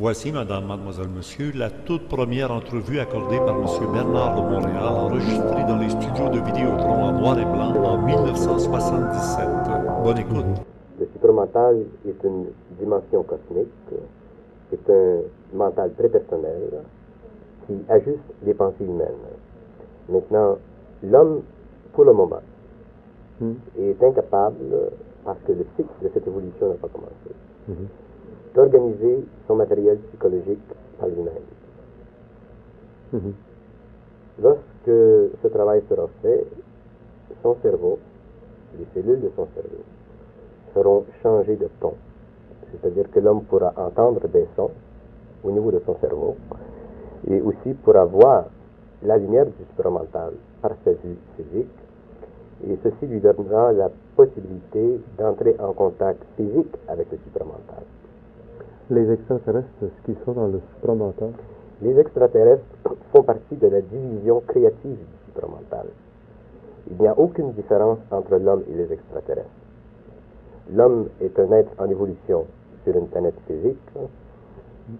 Voici, 0.00 0.32
madame, 0.32 0.64
mademoiselle, 0.64 1.10
monsieur, 1.14 1.52
la 1.54 1.68
toute 1.68 2.08
première 2.08 2.50
entrevue 2.50 3.00
accordée 3.00 3.36
par 3.36 3.54
monsieur 3.54 3.86
Bernard 3.92 4.34
de 4.34 4.40
Montréal, 4.48 4.82
enregistrée 4.82 5.62
dans 5.68 5.76
les 5.76 5.90
studios 5.90 6.30
de 6.30 6.38
Vidéotron 6.40 7.04
en 7.04 7.12
noir 7.12 7.38
et 7.38 7.44
blanc 7.44 7.74
en 7.84 7.98
1977. 7.98 9.46
Bonne 10.02 10.16
écoute. 10.16 10.46
Le 10.98 11.06
supramental 11.12 11.84
est 12.08 12.24
une 12.24 12.46
dimension 12.78 13.24
cosmique, 13.24 13.68
c'est 14.70 14.90
un 14.90 15.18
mental 15.52 15.92
très 15.98 16.08
personnel 16.08 16.62
qui 17.66 17.74
ajuste 17.90 18.20
les 18.46 18.54
pensées 18.54 18.86
humaines. 18.86 19.28
Maintenant, 20.08 20.56
l'homme, 21.02 21.42
pour 21.92 22.04
le 22.04 22.14
moment, 22.14 22.40
est 23.78 24.02
incapable, 24.02 24.92
parce 25.26 25.40
que 25.46 25.52
le 25.52 25.66
cycle 25.76 25.92
de 26.02 26.08
cette 26.14 26.26
évolution 26.26 26.70
n'a 26.70 26.76
pas 26.76 26.88
commencé, 26.88 27.34
d'organiser 28.54 29.24
son 29.46 29.56
matériel 29.56 29.98
psychologique 30.08 30.58
par 30.98 31.08
lui-même. 31.08 31.34
Lorsque 34.40 34.62
ce 34.86 35.48
travail 35.48 35.82
sera 35.88 36.06
fait, 36.22 36.46
son 37.42 37.56
cerveau, 37.62 37.98
les 38.78 38.86
cellules 38.94 39.20
de 39.20 39.30
son 39.36 39.46
cerveau, 39.54 39.84
seront 40.74 41.04
changées 41.22 41.56
de 41.56 41.68
ton. 41.80 41.94
C'est-à-dire 42.70 43.10
que 43.10 43.20
l'homme 43.20 43.42
pourra 43.42 43.72
entendre 43.76 44.26
des 44.28 44.46
sons 44.56 44.70
au 45.42 45.50
niveau 45.50 45.70
de 45.70 45.80
son 45.84 45.96
cerveau 46.00 46.36
et 47.28 47.40
aussi 47.40 47.74
pourra 47.82 48.04
voir 48.04 48.44
la 49.02 49.18
lumière 49.18 49.46
du 49.46 49.52
supramental 49.70 50.32
par 50.62 50.72
sa 50.84 50.92
vue 50.92 51.16
physique 51.36 51.68
et 52.68 52.78
ceci 52.82 53.06
lui 53.06 53.20
donnera 53.20 53.72
la 53.72 53.90
possibilité 54.16 55.00
d'entrer 55.18 55.56
en 55.58 55.72
contact 55.72 56.22
physique 56.36 56.74
avec 56.88 57.10
le 57.10 57.18
supramental. 57.24 57.82
Les 58.90 59.08
extraterrestres, 59.08 59.68
ce 59.80 60.04
qu'ils 60.04 60.16
sont 60.24 60.32
dans 60.32 60.48
le 60.48 60.60
supramental 60.74 61.30
Les 61.80 61.96
extraterrestres 61.96 62.64
font 63.12 63.22
partie 63.22 63.54
de 63.54 63.68
la 63.68 63.82
division 63.82 64.42
créative 64.48 64.96
du 64.98 65.26
supramental. 65.26 65.86
Il 66.90 66.96
n'y 66.98 67.06
a 67.06 67.16
aucune 67.16 67.52
différence 67.52 67.98
entre 68.10 68.36
l'homme 68.36 68.64
et 68.68 68.74
les 68.74 68.92
extraterrestres. 68.92 69.48
L'homme 70.72 71.08
est 71.20 71.38
un 71.38 71.52
être 71.52 71.70
en 71.78 71.88
évolution 71.88 72.46
sur 72.82 72.96
une 72.96 73.06
planète 73.06 73.38
physique. 73.46 73.78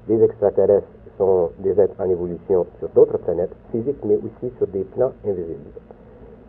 Les 0.09 0.23
extraterrestres 0.23 0.87
sont 1.19 1.51
des 1.59 1.81
êtres 1.81 1.97
en 1.99 2.09
évolution 2.09 2.67
sur 2.79 2.89
d'autres 2.91 3.19
planètes 3.19 3.55
physiques, 3.73 4.05
mais 4.05 4.17
aussi 4.19 4.55
sur 4.59 4.69
des 4.69 4.85
plans 4.85 5.13
invisibles. 5.27 5.81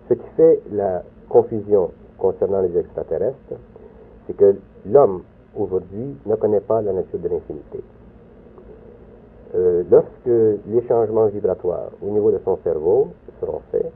Ce 0.09 0.13
qui 0.13 0.29
fait 0.37 0.59
la 0.71 1.01
confusion 1.27 1.89
concernant 2.19 2.61
les 2.61 2.77
extraterrestres, 2.77 3.55
c'est 4.27 4.37
que 4.37 4.55
l'homme 4.85 5.23
aujourd'hui 5.55 6.17
ne 6.25 6.35
connaît 6.35 6.61
pas 6.61 6.81
la 6.81 6.93
nature 6.93 7.19
de 7.19 7.27
l'infinité. 7.27 7.83
Euh, 9.53 9.83
lorsque 9.91 10.61
les 10.67 10.87
changements 10.87 11.27
vibratoires 11.27 11.89
au 12.01 12.09
niveau 12.09 12.31
de 12.31 12.39
son 12.45 12.57
cerveau 12.63 13.09
seront 13.39 13.61
faits, 13.71 13.91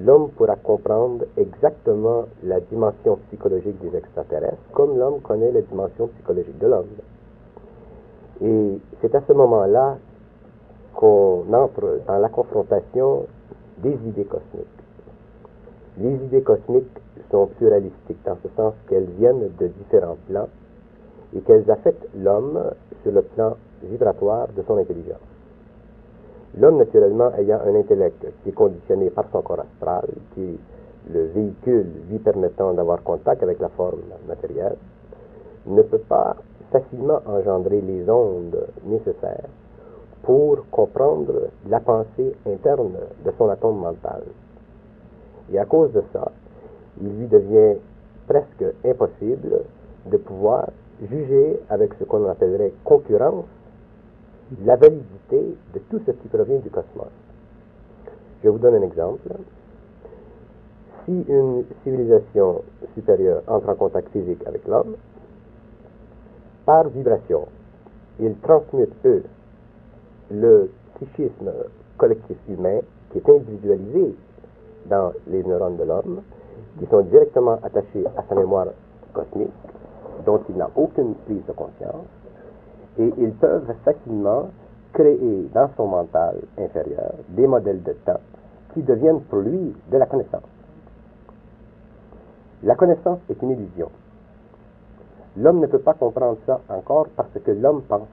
l'homme 0.00 0.28
pourra 0.36 0.56
comprendre 0.56 1.24
exactement 1.38 2.26
la 2.44 2.60
dimension 2.60 3.16
psychologique 3.28 3.78
des 3.80 3.96
extraterrestres, 3.96 4.58
comme 4.72 4.98
l'homme 4.98 5.20
connaît 5.20 5.50
la 5.50 5.62
dimension 5.62 6.08
psychologique 6.08 6.58
de 6.58 6.66
l'homme. 6.66 6.88
Et 8.42 8.78
c'est 9.00 9.14
à 9.14 9.22
ce 9.26 9.32
moment-là 9.32 9.96
qu'on 10.94 11.44
entre 11.52 12.00
dans 12.06 12.18
la 12.18 12.28
confrontation 12.28 13.24
des 13.78 13.94
idées 14.06 14.24
cosmiques. 14.24 14.66
Les 15.98 16.14
idées 16.26 16.42
cosmiques 16.42 16.98
sont 17.30 17.46
pluralistiques 17.46 18.22
dans 18.26 18.36
ce 18.42 18.48
sens 18.56 18.74
qu'elles 18.88 19.08
viennent 19.18 19.50
de 19.58 19.66
différents 19.68 20.18
plans 20.28 20.48
et 21.36 21.40
qu'elles 21.40 21.70
affectent 21.70 22.08
l'homme 22.16 22.70
sur 23.02 23.12
le 23.12 23.22
plan 23.22 23.56
vibratoire 23.82 24.48
de 24.56 24.62
son 24.66 24.78
intelligence. 24.78 25.20
L'homme, 26.58 26.78
naturellement, 26.78 27.30
ayant 27.36 27.60
un 27.66 27.74
intellect 27.74 28.24
qui 28.42 28.48
est 28.48 28.52
conditionné 28.52 29.10
par 29.10 29.26
son 29.30 29.42
corps 29.42 29.60
astral, 29.60 30.08
qui 30.34 30.42
est 30.42 30.58
le 31.12 31.26
véhicule 31.26 31.86
lui 32.10 32.18
permettant 32.18 32.72
d'avoir 32.72 33.02
contact 33.02 33.42
avec 33.42 33.60
la 33.60 33.68
forme 33.68 34.00
matérielle, 34.26 34.76
ne 35.66 35.82
peut 35.82 35.98
pas 35.98 36.36
facilement 36.72 37.20
engendrer 37.26 37.80
les 37.80 38.08
ondes 38.08 38.66
nécessaires 38.84 39.48
pour 40.22 40.68
comprendre 40.70 41.48
la 41.68 41.80
pensée 41.80 42.34
interne 42.46 42.96
de 43.24 43.32
son 43.38 43.48
atome 43.48 43.78
mental. 43.78 44.22
Et 45.52 45.58
à 45.58 45.64
cause 45.64 45.92
de 45.92 46.02
ça, 46.12 46.32
il 47.00 47.18
lui 47.18 47.26
devient 47.26 47.78
presque 48.26 48.64
impossible 48.84 49.60
de 50.06 50.16
pouvoir 50.16 50.68
juger 51.02 51.60
avec 51.68 51.94
ce 51.94 52.04
qu'on 52.04 52.28
appellerait 52.28 52.72
concurrence 52.84 53.44
la 54.64 54.76
validité 54.76 55.56
de 55.74 55.78
tout 55.90 56.00
ce 56.06 56.12
qui 56.12 56.28
provient 56.28 56.58
du 56.58 56.70
cosmos. 56.70 57.08
Je 58.44 58.48
vous 58.48 58.58
donne 58.58 58.76
un 58.76 58.82
exemple. 58.82 59.28
Si 61.04 61.24
une 61.28 61.64
civilisation 61.84 62.62
supérieure 62.94 63.42
entre 63.46 63.68
en 63.68 63.74
contact 63.74 64.10
physique 64.10 64.40
avec 64.46 64.66
l'homme, 64.66 64.96
par 66.64 66.88
vibration, 66.88 67.46
ils 68.18 68.36
transmutent, 68.38 68.94
eux, 69.04 69.22
le 70.30 70.70
psychisme 70.96 71.52
collectif 71.96 72.36
humain 72.48 72.80
qui 73.10 73.18
est 73.18 73.28
individualisé 73.28 74.14
dans 74.86 75.12
les 75.28 75.42
neurones 75.42 75.76
de 75.76 75.84
l'homme, 75.84 76.22
qui 76.78 76.86
sont 76.86 77.02
directement 77.02 77.58
attachés 77.62 78.04
à 78.16 78.24
sa 78.28 78.34
mémoire 78.34 78.68
cosmique, 79.12 79.50
dont 80.24 80.40
il 80.48 80.56
n'a 80.56 80.70
aucune 80.74 81.14
prise 81.26 81.44
de 81.46 81.52
conscience, 81.52 82.06
et 82.98 83.12
ils 83.18 83.32
peuvent 83.32 83.72
facilement 83.84 84.48
créer 84.92 85.48
dans 85.52 85.68
son 85.76 85.86
mental 85.86 86.36
inférieur 86.58 87.12
des 87.28 87.46
modèles 87.46 87.82
de 87.82 87.92
temps 87.92 88.20
qui 88.72 88.82
deviennent 88.82 89.20
pour 89.22 89.40
lui 89.40 89.74
de 89.90 89.96
la 89.98 90.06
connaissance. 90.06 90.42
La 92.62 92.74
connaissance 92.74 93.18
est 93.28 93.40
une 93.42 93.50
illusion. 93.50 93.90
L'homme 95.36 95.60
ne 95.60 95.66
peut 95.66 95.80
pas 95.80 95.92
comprendre 95.92 96.38
ça 96.46 96.60
encore 96.70 97.06
parce 97.14 97.38
que 97.44 97.50
l'homme 97.50 97.82
pense. 97.82 98.08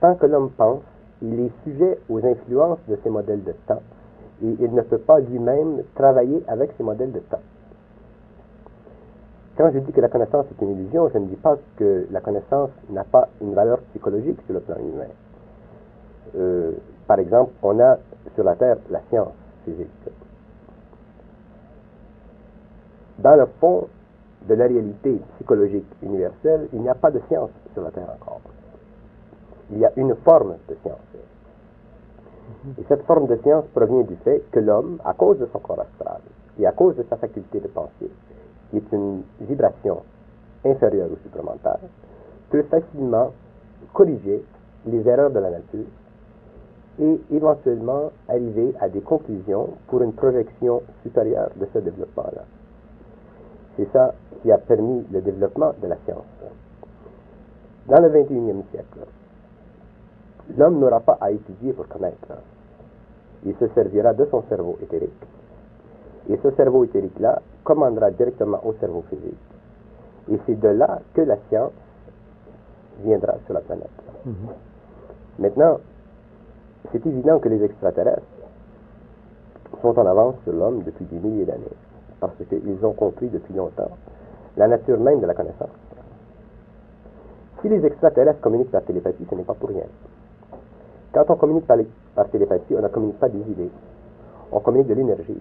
Tant 0.00 0.14
que 0.16 0.26
l'homme 0.26 0.50
pense, 0.50 0.82
il 1.22 1.40
est 1.40 1.52
sujet 1.64 1.98
aux 2.10 2.24
influences 2.24 2.80
de 2.88 2.98
ces 3.02 3.08
modèles 3.08 3.44
de 3.44 3.52
temps 3.66 3.82
et 4.42 4.56
il 4.60 4.74
ne 4.74 4.82
peut 4.82 4.98
pas 4.98 5.20
lui-même 5.20 5.82
travailler 5.94 6.42
avec 6.48 6.72
ces 6.76 6.82
modèles 6.82 7.12
de 7.12 7.20
temps. 7.20 7.40
Quand 9.56 9.70
je 9.70 9.80
dis 9.80 9.92
que 9.92 10.00
la 10.00 10.08
connaissance 10.08 10.46
est 10.50 10.64
une 10.64 10.70
illusion, 10.72 11.10
je 11.12 11.18
ne 11.18 11.26
dis 11.26 11.36
pas 11.36 11.56
que 11.76 12.06
la 12.10 12.20
connaissance 12.20 12.70
n'a 12.88 13.04
pas 13.04 13.28
une 13.42 13.52
valeur 13.52 13.80
psychologique 13.90 14.38
sur 14.46 14.54
le 14.54 14.60
plan 14.60 14.76
humain. 14.76 15.10
Euh, 16.36 16.72
par 17.06 17.18
exemple, 17.18 17.52
on 17.62 17.78
a 17.78 17.98
sur 18.34 18.44
la 18.44 18.56
Terre 18.56 18.78
la 18.90 19.00
science 19.10 19.34
physique. 19.64 19.88
Dans 23.18 23.36
le 23.36 23.46
fond 23.60 23.88
de 24.48 24.54
la 24.54 24.66
réalité 24.66 25.20
psychologique 25.34 25.86
universelle, 26.02 26.68
il 26.72 26.80
n'y 26.80 26.88
a 26.88 26.94
pas 26.94 27.10
de 27.10 27.20
science 27.28 27.50
sur 27.74 27.82
la 27.82 27.90
Terre 27.90 28.08
encore. 28.20 28.40
Il 29.70 29.78
y 29.78 29.84
a 29.84 29.92
une 29.96 30.14
forme 30.24 30.56
de 30.68 30.76
science. 30.82 30.98
Et 32.78 32.84
cette 32.88 33.02
forme 33.02 33.26
de 33.26 33.36
science 33.42 33.64
provient 33.74 34.02
du 34.02 34.16
fait 34.16 34.42
que 34.50 34.60
l'homme, 34.60 34.98
à 35.04 35.12
cause 35.12 35.38
de 35.38 35.46
son 35.52 35.58
corps 35.58 35.80
astral 35.80 36.20
et 36.58 36.66
à 36.66 36.72
cause 36.72 36.96
de 36.96 37.04
sa 37.08 37.16
faculté 37.16 37.60
de 37.60 37.68
penser, 37.68 38.10
est 38.76 38.92
une 38.92 39.22
vibration 39.40 40.02
inférieure 40.64 41.08
au 41.12 41.16
supramental, 41.22 41.78
peut 42.50 42.62
facilement 42.64 43.32
corriger 43.92 44.42
les 44.86 45.06
erreurs 45.08 45.30
de 45.30 45.38
la 45.38 45.50
nature 45.50 45.86
et 47.00 47.20
éventuellement 47.30 48.10
arriver 48.28 48.74
à 48.80 48.88
des 48.88 49.00
conclusions 49.00 49.70
pour 49.88 50.02
une 50.02 50.12
projection 50.12 50.82
supérieure 51.02 51.50
de 51.56 51.66
ce 51.72 51.78
développement-là. 51.78 52.44
C'est 53.76 53.90
ça 53.92 54.14
qui 54.42 54.52
a 54.52 54.58
permis 54.58 55.04
le 55.10 55.20
développement 55.22 55.72
de 55.80 55.88
la 55.88 55.96
science. 56.04 56.24
Dans 57.88 58.00
le 58.00 58.08
21e 58.10 58.62
siècle, 58.70 59.06
l'homme 60.56 60.78
n'aura 60.78 61.00
pas 61.00 61.18
à 61.20 61.30
étudier 61.30 61.72
pour 61.72 61.88
connaître. 61.88 62.28
Il 63.44 63.54
se 63.56 63.66
servira 63.68 64.12
de 64.12 64.26
son 64.30 64.42
cerveau 64.48 64.78
éthérique. 64.82 65.10
Et 66.28 66.38
ce 66.42 66.50
cerveau 66.52 66.84
éthérique-là 66.84 67.40
commandera 67.64 68.10
directement 68.10 68.60
au 68.64 68.72
cerveau 68.74 69.04
physique. 69.08 69.36
Et 70.30 70.38
c'est 70.46 70.58
de 70.58 70.68
là 70.68 71.00
que 71.14 71.22
la 71.22 71.36
science 71.48 71.72
viendra 73.00 73.34
sur 73.44 73.54
la 73.54 73.60
planète. 73.60 73.90
Maintenant, 75.38 75.78
c'est 76.90 77.04
évident 77.06 77.38
que 77.38 77.48
les 77.48 77.62
extraterrestres 77.64 78.22
sont 79.80 79.98
en 79.98 80.06
avance 80.06 80.36
sur 80.44 80.52
l'homme 80.52 80.82
depuis 80.82 81.04
des 81.06 81.18
milliers 81.18 81.44
d'années, 81.44 81.76
parce 82.20 82.34
qu'ils 82.48 82.84
ont 82.84 82.92
compris 82.92 83.28
depuis 83.28 83.54
longtemps 83.54 83.90
la 84.56 84.68
nature 84.68 84.98
même 85.00 85.20
de 85.20 85.26
la 85.26 85.34
connaissance. 85.34 85.70
Si 87.60 87.68
les 87.68 87.84
extraterrestres 87.84 88.40
communiquent 88.40 88.70
par 88.70 88.82
télépathie, 88.82 89.26
ce 89.28 89.34
n'est 89.34 89.44
pas 89.44 89.54
pour 89.54 89.70
rien. 89.70 89.86
Quand 91.12 91.24
on 91.28 91.36
communique 91.36 91.66
par, 91.66 91.78
par 92.14 92.28
télépathie, 92.28 92.74
on 92.76 92.82
ne 92.82 92.88
communique 92.88 93.18
pas 93.18 93.28
des 93.28 93.40
idées, 93.40 93.70
on 94.50 94.60
communique 94.60 94.88
de 94.88 94.94
l'énergie. 94.94 95.40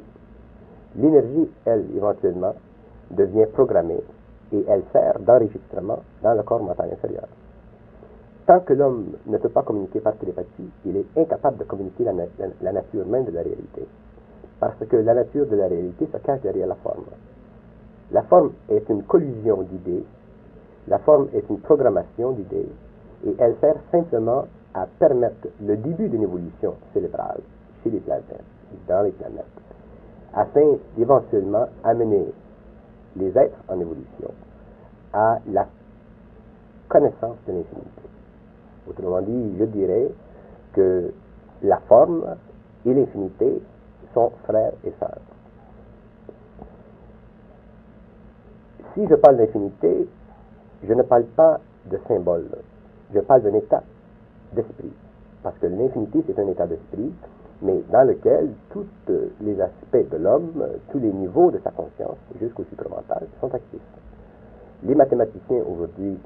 L'énergie, 0.95 1.49
elle, 1.65 1.85
éventuellement, 1.95 2.53
devient 3.11 3.45
programmée 3.53 4.01
et 4.53 4.65
elle 4.67 4.83
sert 4.91 5.19
d'enregistrement 5.19 5.99
dans 6.21 6.33
le 6.33 6.43
corps 6.43 6.63
mental 6.63 6.89
inférieur. 6.91 7.27
tant 8.45 8.59
que 8.59 8.73
l'homme 8.73 9.13
ne 9.27 9.38
peut 9.38 9.49
pas 9.49 9.61
communiquer 9.63 10.01
par 10.01 10.15
télépathie, 10.15 10.69
il 10.85 10.97
est 10.97 11.05
incapable 11.17 11.57
de 11.57 11.63
communiquer 11.63 12.03
la, 12.03 12.71
nature 12.71 13.05
même 13.05 13.25
de 13.25 13.31
la 13.31 13.43
réalité. 13.43 13.88
Parce 14.59 14.75
que 14.89 14.97
la 14.97 15.13
nature 15.13 15.47
de 15.47 15.55
la 15.55 15.67
réalité 15.67 16.07
se 16.11 16.17
cache 16.17 16.41
derrière 16.41 16.67
la 16.67 16.75
forme. 16.75 17.05
La 18.11 18.23
forme 18.23 18.51
est 18.69 18.88
une 18.89 19.03
collusion 19.03 19.61
d'idées, 19.63 20.03
la 20.88 20.99
forme 20.99 21.29
est 21.33 21.49
une 21.49 21.59
programmation 21.59 22.31
d'idées, 22.31 22.67
et 23.25 23.35
elle 23.39 23.55
sert 23.61 23.77
simplement 23.91 24.45
à 24.73 24.85
permettre 24.99 25.47
le 25.63 25.77
début 25.77 26.09
d'une 26.09 26.23
évolution 26.23 26.75
cérébrale 26.93 27.39
chez 27.83 27.89
les 27.89 27.99
planètes, 27.99 28.43
dans 28.88 29.03
les 29.03 29.11
planètes, 29.11 29.45
afin 30.33 30.77
d'éventuellement 30.97 31.67
amener 31.83 32.25
les 33.15 33.37
êtres 33.37 33.57
en 33.67 33.79
évolution 33.79 34.31
à 35.13 35.39
la 35.51 35.67
connaissance 36.87 37.37
de 37.47 37.53
l'infinité. 37.53 38.01
Autrement 38.87 39.21
dit, 39.21 39.57
je 39.59 39.65
dirais 39.65 40.11
que 40.73 41.13
la 41.61 41.77
forme 41.87 42.35
et 42.85 42.93
l'infinité 42.93 43.61
sont 44.13 44.31
frères 44.45 44.73
et 44.85 44.93
sœurs. 44.99 45.21
Si 48.93 49.07
je 49.07 49.15
parle 49.15 49.37
d'infinité, 49.37 50.07
je 50.83 50.93
ne 50.93 51.03
parle 51.03 51.25
pas 51.25 51.59
de 51.85 51.99
symbole, 52.07 52.47
je 53.13 53.19
parle 53.19 53.43
d'un 53.43 53.53
état 53.53 53.83
d'esprit. 54.53 54.91
Parce 55.43 55.57
que 55.59 55.67
l'infinité, 55.67 56.23
c'est 56.27 56.39
un 56.39 56.47
état 56.47 56.67
d'esprit, 56.67 57.11
mais 57.61 57.83
dans 57.91 58.03
lequel 58.03 58.49
tous 58.71 58.85
les 59.41 59.61
aspects 59.61 60.09
de 60.11 60.17
l'homme, 60.17 60.65
tous 60.91 60.99
les 60.99 61.11
niveaux 61.11 61.51
de 61.51 61.59
sa 61.63 61.71
conscience, 61.71 62.17
jusqu'au 62.39 62.63
supramental, 62.63 63.27
sont 63.39 63.53
actifs. 63.53 63.79
Les 64.83 64.95
mathématiciens 64.95 65.63
aujourd'hui 65.71 66.17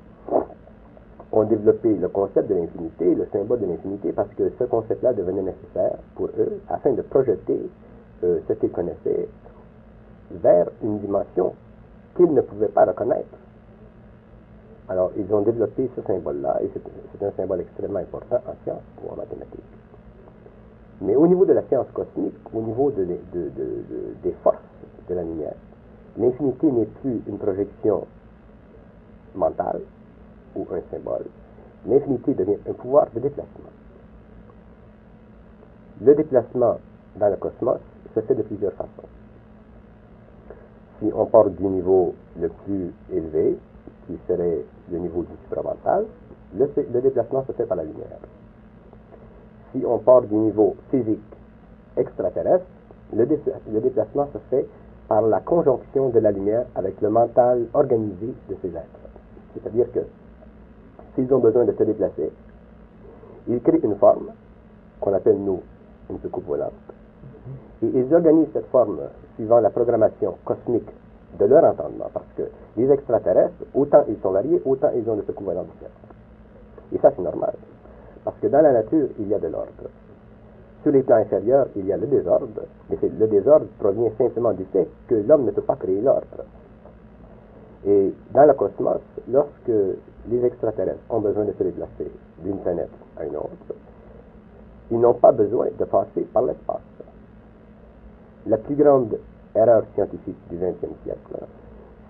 ont 1.32 1.44
développé 1.44 1.94
le 1.94 2.08
concept 2.08 2.48
de 2.50 2.56
l'infinité, 2.56 3.14
le 3.14 3.28
symbole 3.34 3.60
de 3.60 3.66
l'infinité, 3.66 4.14
parce 4.14 4.34
que 4.36 4.50
ce 4.58 4.64
concept-là 4.64 5.14
devenait 5.14 5.42
nécessaire 5.42 5.98
pour 6.16 6.28
eux 6.38 6.62
afin 6.70 6.94
de 6.94 7.02
projeter 7.02 7.60
euh, 8.24 8.40
ce 8.48 8.54
qu'ils 8.54 8.72
connaissaient 8.72 9.28
vers 10.32 10.68
une 10.82 11.00
dimension 11.00 11.54
qu'ils 12.16 12.34
ne 12.34 12.42
pouvaient 12.42 12.70
pas 12.70 12.86
reconnaître. 12.86 13.38
Alors, 14.88 15.12
ils 15.18 15.34
ont 15.34 15.42
développé 15.42 15.90
ce 15.96 16.02
symbole-là, 16.04 16.60
et 16.62 16.70
c'est 16.74 17.26
un 17.26 17.32
symbole 17.32 17.62
extrêmement 17.62 18.00
important 18.00 18.38
en 18.48 18.54
sciences 18.64 18.84
ou 19.04 19.12
en 19.12 19.18
mathématiques. 19.18 19.64
Mais 21.02 21.16
au 21.16 21.28
niveau 21.28 21.46
de 21.46 21.54
la 21.54 21.62
science 21.64 21.88
cosmique, 21.94 22.36
au 22.54 22.62
niveau 22.62 22.92
de, 22.92 23.06
des 24.24 24.32
forces 24.44 24.58
de 25.10 25.14
la 25.14 25.24
lumière, 25.24 25.56
l'infinité 26.18 26.72
n'est 26.72 26.86
plus 26.86 27.22
une 27.28 27.38
projection 27.38 28.08
mentale 29.36 29.82
ou 30.56 30.66
un 30.72 30.82
symbole. 30.90 31.26
L'infinité 31.86 32.34
devient 32.34 32.58
un 32.68 32.74
pouvoir 32.74 33.08
de 33.14 33.20
déplacement. 33.20 33.70
Le 36.02 36.16
déplacement 36.16 36.78
dans 37.18 37.30
le 37.30 37.36
cosmos 37.36 37.80
se 38.14 38.22
fait 38.22 38.36
de 38.36 38.44
plusieurs 38.44 38.74
façons. 38.74 39.10
Si 41.00 41.12
on 41.14 41.26
part 41.26 41.50
du 41.50 41.64
niveau 41.64 42.16
le 42.40 42.50
plus 42.50 42.92
élevé, 43.12 43.58
qui 44.08 44.18
serait 44.28 44.64
le 44.92 44.98
niveau 44.98 45.24
du 45.24 45.36
supramental, 45.44 46.06
le 46.58 47.02
déplacement 47.02 47.44
se 47.46 47.52
fait 47.52 47.66
par 47.66 47.78
la 47.78 47.84
lumière. 47.84 48.20
Si 49.76 49.86
on 49.86 49.98
part 49.98 50.22
du 50.22 50.36
niveau 50.36 50.78
physique 50.90 51.20
extraterrestre, 51.98 52.66
le, 53.14 53.26
déplacement 53.26 54.28
se 54.32 54.38
fait 54.50 54.66
par 55.10 55.22
la 55.24 55.42
conjonction 55.42 56.10
de 56.10 56.20
la 56.20 56.32
lumière 56.32 56.66
avec 56.76 57.02
le 57.02 57.10
mental 57.10 57.66
organisé 57.74 58.34
de 58.50 58.56
ces 58.62 58.70
êtres. 58.70 58.86
C'est-à-dire 59.54 59.92
que 59.92 60.00
s'ils 61.14 61.34
ont 61.34 61.40
besoin 61.40 61.66
de 61.66 61.74
se 61.74 61.84
déplacer, 61.84 62.32
ils 63.50 63.62
créent 63.62 63.82
une 63.84 63.96
forme 63.96 64.32
qu'on 65.02 65.14
appelle, 65.14 65.40
nous, 65.40 65.62
une 66.10 66.20
soucoupe 66.20 66.48
volante, 66.48 66.72
et 67.84 67.88
ils 67.94 68.14
organisent 68.14 68.54
cette 68.54 68.68
forme 68.68 69.02
suivant 69.36 69.60
la 69.60 69.72
programmation 69.72 70.36
cosmique 70.46 70.90
de 71.38 71.46
leur 71.46 71.66
entendement, 71.66 72.10
parce 72.14 72.32
que 72.38 72.44
les 72.78 72.90
extraterrestres, 72.90 73.66
autant 73.74 74.06
ils 74.08 74.18
sont 74.22 74.32
variés, 74.32 74.62
autant 74.64 74.92
ils 74.96 75.10
ont 75.10 75.18
de 75.18 75.24
soucoupes 75.24 75.48
volantes 75.48 75.68
différentes. 75.74 75.92
Et 76.94 76.98
ça, 77.00 77.12
c'est 77.14 77.22
normal, 77.22 77.56
parce 78.26 78.38
que 78.42 78.48
dans 78.48 78.62
la 78.62 78.74
nature, 78.74 79.08
il 79.20 79.28
y 79.28 79.34
a 79.36 79.40
de 79.40 79.48
l'ordre. 79.48 79.90
Sur 80.82 80.92
les 80.92 81.04
plans 81.04 81.18
inférieurs, 81.18 81.68
il 81.76 81.86
y 81.86 81.94
a 81.94 81.98
le 81.98 82.08
désordre, 82.08 82.64
mais 82.90 82.98
le 83.02 83.28
désordre 83.28 83.68
provient 83.80 84.12
simplement 84.18 84.52
du 84.54 84.66
fait 84.66 84.88
que 85.08 85.16
l'homme 85.16 85.46
ne 85.46 85.52
peut 85.52 85.62
pas 85.62 85.76
créer 85.76 86.02
l'ordre. 86.02 86.44
Et 87.86 88.12
dans 88.34 88.46
le 88.46 88.54
cosmos, 88.54 89.02
lorsque 89.32 89.72
les 90.28 90.44
extraterrestres 90.44 91.00
ont 91.12 91.20
besoin 91.20 91.46
de 91.46 91.54
se 91.54 91.64
déplacer 91.64 92.12
d'une 92.44 92.58
planète 92.58 92.90
à 93.18 93.26
une 93.26 93.38
autre, 93.38 93.76
ils 94.90 95.00
n'ont 95.00 95.14
pas 95.14 95.32
besoin 95.32 95.68
de 95.78 95.86
passer 95.86 96.22
par 96.34 96.44
l'espace. 96.44 96.82
La 98.48 98.58
plus 98.58 98.76
grande 98.76 99.18
erreur 99.56 99.84
scientifique 99.94 100.38
du 100.50 100.58
XXe 100.58 100.96
siècle, 101.04 101.46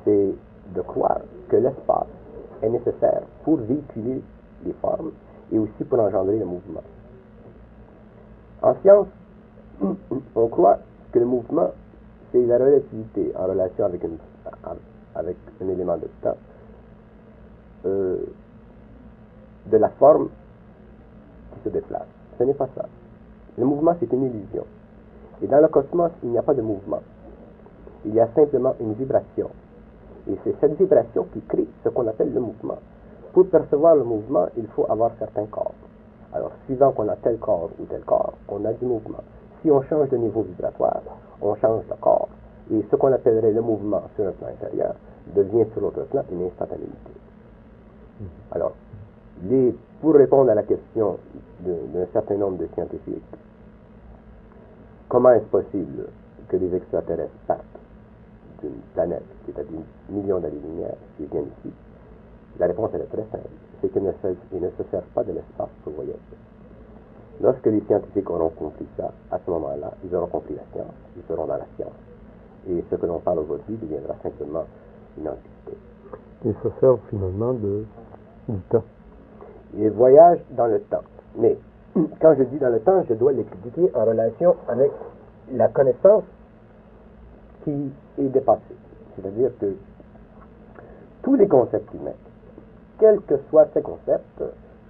c'est 0.05 0.33
de 0.73 0.81
croire 0.81 1.21
que 1.49 1.57
l'espace 1.57 2.07
est 2.61 2.69
nécessaire 2.69 3.21
pour 3.43 3.57
véhiculer 3.57 4.21
les 4.65 4.73
formes 4.81 5.11
et 5.51 5.59
aussi 5.59 5.83
pour 5.83 5.99
engendrer 5.99 6.39
le 6.39 6.45
mouvement. 6.45 6.83
En 8.61 8.75
science, 8.81 9.07
on 10.35 10.47
croit 10.47 10.79
que 11.11 11.19
le 11.19 11.25
mouvement, 11.25 11.69
c'est 12.31 12.45
la 12.45 12.57
relativité 12.57 13.31
en 13.37 13.45
relation 13.47 13.85
avec, 13.85 14.01
un 15.61 15.67
élément 15.69 15.97
de 15.97 16.07
temps 16.21 16.37
euh, 17.85 18.17
de 19.67 19.77
la 19.77 19.89
forme 19.89 20.29
qui 21.53 21.59
se 21.63 21.69
déplace. 21.69 22.07
Ce 22.37 22.43
n'est 22.43 22.53
pas 22.53 22.67
ça. 22.75 22.85
Le 23.57 23.65
mouvement, 23.65 23.95
c'est 23.99 24.11
une 24.11 24.23
illusion. 24.23 24.65
Et 25.41 25.47
dans 25.47 25.61
le 25.61 25.67
cosmos, 25.67 26.11
il 26.23 26.29
n'y 26.29 26.37
a 26.37 26.41
pas 26.41 26.53
de 26.53 26.61
mouvement. 26.61 27.01
Il 28.05 28.13
y 28.13 28.19
a 28.19 28.27
simplement 28.35 28.75
une 28.79 28.93
vibration. 28.93 29.49
Et 30.29 30.35
c'est 30.43 30.55
cette 30.59 30.77
vibration 30.77 31.27
qui 31.33 31.41
crée 31.41 31.67
ce 31.83 31.89
qu'on 31.89 32.07
appelle 32.07 32.33
le 32.33 32.39
mouvement. 32.39 32.77
Pour 33.35 33.47
percevoir 33.47 33.97
le 33.97 34.05
mouvement, 34.05 34.47
il 34.55 34.65
faut 34.67 34.89
avoir 34.89 35.11
certains 35.19 35.45
corps. 35.47 35.73
Alors, 36.31 36.51
suivant 36.65 36.93
qu'on 36.93 37.09
a 37.09 37.17
tel 37.17 37.37
corps 37.37 37.69
ou 37.77 37.83
tel 37.83 37.99
corps, 38.05 38.33
on 38.47 38.63
a 38.63 38.71
du 38.71 38.85
mouvement. 38.85 39.19
Si 39.61 39.69
on 39.69 39.81
change 39.81 40.07
de 40.07 40.15
niveau 40.15 40.43
vibratoire, 40.43 41.01
on 41.41 41.53
change 41.55 41.85
de 41.85 41.95
corps. 41.99 42.29
Et 42.71 42.81
ce 42.89 42.95
qu'on 42.95 43.11
appellerait 43.11 43.51
le 43.51 43.59
mouvement 43.61 44.03
sur 44.15 44.25
un 44.25 44.31
plan 44.31 44.47
intérieur 44.47 44.95
devient 45.35 45.65
sur 45.73 45.81
l'autre 45.81 46.03
plan 46.03 46.23
une 46.31 46.43
instantanéité. 46.45 47.11
Alors, 48.53 48.71
pour 49.99 50.13
répondre 50.13 50.51
à 50.51 50.55
la 50.55 50.63
question 50.63 51.17
d'un 51.59 52.05
certain 52.13 52.37
nombre 52.37 52.59
de 52.59 52.67
scientifiques, 52.73 53.35
comment 55.09 55.31
est-ce 55.31 55.47
possible 55.47 56.07
que 56.47 56.55
les 56.55 56.73
extraterrestres 56.73 57.35
partent 57.47 57.63
d'une 58.61 58.79
planète 58.93 59.25
qui 59.43 59.51
est 59.51 59.59
à 59.59 59.63
des 59.63 59.79
millions 60.07 60.39
d'années-lumière 60.39 60.95
et 61.19 61.25
viennent 61.25 61.49
ici 61.59 61.73
La 62.59 62.67
réponse 62.67 62.93
est 62.93 62.99
très 63.11 63.25
simple. 63.31 63.49
C'est 63.81 63.91
qu'ils 63.91 64.03
ne, 64.03 64.11
ne, 64.11 64.69
se 64.69 64.83
servent 64.89 65.03
pas 65.13 65.23
de 65.23 65.33
l'espace 65.33 65.69
pour 65.83 65.93
voyager. 65.93 66.19
Lorsque 67.41 67.65
les 67.65 67.81
scientifiques 67.81 68.29
auront 68.29 68.49
compris 68.49 68.87
ça, 68.95 69.11
à 69.31 69.39
ce 69.45 69.51
moment-là, 69.51 69.91
ils 70.05 70.15
auront 70.15 70.27
compris 70.27 70.55
la 70.55 70.63
science, 70.73 70.93
ils 71.17 71.23
seront 71.27 71.45
dans 71.45 71.57
la 71.57 71.65
science. 71.75 71.91
Et 72.69 72.83
ce 72.89 72.95
que 72.95 73.05
l'on 73.05 73.19
parle 73.19 73.39
aujourd'hui 73.39 73.75
deviendra 73.75 74.15
simplement 74.23 74.63
une 75.17 75.27
entité. 75.27 75.77
Ils 76.45 76.55
se 76.63 76.69
servent 76.79 76.99
finalement 77.09 77.53
de 77.53 77.85
du 78.47 78.59
temps. 78.69 78.83
Ils 79.77 79.89
voyagent 79.89 80.43
dans 80.51 80.67
le 80.67 80.79
temps. 80.81 81.03
Mais 81.37 81.57
quand 82.21 82.35
je 82.35 82.43
dis 82.43 82.57
dans 82.57 82.69
le 82.69 82.79
temps, 82.79 83.03
je 83.07 83.13
dois 83.15 83.33
l'expliquer 83.33 83.91
en 83.95 84.05
relation 84.05 84.55
avec 84.67 84.91
la 85.51 85.67
connaissance 85.67 86.23
qui 87.63 87.91
est 88.19 88.29
dépassée. 88.29 88.61
C'est-à-dire 89.15 89.51
que 89.59 89.75
tous 91.23 91.35
les 91.35 91.47
concepts 91.47 91.93
humains, 91.93 92.11
quels 92.99 93.21
que 93.21 93.35
soient 93.49 93.67
ces 93.73 93.81
concepts, 93.81 94.43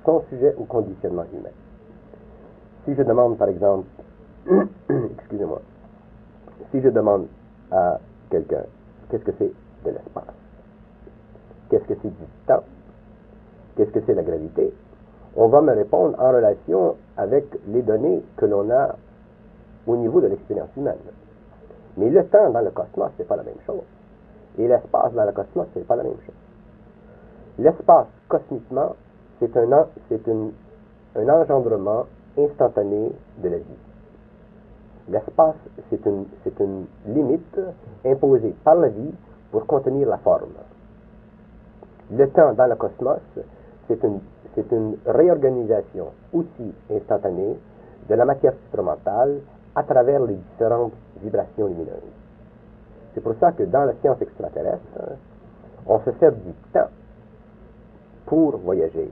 sont 0.05 0.23
sujets 0.29 0.53
au 0.57 0.65
conditionnement 0.65 1.25
humain. 1.33 1.49
Si 2.85 2.93
je 2.93 3.01
demande, 3.01 3.37
par 3.37 3.49
exemple, 3.49 3.87
excusez-moi, 5.19 5.61
si 6.71 6.81
je 6.81 6.89
demande 6.89 7.27
à 7.71 7.99
quelqu'un, 8.29 8.63
qu'est-ce 9.09 9.23
que 9.23 9.31
c'est 9.39 9.51
de 9.85 9.91
l'espace? 9.91 10.23
Qu'est-ce 11.69 11.85
que 11.85 11.95
c'est 12.01 12.09
du 12.09 12.25
temps? 12.45 12.63
Qu'est-ce 13.75 13.91
que 13.91 13.99
c'est 14.05 14.13
la 14.13 14.23
gravité, 14.23 14.71
on 15.35 15.47
va 15.47 15.61
me 15.61 15.73
répondre 15.73 16.15
en 16.19 16.31
relation 16.31 16.95
avec 17.17 17.45
les 17.67 17.81
données 17.81 18.23
que 18.37 18.45
l'on 18.45 18.69
a 18.69 18.95
au 19.85 19.97
niveau 19.97 20.21
de 20.21 20.27
l'expérience 20.27 20.69
humaine. 20.77 20.95
Mais 21.97 22.09
le 22.09 22.25
temps 22.27 22.49
dans 22.51 22.61
le 22.61 22.71
cosmos, 22.71 23.11
c'est 23.17 23.27
pas 23.27 23.35
la 23.35 23.43
même 23.43 23.59
chose. 23.65 23.83
Et 24.57 24.67
l'espace 24.67 25.13
dans 25.13 25.25
le 25.25 25.31
cosmos, 25.33 25.67
c'est 25.73 25.85
pas 25.85 25.97
la 25.97 26.03
même 26.03 26.17
chose. 26.25 26.35
L'espace, 27.57 28.07
cosmiquement, 28.27 28.95
c'est 29.39 29.55
un, 29.57 29.71
un 31.15 31.29
engendrement 31.29 32.05
instantané 32.37 33.11
de 33.37 33.49
la 33.49 33.57
vie. 33.57 33.63
L'espace, 35.09 35.55
c'est 35.89 36.05
une, 36.05 36.25
une 36.59 36.85
limite 37.07 37.59
imposée 38.05 38.55
par 38.63 38.75
la 38.75 38.89
vie 38.89 39.13
pour 39.51 39.65
contenir 39.67 40.07
la 40.09 40.17
forme. 40.17 40.53
Le 42.11 42.29
temps 42.29 42.53
dans 42.53 42.67
le 42.67 42.75
cosmos, 42.75 43.19
c'est 43.87 43.99
c'est 44.55 44.71
une 44.71 44.95
réorganisation 45.05 46.07
aussi 46.33 46.73
instantanée 46.89 47.57
de 48.09 48.15
la 48.15 48.25
matière 48.25 48.53
supramentale 48.65 49.41
à 49.75 49.83
travers 49.83 50.21
les 50.21 50.35
différentes 50.35 50.93
vibrations 51.21 51.67
lumineuses. 51.67 51.91
C'est 53.13 53.21
pour 53.21 53.33
ça 53.39 53.51
que 53.51 53.63
dans 53.63 53.83
la 53.83 53.93
science 54.01 54.21
extraterrestre, 54.21 55.17
on 55.85 55.99
se 55.99 56.11
sert 56.19 56.31
du 56.31 56.53
temps 56.73 56.87
pour 58.25 58.57
voyager. 58.57 59.11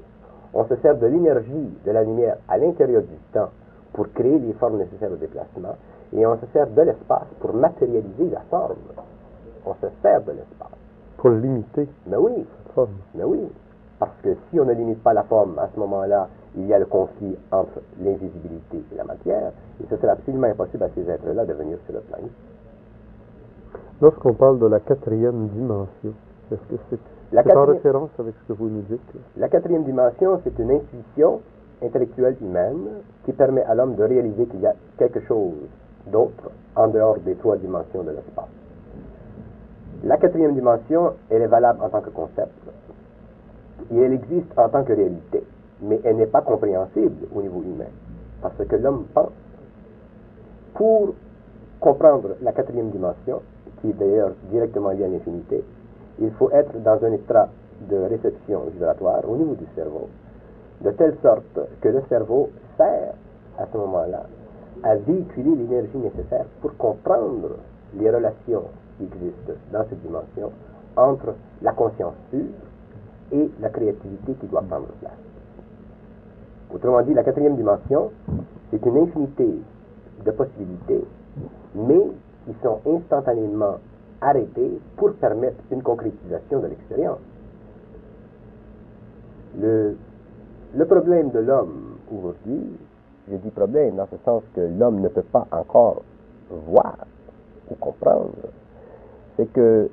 On 0.53 0.65
se 0.65 0.75
sert 0.77 0.97
de 0.97 1.07
l'énergie 1.07 1.69
de 1.85 1.91
la 1.91 2.03
lumière 2.03 2.37
à 2.47 2.57
l'intérieur 2.57 3.01
du 3.01 3.15
temps 3.33 3.49
pour 3.93 4.11
créer 4.13 4.39
les 4.39 4.53
formes 4.53 4.77
nécessaires 4.77 5.11
au 5.11 5.15
déplacement. 5.15 5.75
Et 6.13 6.25
on 6.25 6.35
se 6.37 6.45
sert 6.53 6.67
de 6.67 6.81
l'espace 6.81 7.27
pour 7.39 7.53
matérialiser 7.53 8.29
la 8.31 8.41
forme. 8.49 8.75
On 9.65 9.73
se 9.75 9.87
sert 10.01 10.21
de 10.23 10.31
l'espace. 10.31 10.69
Pour 11.17 11.31
limiter 11.31 11.87
Mais 12.07 12.17
oui, 12.17 12.33
la 12.67 12.73
forme. 12.73 12.89
mais 13.15 13.23
oui. 13.23 13.39
Parce 13.99 14.11
que 14.21 14.35
si 14.49 14.59
on 14.59 14.65
ne 14.65 14.73
limite 14.73 15.01
pas 15.01 15.13
la 15.13 15.23
forme, 15.23 15.57
à 15.57 15.69
ce 15.73 15.79
moment-là, 15.79 16.27
il 16.55 16.67
y 16.67 16.73
a 16.73 16.79
le 16.79 16.85
conflit 16.85 17.35
entre 17.51 17.81
l'invisibilité 17.99 18.83
et 18.91 18.95
la 18.95 19.05
matière. 19.05 19.51
Et 19.81 19.85
ce 19.89 19.95
serait 19.95 20.09
absolument 20.09 20.47
impossible 20.47 20.83
à 20.83 20.89
ces 20.93 21.09
êtres-là 21.09 21.45
de 21.45 21.53
venir 21.53 21.77
sur 21.85 21.93
le 21.95 22.01
plan. 22.01 22.17
Lorsqu'on 24.01 24.33
parle 24.33 24.59
de 24.59 24.65
la 24.67 24.79
quatrième 24.79 25.47
dimension, 25.49 26.13
est-ce 26.51 26.61
que 26.75 26.81
c'est 26.89 26.99
c'est 27.41 27.55
en 27.55 27.65
référence 27.65 28.09
avec 28.19 28.35
ce 28.41 28.53
que 28.53 28.57
vous 28.57 28.69
nous 28.69 28.81
dites? 28.81 29.01
La 29.37 29.49
quatrième 29.49 29.83
dimension, 29.83 30.39
c'est 30.43 30.57
une 30.59 30.71
intuition 30.71 31.41
intellectuelle 31.81 32.37
humaine 32.41 32.87
qui 33.25 33.33
permet 33.33 33.63
à 33.63 33.73
l'homme 33.73 33.95
de 33.95 34.03
réaliser 34.03 34.45
qu'il 34.45 34.61
y 34.61 34.67
a 34.67 34.75
quelque 34.97 35.21
chose 35.21 35.53
d'autre 36.11 36.51
en 36.75 36.87
dehors 36.87 37.17
des 37.19 37.35
trois 37.35 37.57
dimensions 37.57 38.03
de 38.03 38.11
l'espace. 38.11 38.45
La 40.03 40.17
quatrième 40.17 40.53
dimension, 40.53 41.13
elle 41.29 41.41
est 41.41 41.47
valable 41.47 41.79
en 41.81 41.89
tant 41.89 42.01
que 42.01 42.09
concept 42.09 42.51
et 43.91 43.99
elle 43.99 44.13
existe 44.13 44.51
en 44.57 44.69
tant 44.69 44.83
que 44.83 44.93
réalité, 44.93 45.43
mais 45.81 45.99
elle 46.03 46.17
n'est 46.17 46.27
pas 46.27 46.41
compréhensible 46.41 47.27
au 47.33 47.41
niveau 47.41 47.61
humain 47.61 47.89
parce 48.41 48.55
que 48.67 48.75
l'homme 48.75 49.05
pense. 49.13 49.31
Pour 50.73 51.13
comprendre 51.79 52.35
la 52.41 52.51
quatrième 52.51 52.89
dimension, 52.89 53.41
qui 53.79 53.89
est 53.89 53.93
d'ailleurs 53.93 54.31
directement 54.51 54.89
liée 54.89 55.05
à 55.05 55.07
l'infinité, 55.07 55.63
il 56.19 56.31
faut 56.31 56.51
être 56.51 56.77
dans 56.83 57.03
un 57.03 57.11
état 57.11 57.49
de 57.89 57.97
réception 57.97 58.61
vibratoire 58.71 59.27
au 59.27 59.35
niveau 59.35 59.55
du 59.55 59.65
cerveau, 59.75 60.09
de 60.81 60.91
telle 60.91 61.15
sorte 61.21 61.59
que 61.81 61.89
le 61.89 62.01
cerveau 62.09 62.49
sert 62.77 63.13
à 63.57 63.65
ce 63.71 63.77
moment-là 63.77 64.23
à 64.83 64.95
véhiculer 64.95 65.55
l'énergie 65.55 65.97
nécessaire 65.97 66.45
pour 66.61 66.75
comprendre 66.77 67.57
les 67.97 68.09
relations 68.09 68.63
qui 68.97 69.05
existent 69.05 69.53
dans 69.71 69.83
cette 69.89 70.01
dimension 70.01 70.51
entre 70.95 71.35
la 71.61 71.71
conscience 71.71 72.15
pure 72.31 72.41
et 73.31 73.49
la 73.59 73.69
créativité 73.69 74.33
qui 74.33 74.47
doit 74.47 74.61
prendre 74.61 74.87
place. 74.99 75.11
Autrement 76.73 77.01
dit, 77.03 77.13
la 77.13 77.23
quatrième 77.23 77.55
dimension, 77.55 78.11
c'est 78.71 78.83
une 78.85 78.97
infinité 78.97 79.47
de 80.25 80.31
possibilités, 80.31 81.03
mais 81.75 82.01
qui 82.45 82.55
sont 82.61 82.79
instantanément 82.87 83.77
arrêtées 84.23 84.79
pour 84.97 85.13
permettre 85.13 85.57
une 85.71 85.83
concrétisation 85.83 86.59
de 86.59 86.67
l'expérience. 86.67 87.19
Le, 89.59 89.95
problème 90.85 91.29
de 91.29 91.39
l'homme 91.39 91.97
aujourd'hui, 92.11 92.77
je 93.29 93.35
dis 93.37 93.49
problème 93.51 93.95
dans 93.95 94.07
ce 94.07 94.17
sens 94.25 94.43
que 94.55 94.61
l'homme 94.61 94.99
ne 95.01 95.07
peut 95.07 95.23
pas 95.23 95.47
encore 95.51 96.01
voir 96.49 96.97
ou 97.69 97.75
comprendre, 97.75 98.31
c'est 99.37 99.51
que 99.53 99.89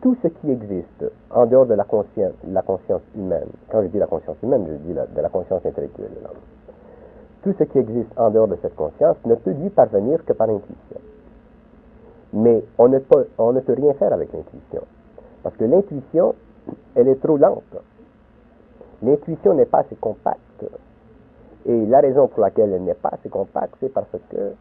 tout 0.00 0.16
ce 0.22 0.28
qui 0.28 0.50
existe 0.50 1.04
en 1.30 1.46
dehors 1.46 1.66
de 1.66 1.74
la 1.74 1.84
conscience, 1.84 2.34
la 2.46 2.62
conscience 2.62 3.02
humaine, 3.16 3.48
quand 3.70 3.82
je 3.82 3.88
dis 3.88 3.98
la 3.98 4.06
conscience 4.06 4.36
humaine, 4.42 4.66
je 4.68 4.74
dis 4.74 4.92
de 4.92 5.20
la 5.20 5.28
conscience 5.28 5.64
intellectuelle 5.64 6.10
de 6.10 6.24
l'homme, 6.24 6.42
tout 7.42 7.54
ce 7.58 7.64
qui 7.64 7.78
existe 7.78 8.10
en 8.16 8.30
dehors 8.30 8.48
de 8.48 8.56
cette 8.62 8.76
conscience 8.76 9.16
ne 9.24 9.34
peut 9.34 9.52
lui 9.52 9.70
parvenir 9.70 10.24
que 10.24 10.32
par 10.32 10.48
intuition. 10.48 11.00
Mais 12.32 12.62
on 12.76 12.88
ne 12.88 12.98
peut, 12.98 13.28
on 13.38 13.52
ne 13.52 13.60
peut 13.60 13.74
rien 13.74 13.94
faire 13.94 14.12
avec 14.12 14.32
l'intuition. 14.32 14.82
Parce 15.42 15.56
que 15.56 15.64
l'intuition, 15.64 16.34
elle 16.94 17.08
est 17.08 17.22
trop 17.22 17.36
lente. 17.36 17.62
L'intuition 19.02 19.54
n'est 19.54 19.66
pas 19.66 19.78
assez 19.78 19.96
compacte. 19.96 20.64
Et 21.66 21.86
la 21.86 22.00
raison 22.00 22.28
pour 22.28 22.40
laquelle 22.40 22.72
elle 22.72 22.84
n'est 22.84 22.94
pas 22.94 23.10
assez 23.10 23.28
compacte, 23.28 23.74
c'est 23.80 23.92
parce 23.92 24.08
que 24.30 24.52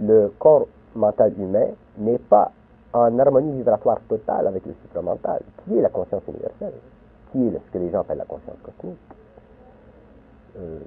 le 0.00 0.32
corps 0.38 0.66
mental 0.94 1.32
humain 1.38 1.68
n'est 1.98 2.18
pas 2.18 2.52
en 2.92 3.18
harmonie 3.18 3.52
vibratoire 3.52 4.00
totale 4.08 4.46
avec 4.46 4.64
le 4.66 4.74
supramental, 4.82 5.40
qui 5.64 5.78
est 5.78 5.82
la 5.82 5.88
conscience 5.88 6.22
universelle, 6.28 6.74
qui 7.32 7.46
est 7.46 7.52
ce 7.52 7.72
que 7.72 7.78
les 7.78 7.90
gens 7.90 8.00
appellent 8.00 8.18
la 8.18 8.24
conscience 8.24 8.56
cosmique. 8.62 8.98
Euh, 10.58 10.78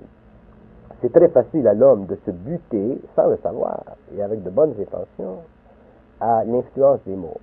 c'est 1.02 1.14
très 1.14 1.30
facile 1.30 1.68
à 1.68 1.74
l'homme 1.74 2.06
de 2.06 2.18
se 2.26 2.32
buter 2.32 3.00
sans 3.16 3.28
le 3.28 3.38
savoir 3.38 3.84
et 4.16 4.22
avec 4.22 4.44
de 4.44 4.50
bonnes 4.50 4.74
intentions 4.80 5.38
à 6.20 6.44
l'influence 6.44 7.00
des 7.06 7.16
mots. 7.16 7.40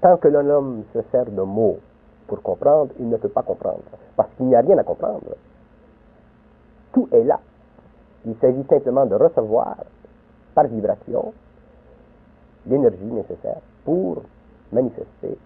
Tant 0.00 0.16
que 0.16 0.28
l'homme 0.28 0.84
se 0.92 1.00
sert 1.10 1.26
de 1.26 1.42
mots 1.42 1.78
pour 2.26 2.42
comprendre, 2.42 2.92
il 2.98 3.08
ne 3.08 3.16
peut 3.16 3.28
pas 3.28 3.42
comprendre, 3.42 3.82
parce 4.16 4.28
qu'il 4.36 4.46
n'y 4.46 4.54
a 4.54 4.60
rien 4.60 4.76
à 4.78 4.84
comprendre. 4.84 5.34
Tout 6.92 7.08
est 7.12 7.24
là. 7.24 7.40
Il 8.24 8.34
s'agit 8.36 8.64
simplement 8.68 9.06
de 9.06 9.14
recevoir 9.14 9.76
par 10.54 10.66
vibration 10.66 11.32
l'énergie 12.66 13.04
nécessaire 13.04 13.60
pour 13.84 14.22
manifester 14.72 15.38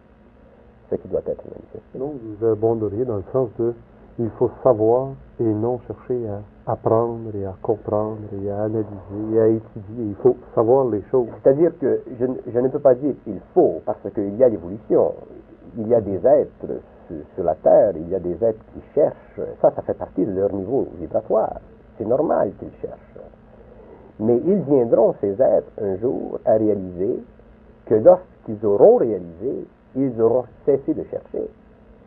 ce 0.91 0.95
qui 0.97 1.09
doit 1.09 1.21
être 1.27 1.45
manifesté. 1.45 1.99
Non, 1.99 2.15
vous 2.23 2.47
abonderiez 2.47 3.05
dans 3.05 3.17
le 3.17 3.25
sens 3.33 3.49
de 3.59 3.75
il 4.19 4.31
faut 4.31 4.51
savoir 4.63 5.11
et 5.39 5.45
non 5.45 5.81
chercher 5.87 6.29
à 6.29 6.73
apprendre 6.73 7.35
et 7.35 7.45
à 7.45 7.55
comprendre 7.63 8.19
et 8.43 8.51
à 8.51 8.65
analyser 8.65 9.35
et 9.35 9.41
à 9.41 9.49
étudier. 9.49 10.05
Il 10.05 10.15
faut 10.23 10.37
savoir 10.55 10.87
les 10.89 11.03
choses. 11.11 11.29
C'est-à-dire 11.43 11.73
que 11.79 12.03
je, 12.19 12.27
je 12.53 12.59
ne 12.59 12.69
peux 12.69 12.79
pas 12.79 12.95
dire 12.95 13.15
il 13.27 13.41
faut, 13.55 13.81
parce 13.87 13.99
qu'il 14.15 14.37
y 14.37 14.45
a 14.45 14.49
l'évolution. 14.49 15.15
Il 15.79 15.89
y 15.89 15.95
a 15.95 16.01
des 16.01 16.27
êtres 16.27 16.81
sur, 17.07 17.17
sur 17.35 17.45
la 17.45 17.55
Terre, 17.55 17.93
il 17.97 18.09
y 18.09 18.15
a 18.15 18.21
des 18.21 18.43
êtres 18.45 18.65
qui 18.75 18.81
cherchent. 18.95 19.41
Ça, 19.61 19.73
ça 19.75 19.83
fait 19.83 19.95
partie 19.95 20.25
de 20.25 20.33
leur 20.33 20.53
niveau 20.53 20.89
vibratoire. 20.99 21.61
C'est 21.97 22.07
normal 22.07 22.53
qu'ils 22.59 22.73
cherchent. 22.81 22.99
Mais 24.19 24.39
ils 24.45 24.61
viendront, 24.63 25.15
ces 25.21 25.41
êtres, 25.41 25.71
un 25.81 25.97
jour, 25.97 26.39
à 26.45 26.55
réaliser 26.55 27.23
que 27.87 27.95
lorsqu'ils 27.95 28.65
auront 28.67 28.97
réalisé, 28.97 29.67
ils 29.97 30.21
auront 30.21 30.45
cessé 30.67 30.93
de 30.93 31.05
chercher. 31.05 31.49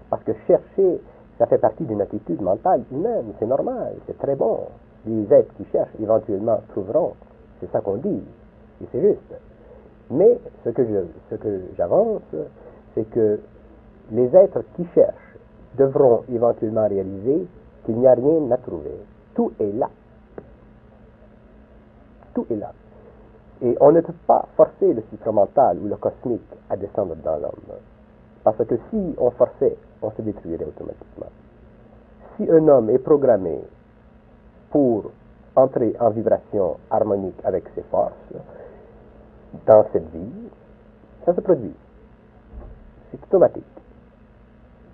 Parce 0.10 0.24
que 0.24 0.34
chercher, 0.48 1.02
ça 1.38 1.46
fait 1.48 1.58
partie 1.58 1.84
d'une 1.84 2.02
attitude 2.02 2.42
mentale 2.42 2.84
humaine, 2.92 3.34
c'est 3.40 3.46
normal, 3.46 3.94
c'est 4.06 4.18
très 4.18 4.36
bon. 4.36 4.60
Les 5.06 5.32
êtres 5.34 5.54
qui 5.58 5.66
cherchent 5.72 5.96
éventuellement 6.02 6.62
trouveront, 6.70 7.13
c'est 7.60 7.72
ça 7.72 7.82
qu'on 7.82 7.98
dit, 7.98 8.24
et 8.82 8.88
c'est 8.92 9.02
juste. 9.02 9.36
Mais 10.12 10.38
ce 10.63 10.70
que 10.70 10.84
je, 10.86 11.36
ce 11.36 11.60
j'avance, 11.78 12.22
c'est 12.94 13.10
que 13.10 13.40
les 14.12 14.36
êtres 14.36 14.63
qui 14.75 14.86
cherchent 14.94 15.38
devront 15.78 16.24
éventuellement 16.32 16.88
réaliser 16.88 17.48
qu'il 17.86 17.96
n'y 17.96 18.08
a 18.08 18.13
rien 18.13 18.52
à 18.52 18.58
trouver. 18.58 18.98
Tout 19.34 19.52
est 19.60 19.72
là. 19.72 19.90
Tout 22.34 22.46
est 22.52 22.56
là. 22.56 22.72
Et 23.62 23.75
on 23.80 23.92
ne 23.92 24.02
peut 24.02 24.13
pas 24.28 24.46
forcer 24.56 24.94
le 24.94 25.02
supramental 25.10 25.78
ou 25.80 25.88
le 25.88 25.96
cosmique 25.96 26.42
à 26.70 26.75
descendre 26.75 27.16
dans 27.24 27.38
l'homme. 27.38 27.78
Parce 28.44 28.58
que 28.58 28.75
si 28.90 29.16
on 29.18 29.32
forçait, 29.32 29.78
on 30.04 30.12
se 30.12 30.22
détruirait 30.22 30.66
automatiquement. 30.66 31.32
Si 32.38 32.50
un 32.50 32.68
homme 32.68 32.90
est 32.90 33.00
programmé 33.00 33.60
pour 34.70 35.12
entrer 35.56 35.96
en 36.00 36.10
vibration 36.10 36.78
harmonique 36.90 37.40
avec 37.44 37.64
ses 37.76 37.84
forces 37.84 38.14
dans 39.66 39.86
cette 39.94 40.10
vie, 40.12 40.50
ça 41.26 41.34
se 41.34 41.42
produit. 41.42 41.76
C'est 43.12 43.24
automatique. 43.24 43.64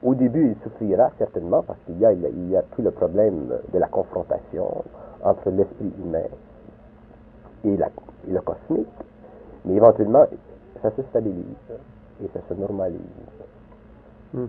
Au 0.03 0.15
début, 0.15 0.51
il 0.51 0.63
souffrira 0.63 1.11
certainement 1.17 1.63
parce 1.63 1.79
qu'il 1.85 1.99
y 1.99 2.05
a, 2.05 2.61
tout 2.75 2.81
le 2.81 2.91
problème 2.91 3.53
de 3.73 3.79
la 3.79 3.87
confrontation 3.87 4.83
entre 5.23 5.49
l'esprit 5.49 5.91
humain 6.01 6.27
et 7.65 7.77
le 8.27 8.41
cosmique, 8.41 8.87
mais 9.65 9.75
éventuellement, 9.75 10.25
ça 10.81 10.91
se 10.91 11.01
stabilise 11.03 11.43
et 12.23 12.29
ça 12.33 12.39
se 12.47 12.53
normalise. 12.53 12.99
Hmm. 14.33 14.45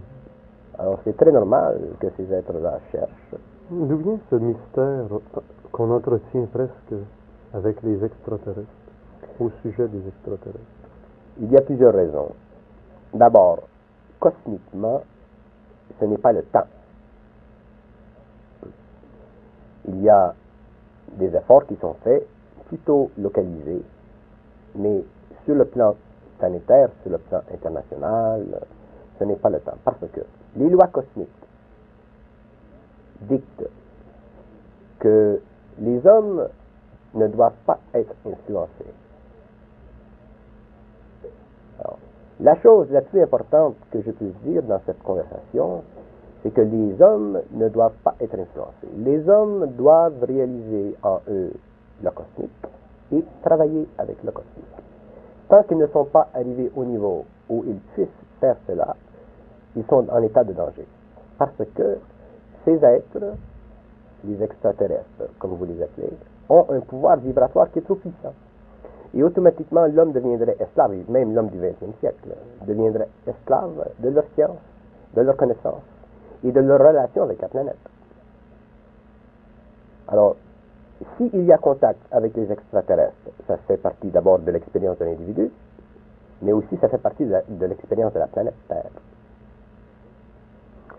Alors 0.80 0.98
c'est 1.04 1.14
très 1.14 1.30
normal 1.30 1.78
que 2.00 2.06
ces 2.16 2.32
êtres-là 2.32 2.78
cherchent. 2.90 3.34
D'où 3.70 3.96
vient 3.98 4.18
ce 4.30 4.36
mystère 4.36 5.04
qu'on 5.72 5.90
entretient 5.90 6.46
presque 6.50 6.94
avec 7.52 7.82
les 7.82 8.02
extraterrestres, 8.02 8.66
au 9.38 9.50
sujet 9.60 9.88
des 9.88 10.08
extraterrestres? 10.08 10.58
Il 11.38 11.52
y 11.52 11.56
a 11.58 11.60
plusieurs 11.60 11.92
raisons. 11.92 12.30
D'abord, 13.12 13.58
cosmiquement, 14.18 15.02
ce 16.00 16.04
n'est 16.06 16.16
pas 16.16 16.32
le 16.32 16.44
temps. 16.44 16.66
Il 19.86 20.00
y 20.00 20.08
a 20.08 20.34
des 21.18 21.36
efforts 21.36 21.66
qui 21.66 21.76
sont 21.76 21.94
faits, 22.02 22.26
plutôt 22.68 23.10
localisés, 23.18 23.82
mais 24.76 25.04
sur 25.44 25.56
le 25.56 25.66
plan 25.66 25.94
planétaire, 26.38 26.88
sur 27.02 27.12
le 27.12 27.18
plan 27.18 27.42
international, 27.52 28.62
ce 29.18 29.24
n'est 29.24 29.36
pas 29.36 29.50
le 29.50 29.60
temps. 29.60 29.76
Parce 29.84 29.98
que 30.12 30.20
les 30.56 30.68
lois 30.68 30.88
cosmiques 30.88 31.28
dicte 33.22 33.68
que 34.98 35.40
les 35.78 36.06
hommes 36.06 36.48
ne 37.14 37.26
doivent 37.28 37.52
pas 37.66 37.78
être 37.94 38.14
influencés. 38.26 38.94
la 42.40 42.56
chose 42.62 42.90
la 42.90 43.02
plus 43.02 43.22
importante 43.22 43.76
que 43.90 44.00
je 44.00 44.10
puisse 44.12 44.34
dire 44.44 44.62
dans 44.62 44.80
cette 44.86 45.02
conversation, 45.02 45.82
c'est 46.42 46.52
que 46.52 46.62
les 46.62 47.00
hommes 47.02 47.40
ne 47.52 47.68
doivent 47.68 47.98
pas 48.02 48.14
être 48.20 48.34
influencés. 48.34 48.88
Les 48.96 49.28
hommes 49.28 49.66
doivent 49.76 50.22
réaliser 50.22 50.96
en 51.02 51.20
eux 51.28 51.52
le 52.02 52.10
cosmique 52.10 52.50
et 53.12 53.22
travailler 53.42 53.86
avec 53.98 54.16
le 54.24 54.30
cosmique. 54.30 54.64
Tant 55.48 55.62
qu'ils 55.64 55.78
ne 55.78 55.86
sont 55.88 56.06
pas 56.06 56.28
arrivés 56.32 56.70
au 56.76 56.84
niveau 56.84 57.26
où 57.50 57.64
ils 57.66 57.80
puissent 57.94 58.08
faire 58.40 58.56
cela, 58.66 58.96
ils 59.76 59.84
sont 59.86 60.08
en 60.10 60.22
état 60.22 60.44
de 60.44 60.52
danger. 60.52 60.86
Parce 61.38 61.52
que 61.74 61.98
ces 62.64 62.84
êtres, 62.84 63.34
les 64.24 64.42
extraterrestres, 64.42 65.28
comme 65.38 65.52
vous 65.52 65.64
les 65.64 65.82
appelez, 65.82 66.10
ont 66.48 66.66
un 66.68 66.80
pouvoir 66.80 67.16
vibratoire 67.18 67.70
qui 67.70 67.78
est 67.78 67.82
trop 67.82 67.94
puissant. 67.94 68.34
Et 69.14 69.22
automatiquement, 69.22 69.86
l'homme 69.86 70.12
deviendrait 70.12 70.56
esclave, 70.60 70.94
même 71.08 71.34
l'homme 71.34 71.48
du 71.48 71.58
XXe 71.58 71.98
siècle, 72.00 72.30
deviendrait 72.66 73.08
esclave 73.26 73.88
de 73.98 74.08
leur 74.08 74.24
science, 74.34 74.58
de 75.14 75.22
leur 75.22 75.36
connaissance 75.36 75.82
et 76.44 76.52
de 76.52 76.60
leur 76.60 76.78
relation 76.78 77.24
avec 77.24 77.40
la 77.40 77.48
planète. 77.48 77.76
Alors, 80.08 80.36
s'il 81.16 81.44
y 81.44 81.52
a 81.52 81.58
contact 81.58 82.00
avec 82.10 82.36
les 82.36 82.50
extraterrestres, 82.52 83.14
ça 83.46 83.56
fait 83.66 83.78
partie 83.78 84.08
d'abord 84.08 84.38
de 84.38 84.50
l'expérience 84.50 84.98
de 84.98 85.04
l'individu, 85.06 85.50
mais 86.42 86.52
aussi 86.52 86.76
ça 86.80 86.88
fait 86.88 86.98
partie 86.98 87.24
de 87.24 87.66
l'expérience 87.66 88.12
de 88.12 88.18
la 88.18 88.26
planète 88.26 88.54
Terre. 88.68 88.90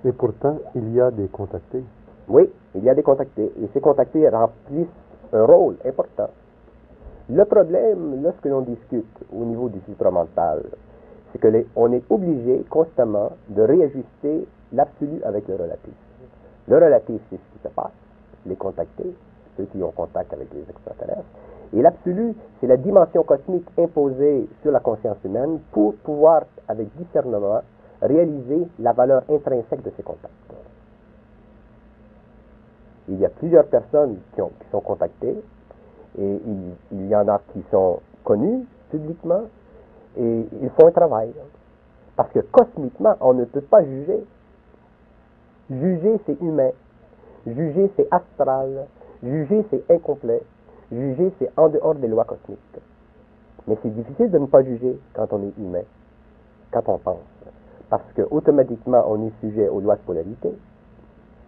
Et 0.04 0.12
pourtant, 0.12 0.58
il 0.76 0.94
y 0.94 1.02
a 1.02 1.12
des 1.12 1.28
contactés. 1.28 1.84
Oui, 2.28 2.50
il 2.76 2.84
y 2.84 2.90
a 2.90 2.96
des 2.96 3.04
contactés. 3.04 3.52
Et 3.62 3.70
ces 3.74 3.82
contactés 3.82 4.28
remplissent 4.30 4.88
un 5.34 5.46
rôle 5.46 5.76
important. 5.86 6.30
Le 7.30 7.46
problème, 7.46 8.22
lorsque 8.24 8.46
l'on 8.46 8.62
discute 8.62 9.26
au 9.34 9.46
niveau 9.46 9.70
du 9.70 9.80
supramental, 9.82 10.64
c'est 11.32 11.40
que 11.40 11.66
on 11.76 11.92
est 11.94 12.04
obligé 12.10 12.66
constamment 12.70 13.32
de 13.50 13.62
réajuster 13.62 14.48
l'absolu 14.74 15.22
avec 15.24 15.48
le 15.48 15.56
relatif. 15.56 15.94
Le 16.68 16.76
relatif, 16.76 17.22
c'est 17.30 17.38
ce 17.38 17.58
qui 17.58 17.64
se 17.64 17.68
passe, 17.70 17.92
les 18.46 18.56
contactés, 18.56 19.16
ceux 19.56 19.66
qui 19.66 19.82
ont 19.84 19.92
contact 19.92 20.34
avec 20.34 20.54
les 20.54 20.62
extraterrestres. 20.70 21.24
Et 21.74 21.82
l'absolu, 21.82 22.34
c'est 22.60 22.68
la 22.68 22.78
dimension 22.78 23.24
cosmique 23.24 23.68
imposée 23.78 24.48
sur 24.62 24.72
la 24.72 24.80
conscience 24.80 25.18
humaine 25.24 25.60
pour 25.72 25.96
pouvoir, 25.96 26.44
avec 26.68 26.88
discernement, 26.98 27.62
réaliser 28.02 28.68
la 28.80 28.94
valeur 28.94 29.24
intrinsèque 29.30 29.84
de 29.84 29.92
ces 29.96 30.04
contacts. 30.04 30.34
Il 33.08 33.20
y 33.20 33.26
a 33.26 33.30
plusieurs 33.30 33.66
personnes 33.66 34.18
qui, 34.34 34.42
ont, 34.42 34.52
qui 34.60 34.70
sont 34.72 34.82
contactées 34.82 35.36
et 36.20 36.42
il, 36.92 37.08
y 37.08 37.16
en 37.16 37.28
a 37.28 37.42
qui 37.54 37.64
sont 37.72 38.00
connus 38.24 38.66
publiquement 38.90 39.44
et 40.18 40.46
ils 40.62 40.70
font 40.72 40.88
un 40.88 40.92
travail. 40.92 41.32
Parce 42.16 42.32
que 42.32 42.40
cosmiquement, 42.40 43.16
on 43.22 43.34
ne 43.34 43.46
peut 43.46 43.62
pas 43.62 43.84
juger. 43.84 44.24
Juger, 45.70 46.20
c'est 46.26 46.40
humain. 46.42 46.72
Juger, 47.48 47.92
c'est 47.96 48.08
astral. 48.12 48.88
Juger, 49.24 49.66
c'est 49.70 49.84
incomplet. 49.90 50.42
Juger, 50.92 51.32
c'est 51.40 51.50
en 51.58 51.70
dehors 51.70 51.96
des 51.96 52.08
lois 52.08 52.26
cosmiques. 52.26 52.60
Mais 53.68 53.78
c'est 53.82 53.94
difficile 53.94 54.32
de 54.32 54.38
ne 54.38 54.46
pas 54.48 54.64
juger 54.64 55.00
quand 55.14 55.32
on 55.32 55.44
est 55.44 55.58
humain, 55.58 55.84
quand 56.72 56.88
on 56.88 56.98
pense. 56.98 57.41
Parce 57.92 58.10
que 58.16 58.22
automatiquement, 58.32 59.04
on 59.06 59.22
est 59.28 59.34
sujet 59.42 59.68
aux 59.68 59.82
lois 59.82 59.98
de 59.98 60.02
polarité, 60.02 60.50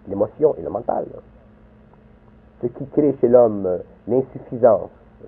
l'émotion 0.09 0.53
et 0.57 0.62
le 0.62 0.69
mental. 0.69 1.05
Ce 2.62 2.67
qui 2.67 2.85
crée 2.88 3.15
chez 3.21 3.29
l'homme 3.29 3.79
l'insuffisance 4.09 4.89
euh, 5.23 5.27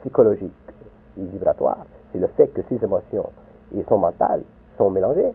psychologique 0.00 0.52
et 1.18 1.24
vibratoire, 1.24 1.84
c'est 2.12 2.20
le 2.20 2.28
fait 2.28 2.46
que 2.54 2.62
ses 2.68 2.84
émotions 2.84 3.30
et 3.76 3.84
son 3.88 3.98
mental 3.98 4.42
sont 4.78 4.90
mélangés. 4.90 5.32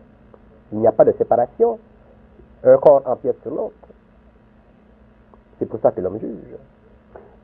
Il 0.72 0.78
n'y 0.78 0.86
a 0.86 0.92
pas 0.92 1.04
de 1.04 1.12
séparation. 1.12 1.78
Un 2.64 2.78
corps 2.78 3.02
empiète 3.04 3.42
sur 3.42 3.50
l'autre. 3.50 3.74
C'est 5.58 5.66
pour 5.66 5.80
ça 5.80 5.92
que 5.92 6.00
l'homme 6.00 6.18
juge. 6.18 6.56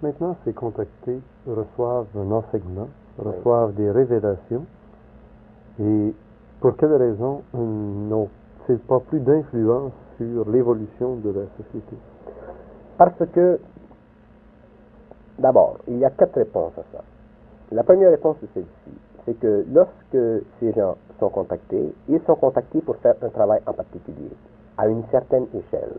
Maintenant, 0.01 0.35
ces 0.47 0.55
contactés 0.55 1.21
reçoivent 1.47 2.07
un 2.17 2.31
enseignement, 2.31 2.89
reçoivent 3.19 3.75
des 3.75 3.91
révélations. 3.91 4.65
Et 5.79 6.15
pour 6.61 6.77
quelle 6.77 6.95
raison 6.95 7.42
n'ont-ils 7.55 8.79
pas 8.79 9.01
plus 9.01 9.21
d'influence 9.21 9.92
sur 10.16 10.49
l'évolution 10.49 11.16
de 11.16 11.31
la 11.31 11.47
société 11.57 11.97
Parce 12.97 13.19
que, 13.33 13.61
d'abord, 15.38 15.79
il 15.87 15.99
y 15.99 16.05
a 16.05 16.11
quatre 16.11 16.37
réponses 16.37 16.73
à 16.79 16.83
ça. 16.97 17.05
La 17.73 17.83
première 17.83 18.11
réponse 18.11 18.37
est 18.42 18.55
celle-ci. 18.55 18.99
C'est 19.25 19.38
que 19.38 19.66
lorsque 19.73 20.45
ces 20.61 20.73
gens 20.73 20.97
sont 21.19 21.29
contactés, 21.29 21.92
ils 22.09 22.21
sont 22.27 22.37
contactés 22.37 22.81
pour 22.81 22.97
faire 22.97 23.14
un 23.23 23.29
travail 23.29 23.61
en 23.66 23.73
particulier, 23.73 24.31
à 24.79 24.88
une 24.88 25.03
certaine 25.11 25.47
échelle. 25.53 25.99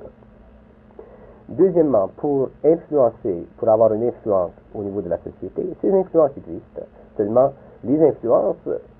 Deuxièmement, 1.50 2.10
pour 2.17 2.50
influencer, 2.65 3.48
pour 3.58 3.70
avoir 3.70 3.93
une 3.93 4.04
influence 4.04 4.52
au 4.74 4.84
niveau 4.84 5.02
de 5.02 5.10
la 5.10 5.17
société, 5.17 5.65
ces 5.82 5.93
influences 5.93 6.32
existent. 6.38 6.82
Seulement, 7.15 7.54
les 7.84 8.02
influences 8.02 8.56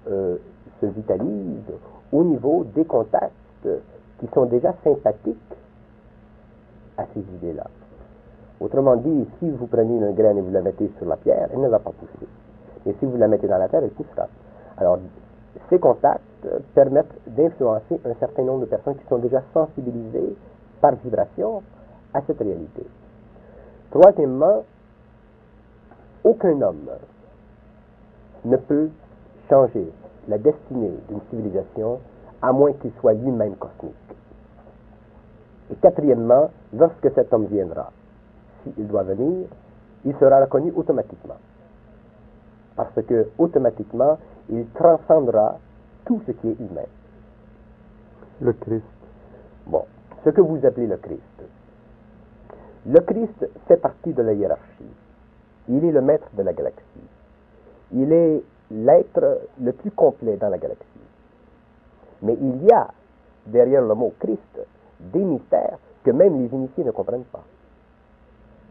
euh, 0.08 0.38
se 0.82 0.86
vitalisent 0.86 1.74
au 2.12 2.24
niveau 2.24 2.66
des 2.76 2.86
contacts 2.86 3.34
qui 4.20 4.28
sont 4.34 4.46
déjà 4.46 4.74
sympathiques 4.84 5.38
à 6.98 7.06
ces 7.14 7.20
idées-là. 7.20 7.68
Autrement 8.60 8.96
dit, 8.96 9.28
si 9.40 9.50
vous 9.50 9.68
prenez 9.68 9.98
une 9.98 10.14
graine 10.14 10.38
et 10.38 10.42
vous 10.42 10.52
la 10.52 10.62
mettez 10.62 10.90
sur 10.98 11.06
la 11.06 11.18
pierre, 11.18 11.50
elle 11.54 11.62
ne 11.62 11.68
va 11.68 11.80
pas 11.80 11.92
pousser. 11.92 12.28
Et 12.86 12.96
si 13.00 13.06
vous 13.06 13.18
la 13.18 13.28
mettez 13.28 13.48
dans 13.48 13.58
la 13.58 13.68
terre, 13.68 13.84
elle 13.84 13.92
poussera. 13.92 14.28
Alors, 14.78 14.98
ces 15.70 15.80
contacts 15.80 16.22
permettent 16.74 17.14
d'influencer 17.28 18.00
un 18.06 18.14
certain 18.20 18.44
nombre 18.44 18.62
de 18.62 18.66
personnes 18.66 18.96
qui 18.96 19.06
sont 19.08 19.18
déjà 19.18 19.44
sensibilisées 19.54 20.36
par 20.82 20.96
vibration 20.96 21.62
à 22.14 22.22
cette 22.26 22.40
réalité. 22.40 22.86
Troisièmement, 23.92 24.64
aucun 26.24 26.62
homme 26.62 26.90
ne 28.46 28.58
peut 28.58 28.90
changer 29.50 29.92
la 30.28 30.38
destinée 30.38 30.94
d'une 31.10 31.22
civilisation 31.30 32.00
à 32.42 32.52
moins 32.52 32.74
qu'il 32.74 32.92
soit 33.00 33.14
lui-même 33.14 33.56
cosmique. 33.56 33.96
Et 35.72 35.76
quatrièmement, 35.76 36.50
lorsque 36.74 37.12
cet 37.14 37.34
homme 37.34 37.46
viendra, 37.46 37.92
s'il 38.64 38.88
doit 38.88 39.04
venir, 39.04 39.48
il 40.06 40.16
sera 40.18 40.42
reconnu 40.42 40.72
automatiquement. 40.76 41.38
Parce 42.76 42.94
que 43.08 43.30
automatiquement, 43.38 44.18
il 44.50 44.68
transcendra 44.70 45.58
tout 46.06 46.22
ce 46.26 46.32
qui 46.32 46.50
est 46.50 46.60
humain. 46.60 46.86
Le 48.40 48.54
Christ. 48.54 48.84
Bon, 49.66 49.84
ce 50.24 50.30
que 50.30 50.42
vous 50.42 50.64
appelez 50.66 50.88
le 50.88 50.98
Christ. 50.98 51.22
Le 52.86 53.00
Christ 53.02 53.50
fait 53.68 53.78
partie 53.78 54.14
de 54.14 54.22
la 54.22 54.34
hiérarchie. 54.34 54.64
Il 55.68 55.84
est 55.84 55.92
le 55.92 56.02
maître 56.02 56.28
de 56.38 56.44
la 56.44 56.54
galaxie. 56.54 56.84
Il 57.92 58.14
est 58.14 58.44
l'être 58.72 59.42
le 59.62 59.72
plus 59.72 59.92
complet 59.92 60.38
dans 60.38 60.50
la 60.50 60.58
galaxie. 60.58 60.86
Mais 62.22 62.38
il 62.40 62.64
y 62.64 62.72
a, 62.72 62.88
derrière 63.46 63.82
le 63.82 63.94
mot 63.94 64.14
Christ, 64.20 64.60
des 65.00 65.24
mystères 65.24 65.78
que 66.04 66.12
même 66.12 66.42
les 66.42 66.54
initiés 66.54 66.84
ne 66.84 66.92
comprennent 66.92 67.24
pas. 67.26 67.44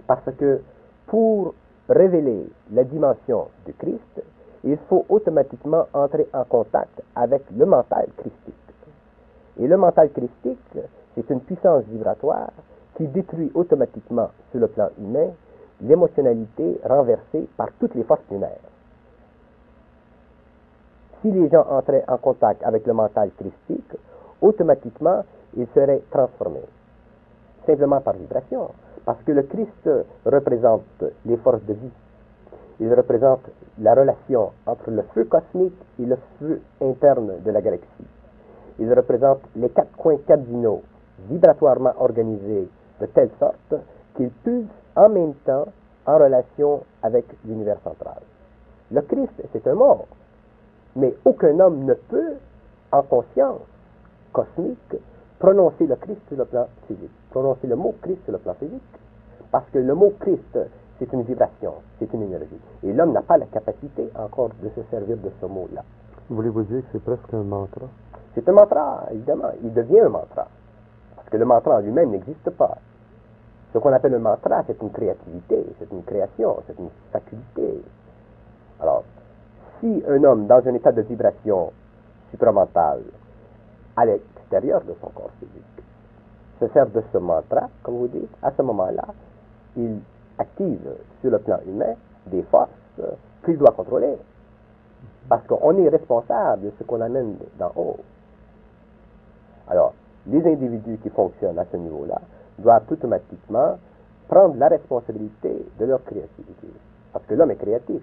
Parce 0.07 0.35
que 0.39 0.61
pour 1.07 1.55
révéler 1.89 2.49
la 2.73 2.85
dimension 2.85 3.49
du 3.65 3.73
Christ, 3.75 4.23
il 4.65 4.77
faut 4.89 5.05
automatiquement 5.09 5.87
entrer 5.93 6.27
en 6.33 6.45
contact 6.45 7.03
avec 7.15 7.43
le 7.57 7.67
mental 7.67 8.09
christique. 8.17 8.55
Et 9.59 9.67
le 9.67 9.77
mental 9.77 10.11
christique, 10.11 10.79
c'est 11.15 11.31
une 11.31 11.41
puissance 11.41 11.85
vibratoire 11.85 12.51
qui 12.97 13.07
détruit 13.07 13.51
automatiquement, 13.55 14.31
sur 14.51 14.61
le 14.61 14.69
plan 14.69 14.89
humain, 14.99 15.31
l'émotionnalité 15.81 16.81
renversée 16.85 17.47
par 17.57 17.69
toutes 17.79 17.95
les 17.95 18.05
forces 18.05 18.25
lunaires. 18.31 18.59
Si 21.23 21.31
les 21.31 21.49
gens 21.49 21.67
entraient 21.71 22.05
en 22.09 22.19
contact 22.19 22.63
avec 22.65 22.87
le 22.87 22.93
mental 22.93 23.31
christique, 23.37 23.97
automatiquement, 24.41 25.25
ils 25.57 25.67
seraient 25.75 26.03
transformés, 26.11 26.67
simplement 27.67 28.01
par 28.01 28.15
vibration, 28.15 28.71
parce 29.05 29.23
que 29.23 29.33
le 29.33 29.43
Christ 29.43 29.91
représente 30.25 31.05
les 31.25 31.37
forces 31.39 31.63
de 31.65 31.75
vie. 31.75 31.93
Il 32.81 32.93
représente 32.93 33.49
la 33.79 33.95
relation 33.95 34.51
entre 34.67 34.91
le 34.91 35.03
feu 35.15 35.25
cosmique 35.25 35.81
et 35.99 36.05
le 36.05 36.19
feu 36.39 36.61
interne 36.83 37.41
de 37.43 37.51
la 37.51 37.63
galaxie. 37.63 38.07
Il 38.79 38.93
représente 38.93 39.41
les 39.55 39.71
quatre 39.71 39.97
coins 39.97 40.19
cardinaux 40.27 40.83
vibratoirement 41.31 41.93
organisés 41.99 42.69
de 43.01 43.07
telle 43.07 43.31
sorte 43.39 43.75
qu'ils 44.17 44.31
puissent 44.31 44.67
en 44.97 45.09
même 45.09 45.35
temps 45.47 45.67
en 46.07 46.19
relation 46.19 46.83
avec 47.03 47.25
l'univers 47.47 47.79
central. 47.83 48.21
Le 48.91 49.01
Christ, 49.03 49.33
c'est 49.53 49.67
un 49.67 49.75
mort, 49.75 50.07
mais 50.97 51.15
aucun 51.25 51.61
homme 51.61 51.85
ne 51.85 51.95
peut, 51.95 52.35
en 52.93 53.03
conscience 53.03 53.61
cosmique, 54.33 54.97
prononcer 55.39 55.87
le 55.87 55.97
Christ 55.97 56.21
sur 56.29 56.37
le 56.37 56.45
plan 56.45 56.67
physique. 56.87 57.11
prononcer 57.31 57.67
le 57.67 57.77
mot 57.77 57.95
Christ 58.01 58.23
sur 58.25 58.33
le 58.33 58.39
plan 58.39 58.55
physique. 58.55 58.83
Parce 59.51 59.69
que 59.71 59.79
le 59.79 59.95
mot 59.95 60.13
Christ, 60.21 60.59
c'est 60.99 61.13
une 61.13 61.23
vibration, 61.23 61.75
c'est 61.99 62.13
une 62.13 62.23
énergie. 62.23 62.61
Et 62.83 62.93
l'homme 62.93 63.13
n'a 63.13 63.23
pas 63.23 63.37
la 63.37 63.47
capacité 63.47 64.09
encore 64.15 64.51
de 64.63 64.69
se 64.71 64.83
servir 64.91 65.17
de 65.19 65.31
ce 65.41 65.47
mot-là. 65.47 65.85
Voulez-vous 66.31 66.63
dire 66.63 66.81
que 66.81 66.87
c'est 66.93 67.05
presque 67.05 67.33
un 67.33 67.43
mantra? 67.43 67.87
C'est 68.35 68.49
un 68.49 68.53
mantra, 68.53 69.07
évidemment. 69.13 69.51
Il 69.63 69.73
devient 69.73 70.01
un 70.01 70.09
mantra. 70.09 70.49
Parce 71.15 71.29
que 71.29 71.37
le 71.37 71.45
mantra 71.45 71.77
en 71.77 71.81
lui-même 71.81 72.11
n'existe 72.11 72.51
pas. 72.51 72.79
Ce 73.73 73.79
qu'on 73.79 73.93
appelle 73.93 74.15
un 74.15 74.19
mantra, 74.19 74.65
c'est 74.67 74.81
une 74.81 74.91
créativité, 74.91 75.67
c'est 75.79 75.91
une 75.93 76.03
création, 76.05 76.57
c'est 76.67 76.79
une 76.79 76.89
faculté. 77.13 77.83
Alors, 78.81 79.05
si 79.81 80.03
un 80.09 80.25
homme, 80.25 80.47
dans 80.47 80.67
un 80.67 80.75
état 80.75 80.93
de 80.93 81.03
vibration 81.03 81.73
supramentale, 82.31 83.03
à 83.97 84.05
l'extérieur 84.05 84.83
de 84.83 84.95
son 85.01 85.09
corps 85.09 85.31
physique, 85.39 85.63
se 86.61 86.69
sert 86.69 86.87
de 86.87 87.03
ce 87.13 87.19
mantra, 87.19 87.69
comme 87.83 87.97
vous 87.99 88.09
dites, 88.09 88.35
à 88.43 88.51
ce 88.53 88.63
moment-là, 88.63 89.05
il 89.77 90.01
active 90.39 90.89
sur 91.21 91.31
le 91.31 91.39
plan 91.39 91.59
humain 91.67 91.95
des 92.27 92.43
forces 92.45 92.71
qu'il 93.45 93.59
doit 93.59 93.73
contrôler. 93.73 94.17
Parce 95.29 95.47
qu'on 95.47 95.77
est 95.77 95.89
responsable 95.89 96.63
de 96.63 96.73
ce 96.79 96.85
qu'on 96.85 97.01
amène 97.01 97.37
d'en 97.59 97.73
haut. 97.77 97.99
Alors, 99.69 99.95
les 100.27 100.45
individus 100.47 100.99
qui 101.03 101.11
fonctionnent 101.11 101.59
à 101.59 101.65
ce 101.71 101.77
niveau-là 101.77 102.21
doivent 102.59 102.85
automatiquement 102.91 103.79
prendre 104.29 104.57
la 104.57 104.69
responsabilité 104.69 105.67
de 105.79 105.85
leur 105.85 106.03
créativité. 106.05 106.69
Parce 107.13 107.25
que 107.27 107.35
l'homme 107.35 107.51
est 107.51 107.57
créatif. 107.57 108.03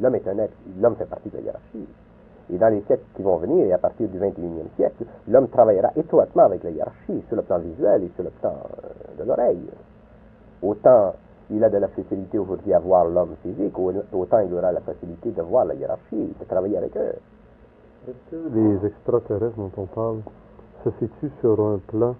L'homme 0.00 0.14
est 0.14 0.28
un 0.28 0.38
être, 0.38 0.54
l'homme 0.80 0.96
fait 0.96 1.08
partie 1.08 1.28
de 1.28 1.36
la 1.36 1.42
hiérarchie. 1.42 1.88
Et 2.52 2.56
dans 2.56 2.68
les 2.68 2.80
siècles 2.82 3.04
qui 3.14 3.22
vont 3.22 3.36
venir, 3.36 3.66
et 3.66 3.72
à 3.72 3.78
partir 3.78 4.08
du 4.08 4.18
21e 4.18 4.74
siècle, 4.76 5.04
l'homme 5.28 5.48
travaillera 5.48 5.90
étroitement 5.96 6.44
avec 6.44 6.62
la 6.64 6.70
hiérarchie 6.70 7.22
sur 7.28 7.36
le 7.36 7.42
plan 7.42 7.58
visuel 7.58 8.04
et 8.04 8.10
sur 8.14 8.24
le 8.24 8.30
plan 8.30 8.54
euh, 8.54 9.22
de 9.22 9.28
l'oreille. 9.28 9.68
Autant 10.62 11.14
il 11.50 11.64
a 11.64 11.70
de 11.70 11.78
la 11.78 11.88
facilité 11.88 12.38
aujourd'hui 12.38 12.72
à 12.74 12.78
voir 12.78 13.06
l'homme 13.06 13.34
physique, 13.42 13.78
autant 13.78 14.40
il 14.40 14.52
aura 14.52 14.72
la 14.72 14.80
facilité 14.80 15.30
de 15.30 15.42
voir 15.42 15.64
la 15.64 15.74
hiérarchie, 15.74 16.34
de 16.38 16.44
travailler 16.44 16.76
avec 16.76 16.96
eux. 16.96 17.14
Est-ce 18.06 18.30
que 18.30 18.54
les 18.54 18.86
extraterrestres 18.86 19.56
dont 19.56 19.70
on 19.76 19.86
parle 19.86 20.18
se 20.84 20.90
situent 20.98 21.32
sur 21.40 21.60
un 21.60 21.78
plan 21.78 22.14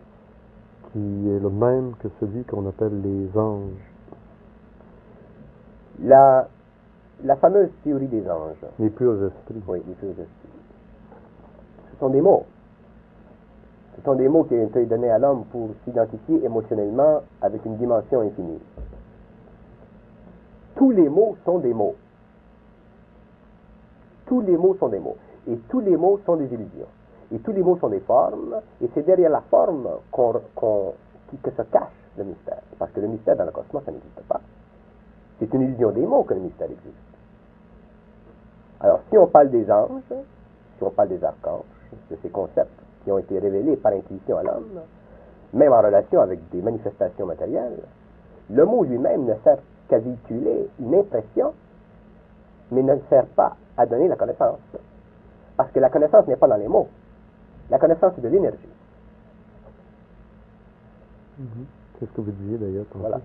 qui 0.93 1.31
est 1.31 1.39
le 1.39 1.51
même 1.51 1.93
que 2.01 2.09
celui 2.21 2.45
qu'on 2.45 2.67
appelle 2.67 3.03
les 3.03 3.39
anges? 3.39 3.93
La, 6.03 6.49
la 7.25 7.37
fameuse 7.37 7.71
théorie 7.83 8.07
des 8.07 8.29
anges. 8.31 8.65
Les 8.79 8.91
purs 8.91 9.23
esprits. 9.25 9.63
Oui, 9.67 9.83
les 9.87 9.95
purs 9.95 10.11
esprits. 10.11 10.27
Ce 11.93 11.99
sont 11.99 12.11
des 12.11 12.21
mots. 12.21 12.45
Ce 13.97 14.05
sont 14.05 14.15
des 14.15 14.29
mots 14.29 14.45
qui 14.45 14.55
ont 14.55 14.67
été 14.67 14.87
donnés 14.87 15.11
à 15.11 15.19
l'homme 15.19 15.45
pour 15.47 15.71
s'identifier 15.85 16.45
émotionnellement 16.45 17.23
avec 17.43 17.65
une 17.65 17.77
dimension 17.77 18.21
infinie. 18.21 18.61
Tous 20.77 20.93
les 20.93 21.09
mots 21.09 21.37
sont 21.45 21.59
des 21.59 21.75
mots. 21.75 21.97
Tous 24.27 24.41
les 24.41 24.57
mots 24.57 24.77
sont 24.79 24.89
des 24.89 25.01
mots. 25.01 25.17
Et 25.49 25.57
tous 25.69 25.81
les 25.81 25.97
mots 25.97 26.21
sont 26.25 26.37
des 26.37 26.47
illusions. 26.47 26.87
Et 27.33 27.39
tous 27.41 27.53
les 27.53 27.63
mots 27.63 27.77
sont 27.79 27.89
des 27.89 28.01
formes. 28.01 28.61
Et 28.81 28.89
c'est 28.95 29.05
derrière 29.05 29.31
la 29.31 29.41
forme 29.41 29.89
qu'on, 30.13 30.35
que 31.43 31.51
se 31.51 31.63
cache 31.63 31.91
le 32.17 32.25
mystère. 32.25 32.61
Parce 32.79 32.93
que 32.93 33.01
le 33.01 33.09
mystère 33.09 33.37
dans 33.37 33.47
le 33.47 33.51
cosmos, 33.51 33.83
ça 33.85 33.91
n'existe 33.91 34.21
pas. 34.29 34.41
C'est 35.41 35.53
une 35.53 35.63
illusion 35.63 35.91
des 35.91 36.07
mots 36.07 36.23
que 36.23 36.35
le 36.35 36.41
mystère 36.41 36.71
existe. 36.71 37.08
Si 39.11 39.17
on 39.19 39.27
parle 39.27 39.51
des 39.51 39.71
anges, 39.71 40.03
si 40.77 40.83
on 40.83 40.91
parle 40.91 41.09
des 41.09 41.25
archanges, 41.25 41.65
de 42.11 42.17
ces 42.23 42.29
concepts 42.29 42.81
qui 43.05 43.11
ont 43.13 43.19
été 43.19 43.39
révélés 43.39 43.77
par 43.77 43.93
intuition 43.93 44.37
à 44.39 44.43
l'homme, 44.43 44.81
même 45.53 45.73
en 45.73 45.81
relation 45.81 46.21
avec 46.21 46.41
des 46.51 46.61
manifestations 46.61 47.27
matérielles, 47.27 47.81
le 48.51 48.65
mot 48.65 48.85
lui-même 48.85 49.25
ne 49.25 49.35
sert 49.45 49.59
qu'à 49.89 49.99
véhiculer 49.99 50.69
une 50.79 50.95
impression, 50.95 51.55
mais 52.71 52.83
ne 52.83 52.97
sert 53.09 53.27
pas 53.27 53.57
à 53.77 53.87
donner 53.87 54.09
la 54.09 54.17
connaissance. 54.17 54.59
Parce 55.57 55.71
que 55.73 55.81
la 55.81 55.89
connaissance 55.89 56.27
n'est 56.27 56.37
pas 56.37 56.49
dans 56.49 56.57
les 56.57 56.69
mots. 56.69 56.89
La 57.71 57.79
connaissance, 57.79 58.13
c'est 58.15 58.23
de 58.23 58.29
l'énergie. 58.29 58.59
Mhm. 61.39 61.67
C'est 61.99 62.07
ce 62.07 62.11
que 62.13 62.21
vous 62.21 62.31
disiez 62.31 62.59
d'ailleurs. 62.59 62.85
Voilà. 62.95 63.21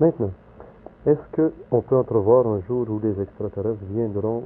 Maintenant, 0.00 0.30
est-ce 1.08 1.42
qu'on 1.70 1.80
peut 1.80 1.96
entrevoir 1.96 2.46
un 2.46 2.60
jour 2.68 2.86
où 2.90 2.98
les 2.98 3.18
extraterrestres 3.20 3.82
viendront 3.90 4.44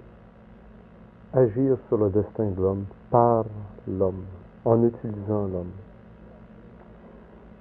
agir 1.34 1.76
sur 1.88 1.98
le 1.98 2.08
destin 2.10 2.50
de 2.50 2.62
l'homme 2.62 2.84
par 3.10 3.44
l'homme, 3.88 4.22
en 4.64 4.80
utilisant 4.84 5.46
l'homme? 5.46 5.72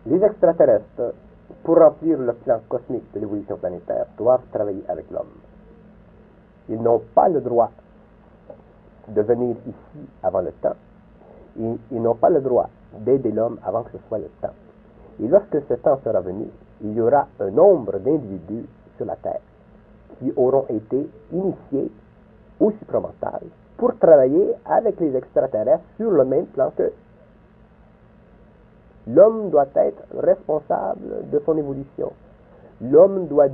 Les 0.06 0.24
extraterrestres, 0.24 1.16
pour 1.64 1.78
remplir 1.80 2.20
le 2.20 2.34
plan 2.34 2.60
cosmique 2.70 3.12
de 3.16 3.20
l'évolution 3.22 3.58
planétaire, 3.58 4.06
doivent 4.18 4.46
travailler 4.52 4.84
avec 4.88 5.10
l'homme. 5.10 5.34
Ils 6.70 6.82
n'ont 6.82 7.02
pas 7.16 7.28
le 7.28 7.42
droit 7.42 7.72
de 9.08 9.22
venir 9.22 9.56
ici 9.66 10.08
avant 10.22 10.42
le 10.42 10.52
temps. 10.62 10.76
Ils, 11.58 12.02
n'ont 12.02 12.16
pas 12.16 12.30
le 12.30 12.42
droit 12.42 12.70
d'aider 13.00 13.32
l'homme 13.32 13.58
avant 13.64 13.82
que 13.82 13.92
ce 13.94 13.98
soit 14.08 14.20
le 14.20 14.30
temps. 14.42 14.54
Et 15.22 15.28
lorsque 15.28 15.60
ce 15.68 15.74
temps 15.74 16.00
sera 16.04 16.22
venu, 16.22 16.46
il 16.84 16.94
y 16.94 17.02
aura 17.02 17.28
un 17.40 17.50
nombre 17.50 17.98
d'individus 18.00 18.66
la 19.04 19.16
Terre 19.16 19.42
qui 20.20 20.32
auront 20.36 20.66
été 20.70 21.10
initiés 21.32 21.92
au 22.60 22.72
supramental 22.72 23.42
pour 23.78 23.98
travailler 23.98 24.54
avec 24.66 25.00
les 25.00 25.16
extraterrestres 25.16 25.84
sur 25.98 26.12
le 26.12 26.26
même 26.26 26.46
plan 26.46 26.72
que 26.78 26.92
L'homme 29.08 29.50
doit 29.50 29.68
être 29.76 30.04
responsable 30.16 31.30
de 31.32 31.42
son 31.44 31.58
évolution. 31.58 32.12
L'homme 32.82 33.28
doit 33.28 33.48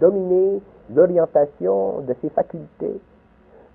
dominer 0.00 0.62
l'orientation 0.94 2.00
de 2.02 2.14
ses 2.20 2.28
facultés. 2.30 3.00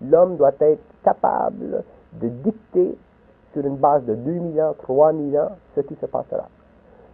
L'homme 0.01 0.37
doit 0.37 0.53
être 0.61 0.81
capable 1.03 1.83
de 2.13 2.27
dicter 2.27 2.97
sur 3.53 3.65
une 3.65 3.75
base 3.75 4.05
de 4.05 4.15
2000 4.15 4.61
ans, 4.61 4.75
3000 4.83 5.37
ans, 5.37 5.51
ce 5.75 5.81
qui 5.81 5.95
se 5.95 6.05
passera. 6.05 6.47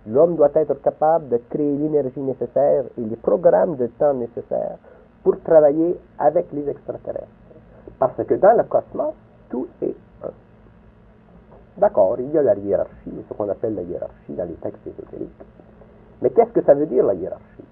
L'homme 0.08 0.38
doit 0.38 0.52
être 0.56 0.76
capable 0.82 1.28
de 1.28 1.38
créer 1.50 1.78
l'énergie 1.78 2.22
nécessaire 2.22 2.86
et 2.98 3.02
les 3.02 3.18
programmes 3.18 3.76
de 3.76 3.88
temps 3.88 4.14
nécessaires 4.14 4.78
pour 5.22 5.42
travailler 5.42 6.00
avec 6.18 6.46
les 6.54 6.70
extraterrestres. 6.70 7.28
Parce 8.00 8.16
que 8.24 8.36
dans 8.36 8.56
le 8.56 8.64
cosmos, 8.64 9.14
tout 9.50 9.68
est 9.82 9.96
un. 10.24 10.32
D'accord, 11.78 12.16
il 12.20 12.32
y 12.32 12.38
a 12.38 12.42
la 12.42 12.56
hiérarchie, 12.56 13.26
ce 13.28 13.34
qu'on 13.34 13.50
appelle 13.50 13.76
la 13.76 13.82
hiérarchie 13.82 14.34
dans 14.34 14.46
les 14.46 14.56
textes 14.56 14.88
ésotériques. 14.88 15.44
Mais 16.22 16.30
qu'est-ce 16.30 16.52
que 16.52 16.64
ça 16.64 16.74
veut 16.74 16.86
dire 16.86 17.06
la 17.06 17.14
hiérarchie? 17.14 17.66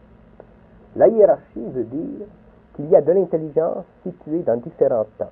La 0.98 1.08
hiérarchie 1.08 1.70
veut 1.74 1.86
dire 1.86 2.28
qu'il 2.76 2.90
y 2.90 2.96
a 2.98 3.02
de 3.02 3.14
l'intelligence 3.14 3.86
située 4.04 4.44
dans 4.44 4.58
différents 4.58 5.08
temps. 5.18 5.32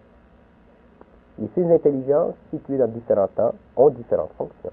Et 1.42 1.50
ces 1.54 1.70
intelligences 1.70 2.36
situées 2.50 2.78
dans 2.78 2.88
différents 2.88 3.28
temps 3.36 3.54
ont 3.76 3.90
différentes 3.90 4.32
fonctions. 4.38 4.72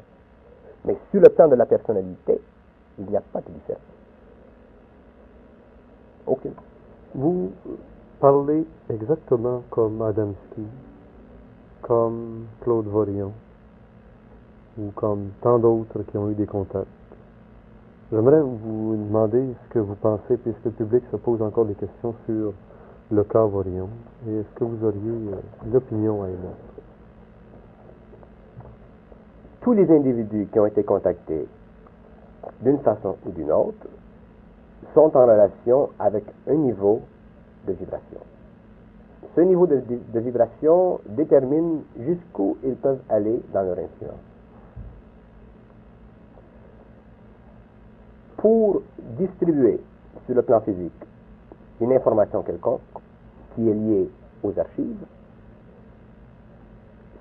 Mais 0.85 0.97
sur 1.11 1.21
le 1.21 1.29
plan 1.29 1.49
de 1.49 1.57
la 1.57 1.67
personnalité, 1.67 2.41
il 2.99 3.07
n'y 3.07 3.17
a 3.17 3.21
pas 3.21 3.41
de 3.41 3.51
différence. 3.53 3.83
Aucune. 6.27 6.55
Vous 7.15 7.53
parlez 8.21 8.67
exactement 8.89 9.63
comme 9.71 10.01
Adamski, 10.03 10.63
comme 11.83 12.47
Claude 12.61 12.87
Vorion, 12.87 13.33
ou 14.79 14.91
comme 14.95 15.31
tant 15.43 15.59
d'autres 15.59 16.03
qui 16.05 16.17
ont 16.17 16.31
eu 16.31 16.35
des 16.35 16.47
contacts. 16.47 16.87
J'aimerais 18.13 18.41
vous 18.41 18.97
demander 18.97 19.55
ce 19.65 19.75
que 19.75 19.79
vous 19.79 19.95
pensez, 19.95 20.37
puisque 20.37 20.65
le 20.65 20.71
public 20.73 21.05
se 21.11 21.17
pose 21.17 21.41
encore 21.43 21.65
des 21.65 21.75
questions 21.75 22.15
sur 22.27 22.53
le 23.11 23.25
cas 23.25 23.45
Vorion, 23.45 23.89
et 24.29 24.37
est-ce 24.37 24.55
que 24.55 24.65
vous 24.65 24.85
auriez 24.85 25.01
euh, 25.11 25.37
l'opinion 25.73 26.23
à 26.23 26.29
émettre? 26.29 26.70
Tous 29.61 29.73
les 29.73 29.91
individus 29.91 30.49
qui 30.53 30.59
ont 30.59 30.67
été 30.67 30.83
contactés 30.83 31.47
d'une 32.63 32.79
façon 32.79 33.17
ou 33.27 33.31
d'une 33.31 33.53
autre 33.53 33.87
sont 34.95 35.15
en 35.17 35.27
relation 35.27 35.91
avec 35.99 36.25
un 36.49 36.55
niveau 36.55 37.03
de 37.67 37.73
vibration. 37.75 38.21
Ce 39.37 39.41
niveau 39.43 39.67
de, 39.67 39.83
vibration 40.15 41.01
détermine 41.07 41.83
jusqu'où 42.01 42.57
ils 42.65 42.75
peuvent 42.75 43.03
aller 43.09 43.41
dans 43.53 43.63
leur 43.63 43.79
influence. 43.79 44.15
Pour 48.39 48.83
distribuer 49.19 49.81
sur 50.27 50.35
le 50.35 50.43
plan 50.43 50.61
physique 50.61 51.05
une 51.81 51.93
information 51.93 52.43
quelconque 52.43 52.81
qui 53.55 53.69
est 53.69 53.75
liée 53.75 54.09
aux 54.43 54.59
archives, 54.59 55.05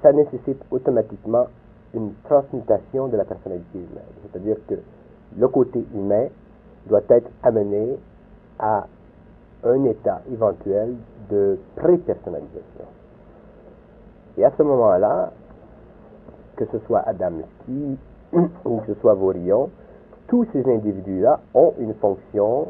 ça 0.01 0.13
nécessite 0.13 0.63
automatiquement 0.71 1.47
une 1.93 2.13
transmutation 2.23 3.07
de 3.07 3.17
la 3.17 3.25
personnalité 3.25 3.77
humaine. 3.77 4.03
C'est-à-dire 4.23 4.57
que 4.67 4.75
le 5.37 5.47
côté 5.47 5.85
humain 5.93 6.27
doit 6.87 7.01
être 7.09 7.29
amené 7.43 7.97
à 8.59 8.87
un 9.63 9.83
état 9.85 10.21
éventuel 10.31 10.95
de 11.29 11.57
pré-personnalisation. 11.75 12.85
Et 14.37 14.45
à 14.45 14.51
ce 14.57 14.63
moment-là, 14.63 15.31
que 16.55 16.65
ce 16.71 16.79
soit 16.85 16.99
Adamski 16.99 17.97
ou 18.33 18.77
que 18.79 18.93
ce 18.93 18.99
soit 19.01 19.13
Vorillon, 19.13 19.69
tous 20.27 20.45
ces 20.53 20.65
individus-là 20.65 21.39
ont 21.53 21.73
une 21.79 21.93
fonction 21.95 22.67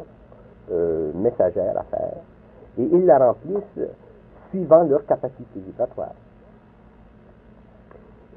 euh, 0.71 1.12
messagère 1.13 1.77
à 1.77 1.84
faire 1.84 2.15
et 2.77 2.84
ils 2.84 3.05
la 3.05 3.17
remplissent 3.19 3.88
suivant 4.49 4.84
leur 4.84 5.05
capacité 5.05 5.60
vibratoire. 5.60 6.13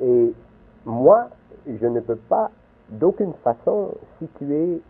Et 0.03 0.35
moi, 0.85 1.29
je 1.66 1.87
ne 1.87 2.01
peux 2.01 2.16
pas 2.16 2.51
d'aucune 2.88 3.33
façon 3.45 3.95
situer 4.18 4.81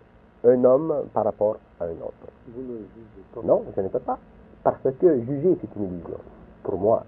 un 0.44 0.64
homme 0.64 1.04
par 1.12 1.24
rapport 1.24 1.56
à 1.80 1.84
un 1.84 2.00
autre. 2.02 2.28
Vous 2.48 2.62
ne 2.62 2.78
jugez 2.78 3.22
pas. 3.34 3.40
Non, 3.44 3.62
je 3.76 3.80
ne 3.80 3.88
peux 3.88 4.00
pas. 4.00 4.18
Parce 4.64 4.78
que 4.82 5.20
juger, 5.20 5.58
c'est 5.60 5.76
une 5.76 5.84
illusion, 5.84 6.18
pour 6.62 6.78
moi. 6.78 7.04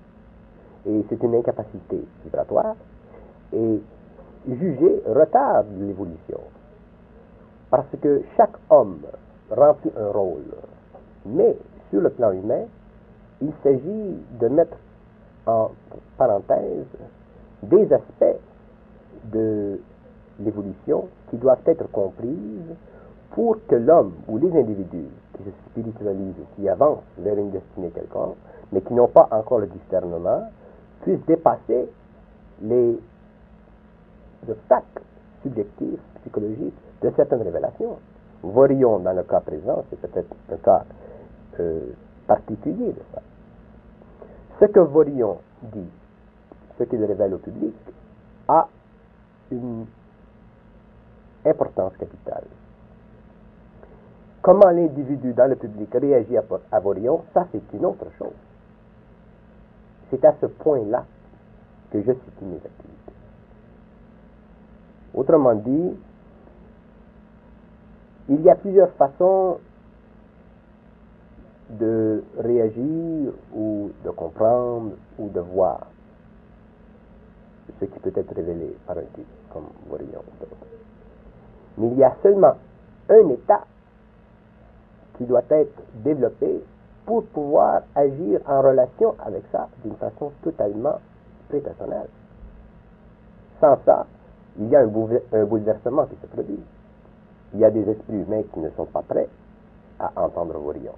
Et 0.87 1.05
c'est 1.09 1.23
une 1.23 1.35
incapacité 1.35 2.05
vibratoire. 2.25 2.77
Et 3.53 3.81
juger 4.47 5.03
retarde 5.07 5.67
l'évolution. 5.81 6.41
Parce 7.71 7.87
que 8.03 8.23
chaque 8.37 8.57
homme 8.71 9.01
remplit 9.51 9.93
un 9.97 10.11
rôle. 10.11 10.45
Mais 11.27 11.57
sur 11.91 12.01
le 12.01 12.11
plan 12.11 12.33
humain, 12.33 12.65
il 13.41 13.53
s'agit 13.63 14.17
de 14.41 14.49
mettre 14.49 14.77
en 15.47 15.71
parenthèse 16.17 16.87
des 17.63 17.93
aspects 17.93 18.39
de 19.25 19.81
l'évolution 20.41 21.09
qui 21.31 21.37
doivent 21.37 21.63
être 21.67 21.91
comprises 21.91 22.75
pour 23.31 23.57
que 23.67 23.75
l'homme 23.75 24.13
ou 24.29 24.39
les 24.39 24.53
individus 24.57 25.09
qui 25.37 25.43
se 25.45 25.51
spiritualisent, 25.71 26.45
qui 26.57 26.69
avancent 26.69 27.03
vers 27.19 27.37
une 27.37 27.51
destinée 27.51 27.91
quelconque, 27.91 28.37
mais 28.73 28.81
qui 28.81 28.95
n'ont 28.95 29.09
pas 29.09 29.29
encore 29.31 29.59
le 29.59 29.67
discernement, 29.67 30.43
puissent 31.03 31.25
dépasser 31.27 31.89
les 32.63 32.99
obstacles 34.49 35.03
subjectifs, 35.43 36.01
psychologiques 36.21 36.75
de 37.03 37.13
certaines 37.17 37.43
révélations. 37.43 37.99
Voyons 38.43 38.99
dans 38.99 39.13
le 39.13 39.23
cas 39.23 39.41
présent, 39.41 39.85
c'est 39.91 40.01
peut-être 40.01 40.35
un 40.53 40.57
cas 40.57 40.85
euh, 41.61 41.81
particulier 42.27 42.93
de 42.93 43.03
ça. 43.15 43.23
Ce 44.61 44.67
que 44.67 44.81
Vorion 44.81 45.39
dit, 45.63 45.89
ce 46.79 46.85
qu'il 46.85 47.05
révèle 47.05 47.35
au 47.35 47.39
public, 47.39 47.75
a 48.49 48.69
une 49.55 49.87
importance 51.45 51.97
capitale. 51.97 52.45
Comment 54.43 54.71
l'individu 54.71 55.33
dans 55.33 55.49
le 55.49 55.57
public 55.57 55.89
réagit 55.95 56.37
à, 56.37 56.81
Vorion, 56.81 57.25
ça 57.33 57.47
c'est 57.51 57.63
une 57.73 57.87
autre 57.87 58.07
chose. 58.19 58.37
C'est 60.11 60.25
à 60.25 60.35
ce 60.41 60.47
point-là 60.47 61.05
que 61.91 62.01
je 62.03 62.13
situe 62.13 62.45
mes 62.45 62.57
activités. 62.57 63.13
Autrement 65.15 65.55
dit, 65.55 65.95
il 68.29 68.43
y 68.43 68.51
a 68.51 68.55
plusieurs 68.55 68.91
façons 68.93 69.59
de 71.71 72.23
réagir 72.39 73.33
ou 73.55 73.91
de 74.05 74.11
comprendre 74.11 74.93
ou 75.19 75.29
de 75.31 75.41
voir 75.41 75.87
ce 77.81 77.87
qui 77.87 77.99
peut 77.99 78.13
être 78.15 78.35
révélé 78.35 78.77
par 78.87 78.99
un 78.99 79.05
type 79.15 79.27
comme 79.55 79.69
d'autres. 79.89 80.57
Mais 81.79 81.89
il 81.89 81.99
y 81.99 82.05
a 82.05 82.15
seulement 82.23 82.55
un 83.09 83.29
état 83.31 83.65
qui 85.17 85.25
doit 85.25 85.45
être 85.51 85.83
développé 86.05 86.63
pour 87.07 87.25
pouvoir 87.27 87.83
agir 87.95 88.41
en 88.47 88.63
relation 88.63 89.15
avec 89.25 89.43
ça 89.53 89.69
d'une 89.85 89.97
façon 89.97 90.33
totalement 90.43 90.99
prépersonnelle. 91.49 92.09
Sans 93.61 93.79
ça, 93.85 94.07
il 94.59 94.69
y 94.69 94.77
a 94.77 94.81
un, 94.81 94.87
bouleversement 94.87 96.07
qui 96.07 96.17
se 96.21 96.27
produit. 96.27 96.61
Il 97.53 97.61
y 97.61 97.65
a 97.65 97.71
des 97.71 97.89
esprits 97.89 98.17
humains 98.17 98.43
qui 98.53 98.61
ne 98.61 98.71
sont 98.71 98.87
pas 98.87 99.03
prêts 99.03 99.29
à 99.99 100.11
entendre 100.17 100.59
Vorillon. 100.59 100.95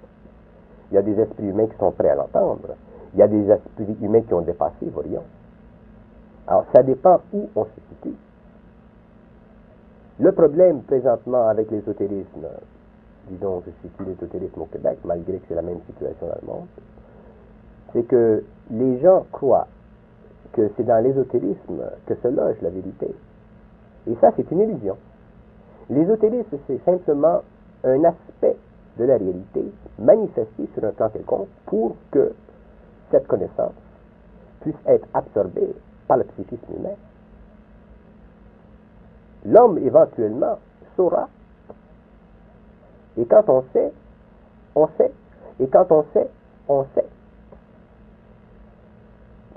Il 0.91 0.95
y 0.95 0.97
a 0.97 1.01
des 1.01 1.19
esprits 1.19 1.47
humains 1.47 1.67
qui 1.67 1.77
sont 1.77 1.91
prêts 1.91 2.09
à 2.09 2.15
l'entendre. 2.15 2.75
Il 3.13 3.19
y 3.19 3.21
a 3.21 3.27
des 3.27 3.49
esprits 3.49 3.97
humains 4.01 4.21
qui 4.21 4.33
ont 4.33 4.41
dépassé 4.41 4.85
Vorillon. 4.89 5.23
Alors, 6.47 6.65
ça 6.73 6.81
dépend 6.81 7.19
où 7.33 7.49
on 7.55 7.65
se 7.65 7.71
situe. 7.89 8.15
Le 10.19 10.31
problème 10.31 10.81
présentement 10.81 11.47
avec 11.47 11.69
l'ésotérisme, 11.69 12.47
disons, 13.29 13.61
je 13.65 13.87
situe 13.87 14.03
l'ésotérisme 14.03 14.61
au 14.61 14.65
Québec, 14.65 14.97
malgré 15.05 15.37
que 15.37 15.45
c'est 15.47 15.53
la 15.55 15.61
même 15.61 15.79
situation 15.85 16.27
dans 16.27 16.41
le 16.41 16.47
monde, 16.47 16.67
c'est 17.93 18.01
que 18.03 18.43
les 18.71 18.99
gens 18.99 19.27
croient 19.31 19.67
que 20.53 20.71
c'est 20.75 20.85
dans 20.85 21.03
l'ésotérisme 21.03 21.83
que 22.07 22.15
se 22.15 22.27
loge 22.29 22.55
la 22.63 22.69
vérité. 22.71 23.13
Et 24.07 24.15
ça, 24.19 24.31
c'est 24.35 24.49
une 24.49 24.61
illusion. 24.61 24.97
L'ésotérisme, 25.91 26.57
c'est 26.65 26.83
simplement 26.83 27.41
un 27.83 28.03
aspect 28.03 28.57
de 28.97 29.05
la 29.05 29.17
réalité 29.17 29.71
manifesté 29.99 30.67
sur 30.73 30.83
un 30.83 30.91
plan 30.93 31.09
quelconque 31.09 31.47
pour 31.67 31.95
que 32.09 32.33
cette 33.11 33.27
connaissance 33.27 33.73
puisse 34.61 34.75
être 34.87 35.07
absorbée 35.13 35.75
par 36.07 36.17
le 36.17 36.23
psychisme 36.23 36.73
humain. 36.75 36.95
L'homme, 39.45 39.77
éventuellement, 39.79 40.59
saura. 40.95 41.29
Et 43.17 43.25
quand 43.25 43.49
on 43.49 43.63
sait, 43.73 43.91
on 44.75 44.87
sait. 44.97 45.11
Et 45.59 45.67
quand 45.67 45.91
on 45.91 46.05
sait, 46.13 46.29
on 46.67 46.85
sait. 46.95 47.07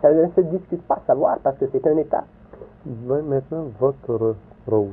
Ça 0.01 0.13
ne 0.13 0.29
se 0.31 0.41
discute 0.41 0.83
pas 0.83 1.01
savoir 1.07 1.39
parce 1.41 1.59
que 1.59 1.67
c'est 1.73 1.87
un 1.87 1.97
état. 1.99 2.25
Maintenant, 2.87 3.67
votre 3.79 4.35
rôle. 4.67 4.89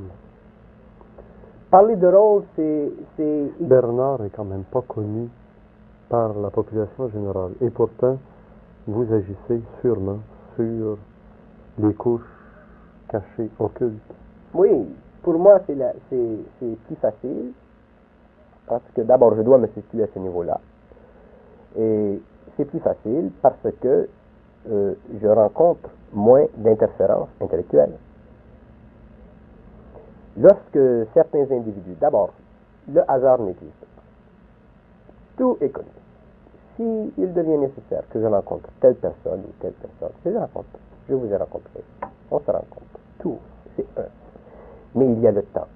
Parler 1.69 1.95
de 1.95 2.07
rôle, 2.07 2.43
c'est. 2.55 2.91
Bernard 3.61 4.23
est 4.25 4.29
quand 4.29 4.43
même 4.45 4.63
pas 4.63 4.81
connu 4.81 5.29
par 6.09 6.33
la 6.33 6.49
population 6.49 7.09
générale. 7.09 7.51
Et 7.61 7.69
pourtant, 7.69 8.17
vous 8.87 9.05
agissez 9.13 9.61
sûrement 9.81 10.19
sur 10.55 10.97
les 11.79 11.93
couches 11.93 12.21
cachées, 13.09 13.49
occultes. 13.59 14.13
Oui, 14.57 14.87
pour 15.21 15.37
moi, 15.37 15.61
c'est 15.67 15.75
plus 16.87 16.95
facile. 16.99 17.51
Parce 18.65 18.81
que 18.95 19.01
d'abord, 19.01 19.35
je 19.35 19.43
dois 19.43 19.59
me 19.59 19.67
situer 19.67 20.03
à 20.03 20.07
ce 20.11 20.17
niveau-là. 20.17 20.59
Et 21.77 22.19
c'est 22.55 22.65
plus 22.65 22.79
facile 22.79 23.29
parce 23.43 23.55
que 23.81 24.09
euh, 24.69 24.93
je 25.21 25.27
rencontre 25.27 25.89
moins 26.11 26.45
d'interférences 26.57 27.29
intellectuelles. 27.39 27.93
Lorsque 30.37 31.07
certains 31.13 31.49
individus, 31.51 31.95
d'abord, 32.01 32.33
le 32.91 33.01
hasard 33.09 33.39
n'existe 33.39 33.79
pas. 33.79 34.01
Tout 35.37 35.57
est 35.61 35.69
connu. 35.69 35.87
S'il 36.75 37.33
devient 37.33 37.57
nécessaire 37.57 38.03
que 38.09 38.19
je 38.19 38.25
rencontre 38.25 38.69
telle 38.81 38.95
personne 38.95 39.41
ou 39.47 39.51
telle 39.61 39.73
personne, 39.73 40.15
je 40.25 40.29
les 40.31 40.37
rencontre. 40.37 40.67
Je 41.07 41.13
vous 41.13 41.31
ai 41.31 41.37
rencontré. 41.37 41.83
On 42.31 42.39
se 42.39 42.51
rencontre. 42.51 42.99
Tout, 43.19 43.37
c'est 43.75 43.85
un. 43.97 44.26
Mais 44.97 45.05
il 45.05 45.19
y 45.19 45.27
a 45.27 45.31
le 45.31 45.43
temps. 45.43 45.67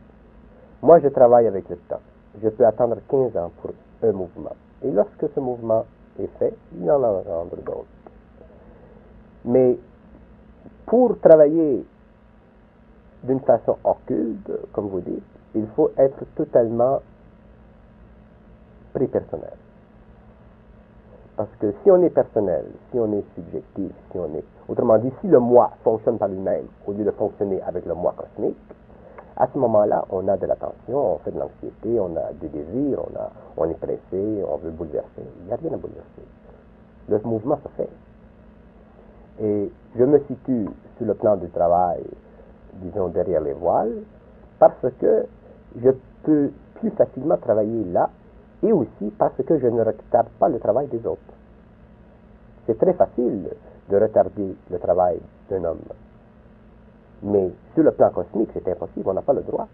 Moi, 0.81 0.99
je 0.99 1.09
travaille 1.09 1.45
avec 1.45 1.69
le 1.69 1.75
temps. 1.87 1.99
Je 2.41 2.49
peux 2.49 2.65
attendre 2.65 2.97
15 3.07 3.37
ans 3.37 3.51
pour 3.61 3.71
un 4.01 4.11
mouvement. 4.11 4.55
Et 4.83 4.89
lorsque 4.89 5.27
ce 5.35 5.39
mouvement 5.39 5.85
est 6.19 6.29
fait, 6.39 6.55
il 6.75 6.89
en 6.89 7.03
a 7.03 7.21
d'autres. 7.63 7.85
Mais 9.45 9.77
pour 10.87 11.19
travailler 11.19 11.85
d'une 13.23 13.41
façon 13.41 13.77
occulte, 13.83 14.51
comme 14.73 14.87
vous 14.87 15.01
dites, 15.01 15.23
il 15.53 15.67
faut 15.75 15.91
être 15.97 16.25
totalement 16.35 16.99
prépersonnel. 18.93 19.53
Parce 21.37 21.51
que 21.59 21.73
si 21.83 21.91
on 21.91 22.01
est 22.01 22.09
personnel, 22.09 22.65
si 22.89 22.99
on 22.99 23.13
est 23.13 23.23
subjectif, 23.35 23.91
si 24.11 24.17
on 24.17 24.33
est... 24.35 24.43
Autrement 24.67 24.97
dit, 24.97 25.11
si 25.21 25.27
le 25.27 25.39
moi 25.39 25.71
fonctionne 25.83 26.17
par 26.17 26.29
lui-même 26.29 26.65
au 26.87 26.93
lieu 26.93 27.03
de 27.03 27.11
fonctionner 27.11 27.61
avec 27.61 27.85
le 27.85 27.93
moi 27.93 28.15
cosmique, 28.17 28.57
à 29.37 29.47
ce 29.47 29.57
moment-là, 29.57 30.05
on 30.09 30.27
a 30.27 30.37
de 30.37 30.45
la 30.45 30.55
tension, 30.55 31.15
on 31.15 31.17
fait 31.19 31.31
de 31.31 31.39
l'anxiété, 31.39 31.99
on 31.99 32.15
a 32.15 32.33
des 32.33 32.49
désirs, 32.49 32.99
on, 32.99 33.63
on 33.63 33.69
est 33.69 33.79
pressé, 33.79 34.43
on 34.47 34.57
veut 34.57 34.71
bouleverser. 34.71 35.23
Il 35.39 35.45
n'y 35.47 35.53
a 35.53 35.55
rien 35.55 35.73
à 35.73 35.77
bouleverser. 35.77 36.25
Le 37.07 37.19
mouvement 37.19 37.57
se 37.63 37.69
fait. 37.77 37.89
Et 39.41 39.71
je 39.97 40.03
me 40.03 40.19
situe 40.19 40.67
sur 40.97 41.05
le 41.05 41.13
plan 41.13 41.37
du 41.37 41.49
travail, 41.49 42.03
disons, 42.75 43.07
derrière 43.09 43.41
les 43.41 43.53
voiles, 43.53 44.03
parce 44.59 44.85
que 44.99 45.25
je 45.81 45.89
peux 46.23 46.51
plus 46.75 46.91
facilement 46.91 47.37
travailler 47.37 47.85
là, 47.85 48.09
et 48.63 48.71
aussi 48.71 49.11
parce 49.17 49.41
que 49.43 49.57
je 49.57 49.67
ne 49.67 49.81
retarde 49.83 50.27
pas 50.39 50.49
le 50.49 50.59
travail 50.59 50.87
des 50.87 51.03
autres. 51.05 51.21
C'est 52.67 52.77
très 52.77 52.93
facile 52.93 53.49
de 53.89 53.97
retarder 53.97 54.55
le 54.69 54.79
travail 54.79 55.19
d'un 55.49 55.63
homme. 55.63 55.79
Mais 57.23 57.51
sur 57.73 57.83
le 57.83 57.91
plan 57.91 58.09
cosmique, 58.11 58.49
c'est 58.53 58.67
impossible, 58.67 59.07
on 59.09 59.13
n'a 59.13 59.21
pas 59.21 59.33
le 59.33 59.41
droit. 59.43 59.67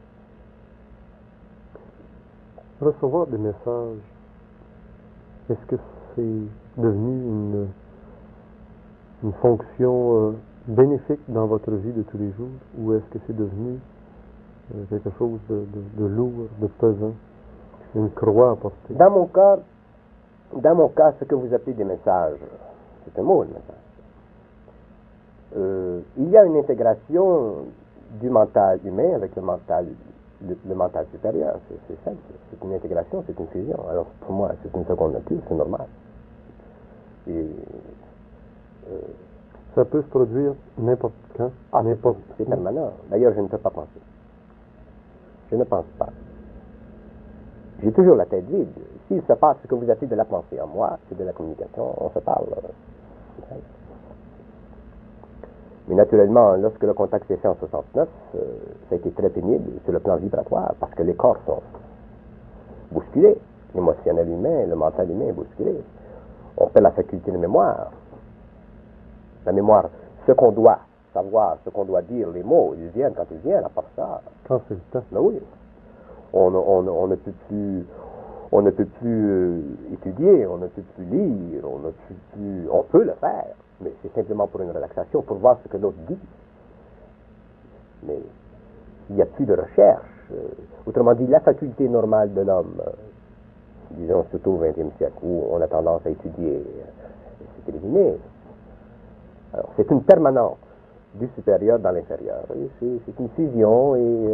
Recevoir 2.81 3.27
des 3.27 3.37
messages, 3.37 3.97
est-ce 5.49 5.65
que 5.67 5.75
c'est 6.15 6.81
devenu 6.81 7.21
une, 7.23 7.67
une 9.23 9.33
fonction 9.41 10.27
euh, 10.29 10.31
bénéfique 10.67 11.21
dans 11.29 11.47
votre 11.47 11.71
vie 11.71 11.93
de 11.93 12.03
tous 12.03 12.17
les 12.17 12.31
jours 12.33 12.49
ou 12.77 12.93
est-ce 12.93 13.05
que 13.05 13.19
c'est 13.25 13.35
devenu 13.35 13.79
euh, 14.75 14.83
quelque 14.89 15.09
chose 15.17 15.39
de, 15.49 15.55
de- 15.73 16.01
de 16.01 16.05
lourd, 16.05 16.49
de 16.59 16.67
pesant, 16.67 17.13
une 17.95 18.11
croix 18.11 18.51
à 18.51 18.55
porter? 18.57 18.93
Dans 18.93 19.09
mon 19.09 19.25
cas, 19.27 19.57
dans 20.53 20.75
mon 20.75 20.89
cas, 20.89 21.13
ce 21.19 21.25
que 21.25 21.33
vous 21.35 21.51
appelez 21.53 21.73
des 21.73 21.85
messages, 21.85 22.39
c'est 23.05 23.19
un 23.19 23.23
mot, 23.23 23.41
le 23.43 23.49
message. 23.49 23.86
Euh, 25.55 26.01
il 26.17 26.29
y 26.29 26.37
a 26.37 26.43
une 26.43 26.57
intégration 26.57 27.65
du 28.19 28.29
mental 28.29 28.79
humain 28.85 29.13
avec 29.15 29.35
le 29.35 29.41
mental, 29.41 29.87
le, 30.45 30.57
le 30.67 30.75
mental 30.75 31.05
supérieur. 31.11 31.59
C'est, 31.69 32.03
simple. 32.03 32.17
C'est 32.49 32.65
une 32.65 32.73
intégration, 32.73 33.23
c'est 33.25 33.39
une 33.39 33.47
fusion. 33.47 33.77
Alors 33.89 34.05
pour 34.21 34.33
moi, 34.33 34.51
c'est 34.61 34.75
une 34.77 34.85
seconde 34.85 35.13
nature, 35.13 35.39
c'est 35.47 35.55
normal. 35.55 35.85
Et 37.27 37.45
euh, 38.91 38.99
Ça 39.75 39.85
peut 39.85 40.01
se 40.01 40.07
produire 40.07 40.53
n'importe 40.77 41.13
quand, 41.37 41.51
ah, 41.71 41.81
c'est, 41.81 41.89
n'importe 41.89 42.17
c'est 42.37 42.45
permanent. 42.45 42.91
D'ailleurs, 43.09 43.33
je 43.35 43.41
ne 43.41 43.47
peux 43.47 43.57
pas 43.57 43.69
penser. 43.69 44.01
Je 45.51 45.55
ne 45.55 45.63
pense 45.63 45.85
pas. 45.97 46.09
J'ai 47.83 47.91
toujours 47.91 48.15
la 48.15 48.25
tête 48.25 48.45
vide. 48.49 48.67
S'il 49.07 49.21
se 49.21 49.33
passe 49.33 49.57
ce 49.61 49.67
que 49.67 49.75
vous 49.75 49.89
appelez 49.89 50.07
de 50.07 50.15
la 50.15 50.25
pensée 50.25 50.59
en 50.59 50.67
moi, 50.67 50.97
c'est 51.07 51.17
de 51.17 51.23
la 51.23 51.31
communication, 51.31 51.93
on 52.03 52.09
se 52.09 52.19
parle. 52.19 52.47
Mais 55.87 55.95
naturellement, 55.95 56.55
lorsque 56.55 56.83
le 56.83 56.93
contact 56.93 57.27
s'est 57.27 57.37
fait 57.37 57.47
en 57.47 57.55
69, 57.55 58.07
euh, 58.35 58.39
ça 58.89 58.95
a 58.95 58.97
été 58.97 59.09
très 59.11 59.29
pénible 59.29 59.71
sur 59.83 59.93
le 59.93 59.99
plan 59.99 60.17
vibratoire 60.17 60.75
parce 60.79 60.93
que 60.93 61.03
les 61.03 61.13
corps 61.13 61.37
sont 61.45 61.61
bousculés. 62.91 63.37
L'émotionnel 63.73 64.27
humain, 64.27 64.65
le 64.65 64.75
mental 64.75 65.09
humain 65.09 65.27
est 65.27 65.33
bousculé. 65.33 65.75
On 66.57 66.67
perd 66.67 66.83
la 66.83 66.91
faculté 66.91 67.31
de 67.31 67.37
mémoire. 67.37 67.91
La 69.45 69.51
mémoire, 69.53 69.89
ce 70.25 70.33
qu'on 70.33 70.51
doit 70.51 70.79
savoir, 71.13 71.57
ce 71.63 71.69
qu'on 71.69 71.85
doit 71.85 72.01
dire, 72.01 72.29
les 72.31 72.43
mots, 72.43 72.75
ils 72.77 72.89
viennent 72.89 73.13
quand 73.15 73.27
ils 73.31 73.37
viennent, 73.37 73.63
à 73.63 73.69
part 73.69 73.85
ça. 73.95 74.21
Quand 74.47 74.61
c'est 74.67 74.73
le 74.73 74.81
temps. 74.91 75.03
Ben 75.11 75.19
oui. 75.21 75.39
On 76.33 76.51
ne 76.51 77.15
peut 77.15 77.31
plus, 77.47 77.85
on 78.51 78.61
ne 78.61 78.71
peut 78.71 78.85
plus 78.85 79.29
euh, 79.29 79.61
étudier, 79.93 80.45
on 80.45 80.57
ne 80.57 80.67
peut 80.67 80.83
plus 80.95 81.05
lire, 81.05 81.63
on 81.63 81.79
ne 81.79 81.91
peut 81.91 82.15
plus, 82.33 82.67
on 82.69 82.83
peut 82.83 83.03
le 83.03 83.13
faire, 83.13 83.55
mais 83.81 83.91
c'est 84.01 84.13
simplement 84.15 84.47
pour 84.47 84.61
une 84.61 84.71
relaxation, 84.71 85.21
pour 85.21 85.37
voir 85.37 85.57
ce 85.63 85.67
que 85.69 85.77
l'autre 85.77 85.97
dit. 86.07 86.17
Mais 88.03 88.19
il 89.09 89.15
n'y 89.15 89.21
a 89.21 89.25
plus 89.25 89.45
de 89.45 89.53
recherche. 89.53 90.03
euh, 90.31 90.47
autrement 90.85 91.13
dit, 91.13 91.27
la 91.27 91.39
faculté 91.39 91.87
normale 91.87 92.33
de 92.33 92.41
l'homme, 92.41 92.81
euh, 92.85 92.91
disons 93.91 94.25
surtout 94.29 94.51
au 94.51 94.57
XXe 94.57 94.95
siècle, 94.97 95.13
où 95.23 95.43
on 95.51 95.61
a 95.61 95.67
tendance 95.67 96.01
à 96.05 96.09
étudier, 96.09 96.57
euh, 96.57 97.43
c'est 97.65 97.69
éliminé. 97.73 98.17
Alors, 99.53 99.69
c'est 99.77 99.89
une 99.91 100.01
permanence 100.03 100.57
du 101.15 101.27
supérieur 101.35 101.79
dans 101.79 101.91
l'inférieur. 101.91 102.43
C'est 102.79 103.19
une 103.19 103.29
fusion 103.29 103.95
et 103.95 104.27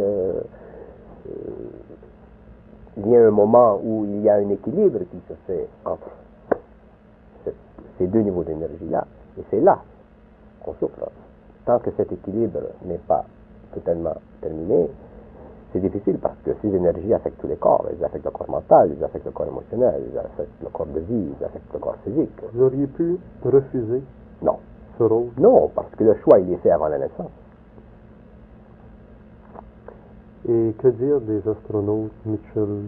il 2.96 3.08
y 3.08 3.16
a 3.16 3.26
un 3.26 3.30
moment 3.30 3.80
où 3.82 4.04
il 4.04 4.22
y 4.22 4.28
a 4.28 4.34
un 4.34 4.48
équilibre 4.50 4.98
qui 5.10 5.20
se 5.28 5.34
fait 5.46 5.66
entre 5.84 6.10
ce- 7.44 7.50
ces 7.98 8.06
deux 8.06 8.20
niveaux 8.20 8.44
d'énergie-là. 8.44 9.06
Et 9.38 9.42
c'est 9.50 9.60
là 9.60 9.78
qu'on 10.62 10.74
souffre. 10.74 11.10
Tant 11.64 11.78
que 11.78 11.90
cet 11.96 12.12
équilibre 12.12 12.60
n'est 12.84 12.98
pas 12.98 13.24
totalement 13.72 14.14
terminé, 14.40 14.88
c'est 15.72 15.80
difficile 15.80 16.18
parce 16.18 16.36
que 16.44 16.52
ces 16.62 16.68
énergies 16.68 17.12
affectent 17.12 17.40
tous 17.40 17.48
les 17.48 17.56
corps. 17.56 17.84
Elles 17.90 18.04
affectent 18.04 18.26
le 18.26 18.30
corps 18.30 18.48
mental, 18.50 18.92
elles 18.96 19.02
affectent 19.04 19.26
le 19.26 19.32
corps 19.32 19.48
émotionnel, 19.48 20.02
elles 20.12 20.18
affectent 20.18 20.62
le 20.62 20.68
corps 20.68 20.86
de 20.86 21.00
vie, 21.00 21.32
elles 21.40 21.46
affectent 21.46 21.72
le 21.72 21.78
corps 21.80 21.96
physique. 22.04 22.30
Vous 22.52 22.62
auriez 22.62 22.86
pu 22.86 23.18
refuser 23.44 24.02
Non. 24.42 24.58
ce 24.98 25.02
rôle? 25.02 25.30
Non, 25.38 25.68
parce 25.74 25.90
que 25.96 26.04
le 26.04 26.14
choix, 26.22 26.38
il 26.38 26.52
est 26.52 26.58
fait 26.58 26.70
avant 26.70 26.88
la 26.88 26.98
naissance. 26.98 27.30
Et 30.46 30.74
que 30.78 30.88
dire 30.88 31.20
des 31.22 31.48
astronautes, 31.48 32.12
Mitchell 32.26 32.84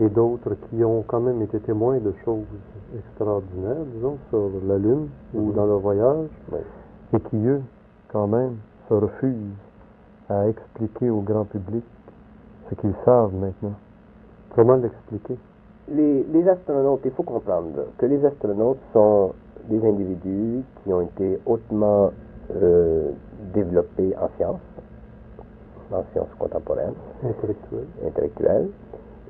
et 0.00 0.08
d'autres 0.10 0.54
qui 0.68 0.84
ont 0.84 1.02
quand 1.06 1.20
même 1.20 1.40
été 1.42 1.58
témoins 1.60 1.98
de 1.98 2.12
choses? 2.24 2.44
Extraordinaires, 2.96 3.84
disons, 3.94 4.18
sur 4.30 4.50
la 4.66 4.78
Lune 4.78 5.08
ou 5.34 5.40
Mhm. 5.48 5.52
dans 5.54 5.66
leur 5.66 5.78
voyage, 5.78 6.26
Oui. 6.50 6.58
et 7.14 7.20
qui, 7.20 7.36
eux, 7.46 7.62
quand 8.08 8.26
même, 8.26 8.56
se 8.88 8.94
refusent 8.94 9.56
à 10.28 10.48
expliquer 10.48 11.10
au 11.10 11.20
grand 11.20 11.44
public 11.44 11.84
ce 12.70 12.74
qu'ils 12.76 12.94
savent 13.04 13.34
maintenant. 13.34 13.74
Comment 14.54 14.76
l'expliquer? 14.76 15.36
Les, 15.88 16.22
les 16.24 16.48
astronautes, 16.48 17.00
il 17.04 17.10
faut 17.12 17.22
comprendre 17.24 17.86
que 17.98 18.06
les 18.06 18.24
astronautes 18.24 18.78
sont 18.92 19.32
des 19.68 19.84
individus 19.86 20.62
qui 20.82 20.92
ont 20.92 21.02
été 21.02 21.38
hautement 21.46 22.10
euh, 22.54 23.10
développés 23.54 24.14
en 24.20 24.28
sciences, 24.36 24.60
en 25.92 26.02
sciences 26.12 26.34
contemporaines, 26.38 26.94
intellectuel 27.24 27.84
intellectuelles, 28.06 28.68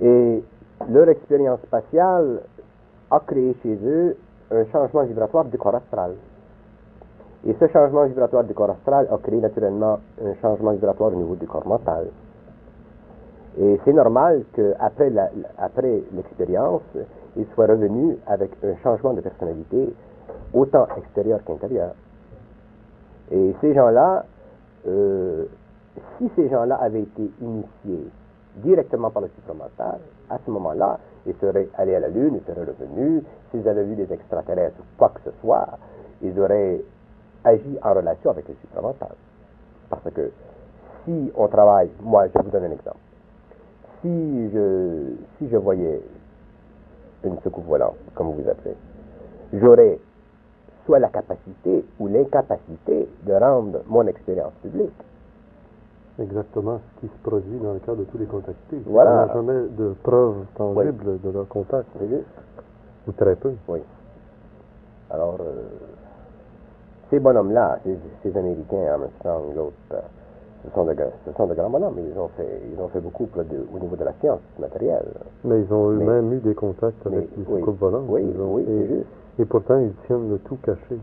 et 0.00 0.42
leur 0.90 1.08
expérience 1.08 1.60
spatiale 1.62 2.42
a 3.12 3.20
créé 3.20 3.54
chez 3.62 3.78
eux 3.84 4.16
un 4.50 4.64
changement 4.72 5.04
vibratoire 5.04 5.44
du 5.44 5.58
corps 5.58 5.74
astral. 5.74 6.12
Et 7.46 7.54
ce 7.60 7.66
changement 7.68 8.06
vibratoire 8.06 8.44
du 8.44 8.54
corps 8.54 8.70
astral 8.70 9.06
a 9.10 9.18
créé 9.18 9.40
naturellement 9.40 9.98
un 10.24 10.34
changement 10.40 10.72
vibratoire 10.72 11.12
au 11.12 11.16
niveau 11.16 11.34
du 11.36 11.46
corps 11.46 11.66
mental. 11.66 12.06
Et 13.58 13.78
c'est 13.84 13.92
normal 13.92 14.44
qu'après 14.54 15.10
la, 15.10 15.28
après 15.58 16.02
l'expérience, 16.14 16.82
ils 17.36 17.46
soient 17.54 17.66
revenus 17.66 18.16
avec 18.26 18.50
un 18.64 18.76
changement 18.82 19.12
de 19.12 19.20
personnalité 19.20 19.92
autant 20.54 20.86
extérieur 20.96 21.40
qu'intérieur. 21.44 21.92
Et 23.30 23.54
ces 23.60 23.74
gens-là, 23.74 24.24
euh, 24.86 25.44
si 26.16 26.30
ces 26.36 26.48
gens-là 26.48 26.76
avaient 26.76 27.02
été 27.02 27.30
initiés 27.40 28.08
directement 28.56 29.10
par 29.10 29.22
le 29.22 29.28
supramental, 29.28 29.98
à 30.30 30.38
ce 30.44 30.50
moment-là, 30.50 30.98
ils 31.26 31.34
seraient 31.40 31.68
allés 31.76 31.94
à 31.94 32.00
la 32.00 32.08
Lune, 32.08 32.40
ils 32.40 32.46
seraient 32.46 32.64
revenus, 32.64 33.22
s'ils 33.50 33.68
avaient 33.68 33.84
vu 33.84 33.94
des 33.94 34.12
extraterrestres 34.12 34.78
ou 34.80 34.84
quoi 34.96 35.10
que 35.10 35.20
ce 35.24 35.36
soit, 35.40 35.66
ils 36.22 36.38
auraient 36.38 36.80
agi 37.44 37.78
en 37.82 37.94
relation 37.94 38.30
avec 38.30 38.48
le 38.48 38.54
supramental. 38.60 39.14
Parce 39.90 40.10
que 40.14 40.30
si 41.04 41.32
on 41.36 41.48
travaille, 41.48 41.90
moi 42.00 42.26
je 42.28 42.40
vous 42.40 42.50
donne 42.50 42.64
un 42.64 42.72
exemple, 42.72 42.98
si 44.00 44.50
je, 44.50 45.14
si 45.38 45.48
je 45.48 45.56
voyais 45.56 46.00
une 47.24 47.38
soucoupe 47.40 47.66
volante, 47.66 47.96
comme 48.14 48.32
vous 48.32 48.48
appelez, 48.48 48.76
j'aurais 49.52 49.98
soit 50.86 50.98
la 50.98 51.08
capacité 51.08 51.84
ou 51.98 52.08
l'incapacité 52.08 53.08
de 53.22 53.32
rendre 53.32 53.82
mon 53.86 54.06
expérience 54.06 54.52
publique. 54.62 54.90
Exactement 56.18 56.78
ce 56.96 57.00
qui 57.00 57.12
se 57.12 57.18
produit 57.22 57.58
dans 57.58 57.72
le 57.72 57.78
cas 57.80 57.94
de 57.94 58.04
tous 58.04 58.18
les 58.18 58.26
contactés. 58.26 58.80
Voilà. 58.86 59.10
On 59.12 59.26
n'a 59.26 59.32
jamais 59.32 59.68
de 59.70 59.94
preuves 60.02 60.44
tangibles 60.56 61.20
de 61.20 61.30
leur 61.30 61.48
contact, 61.48 61.86
C'est 61.98 62.08
juste 62.08 62.26
ou 63.08 63.12
très 63.12 63.34
peu. 63.34 63.52
Oui. 63.68 63.80
Alors, 65.10 65.36
euh, 65.40 65.62
ces 67.10 67.18
bonhommes-là, 67.18 67.78
ces, 67.84 67.96
ces 68.22 68.36
Américains, 68.36 68.84
Armstrong, 68.92 69.54
l'autre, 69.56 69.72
euh, 69.92 70.00
ce, 70.64 70.70
sont 70.74 70.84
de, 70.84 70.92
gra- 70.92 71.10
ce 71.26 71.32
sont 71.32 71.46
de 71.46 71.54
grands 71.54 71.70
bonhommes. 71.70 71.98
Ils 71.98 72.18
ont 72.18 72.28
fait, 72.36 72.60
ils 72.72 72.80
ont 72.80 72.88
fait 72.88 73.00
beaucoup 73.00 73.26
de- 73.34 73.66
au 73.74 73.78
niveau 73.78 73.96
de 73.96 74.04
la 74.04 74.12
science 74.20 74.40
matérielle. 74.58 75.08
Mais 75.44 75.60
ils 75.62 75.72
ont 75.72 75.90
eux-mêmes 75.90 76.32
eu 76.34 76.38
des 76.40 76.54
contacts 76.54 77.04
avec 77.06 77.28
les 77.36 77.44
oui, 77.48 77.62
volantes. 77.80 78.04
oui, 78.08 78.22
disons, 78.24 78.54
oui, 78.54 78.62
et, 78.62 78.66
c'est 78.66 78.86
juste. 78.96 79.06
et 79.40 79.44
pourtant, 79.46 79.78
ils 79.78 79.92
tiennent 80.06 80.30
le 80.30 80.38
tout 80.38 80.56
caché. 80.62 80.98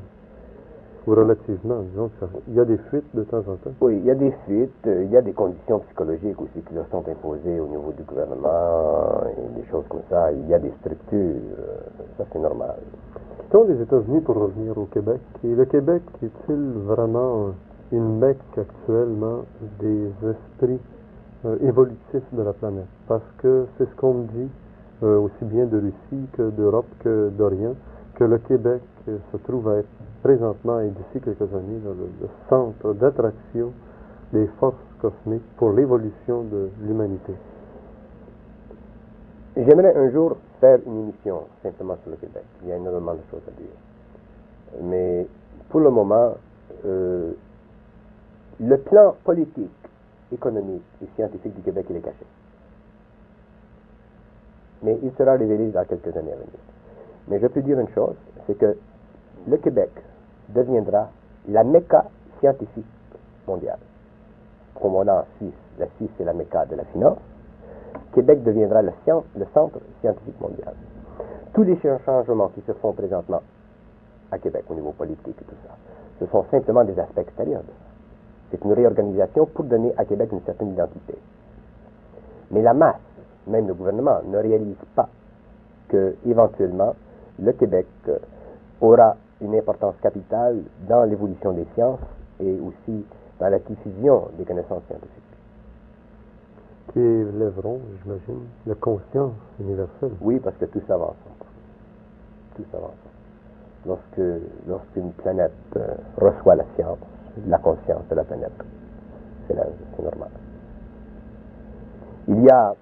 Ou 1.10 1.16
relativement, 1.16 1.80
disons. 1.90 2.10
que 2.10 2.20
ça- 2.26 2.32
Il 2.48 2.54
y 2.54 2.60
a 2.60 2.66
des 2.66 2.78
fuites 2.78 3.16
de 3.16 3.24
temps 3.24 3.40
en 3.40 3.56
temps. 3.56 3.72
Oui, 3.82 3.98
il 3.98 4.06
y 4.06 4.12
a 4.12 4.16
des 4.16 4.32
fuites, 4.46 4.70
euh, 4.86 5.04
il 5.06 5.10
y 5.12 5.18
a 5.18 5.22
des 5.24 5.32
conditions 5.34 5.80
psychologiques 5.80 6.40
aussi 6.40 6.62
qui 6.68 6.74
leur 6.76 6.86
sont 6.92 7.04
imposées 7.10 7.60
au 7.60 7.66
niveau 7.66 7.92
du 7.98 8.04
gouvernement, 8.04 9.24
et 9.36 9.60
des 9.60 9.66
choses 9.72 9.86
comme 9.90 10.04
ça. 10.10 10.32
Il 10.32 10.48
y 10.48 10.54
a 10.54 10.60
des 10.60 10.72
structures, 10.80 11.18
euh, 11.18 11.78
ça 12.18 12.26
c'est 12.32 12.40
normal. 12.40 12.76
Quittons 13.40 13.64
les 13.68 13.82
États-Unis 13.82 14.22
pour 14.22 14.36
revenir 14.36 14.78
au 14.78 14.86
Québec? 14.86 15.20
Et 15.44 15.56
le 15.56 15.66
Québec 15.66 16.04
est-il 16.22 16.74
vraiment 16.86 17.54
une 17.92 18.20
mecque 18.20 18.38
actuellement 18.56 19.46
des 19.80 20.12
esprits 20.30 20.80
euh, 21.46 21.58
évolutifs 21.64 22.34
de 22.34 22.44
la 22.44 22.54
planète? 22.54 22.86
Parce 23.08 23.26
que 23.40 23.66
c'est 23.78 23.90
ce 23.90 23.96
qu'on 23.96 24.14
me 24.14 24.24
dit, 24.28 24.50
euh, 25.02 25.18
aussi 25.18 25.44
bien 25.46 25.66
de 25.66 25.78
Russie 25.80 26.28
que 26.34 26.52
d'Europe 26.52 26.86
que 27.00 27.30
d'Orient, 27.30 27.74
que 28.14 28.26
le 28.26 28.38
Québec 28.38 28.82
se 29.32 29.38
trouve 29.38 29.70
à 29.70 29.78
être 29.78 29.90
présentement 30.22 30.80
et 30.80 30.90
d'ici 30.90 31.24
quelques 31.24 31.54
années 31.54 31.80
le 31.84 32.28
centre 32.50 32.94
d'attraction 32.94 33.72
des 34.34 34.48
forces 34.60 34.76
cosmiques 35.02 35.56
pour 35.58 35.72
l'évolution 35.72 36.44
de 36.44 36.70
l'humanité. 36.82 37.34
J'aimerais 39.58 39.96
un 39.96 40.10
jour 40.12 40.38
faire 40.60 40.80
une 40.86 41.02
émission 41.02 41.44
simplement 41.64 41.98
sur 42.04 42.12
le 42.12 42.18
Québec. 42.18 42.44
Il 42.64 42.70
y 42.70 42.72
a 42.72 42.78
énormément 42.78 43.14
de 43.14 43.22
choses 43.32 43.42
à 43.48 43.52
dire. 43.52 44.84
Mais 44.84 45.28
pour 45.70 45.80
le 45.80 45.90
moment, 45.90 46.36
euh, 46.86 47.32
le 48.60 48.78
plan 48.78 49.16
politique, 49.24 49.70
économique 50.32 50.84
et 51.02 51.08
scientifique 51.16 51.56
du 51.56 51.62
Québec, 51.62 51.88
il 51.90 51.98
est 51.98 52.02
caché. 52.02 52.26
Mais 54.84 54.98
il 55.02 55.12
sera 55.18 55.34
révélé 55.34 55.72
dans 55.72 55.84
quelques 55.86 56.16
années 56.16 56.32
à 56.32 56.36
venir. 56.36 56.60
Mais 57.28 57.40
je 57.40 57.48
peux 57.48 57.62
dire 57.62 57.80
une 57.80 57.90
chose, 57.90 58.16
c'est 58.48 58.58
que 58.58 58.78
le 59.48 59.58
Québec 59.58 59.92
deviendra 60.50 61.10
la 61.48 61.64
Mecca 61.64 62.06
scientifique 62.40 62.86
mondiale. 63.48 63.80
comme 64.82 64.96
on 64.96 65.08
a 65.08 65.14
en 65.14 65.26
Suisse, 65.38 65.54
la 65.78 65.88
Suisse 65.98 66.10
c'est 66.18 66.24
la 66.24 66.34
méca 66.34 66.66
de 66.66 66.76
la 66.76 66.86
finance, 66.86 67.18
Québec 68.14 68.44
deviendra 68.44 68.82
le, 68.82 68.92
le 69.38 69.46
centre 69.54 69.80
scientifique 70.02 70.40
mondial. 70.40 70.74
Tous 71.54 71.64
les 71.64 71.78
changements 72.06 72.50
qui 72.50 72.62
se 72.62 72.74
font 72.74 72.94
présentement 72.94 73.42
à 74.32 74.38
Québec 74.38 74.64
au 74.70 74.76
niveau 74.76 74.92
politique 74.92 75.36
et 75.40 75.44
tout 75.46 75.56
ça, 75.68 75.76
ce 76.20 76.26
sont 76.28 76.46
simplement 76.52 76.84
des 76.84 76.98
aspects 77.00 77.20
extérieurs 77.20 77.64
C'est 78.52 78.64
une 78.64 78.74
réorganisation 78.74 79.46
pour 79.48 79.66
donner 79.66 79.94
à 79.98 80.06
Québec 80.06 80.30
une 80.32 80.42
certaine 80.42 80.72
identité. 80.74 81.18
Mais 82.52 82.62
la 82.62 82.74
masse, 82.74 82.96
même 83.48 83.68
le 83.68 83.74
gouvernement, 83.74 84.20
ne 84.26 84.38
réalise 84.38 84.76
pas 84.96 85.10
que 85.88 86.16
éventuellement 86.26 86.96
le 87.40 87.52
Québec 87.54 87.88
euh, 88.08 88.18
aura 88.82 89.16
une 89.42 89.56
importance 89.56 89.96
capitale 90.02 90.64
dans 90.88 91.04
l'évolution 91.06 91.54
des 91.54 91.66
sciences 91.74 92.00
et 92.40 92.60
aussi 92.60 93.06
dans 93.40 93.50
la 93.50 93.60
diffusion 93.60 94.30
des 94.38 94.46
connaissances 94.46 94.84
scientifiques. 94.88 95.24
Qui 96.92 97.00
élèveront, 97.00 97.80
j'imagine, 98.04 98.48
la 98.66 98.76
conscience 98.76 99.34
universelle. 99.60 100.12
Oui, 100.22 100.40
parce 100.40 100.56
que 100.58 100.66
tout 100.66 100.82
s'avance. 100.88 101.16
Tout 102.56 102.66
s'avance. 102.72 102.92
Lorsque, 103.86 104.42
lorsqu'une 104.68 105.12
planète 105.14 105.54
euh, 105.78 105.96
reçoit 106.18 106.56
la 106.56 106.66
science, 106.76 106.98
la 107.48 107.60
conscience 107.60 108.08
de 108.10 108.16
la 108.16 108.24
planète, 108.24 108.52
c'est, 109.48 109.56
c'est 109.56 110.04
normal. 110.04 110.30
Il 112.28 112.44
y 112.44 112.50
a 112.50 112.76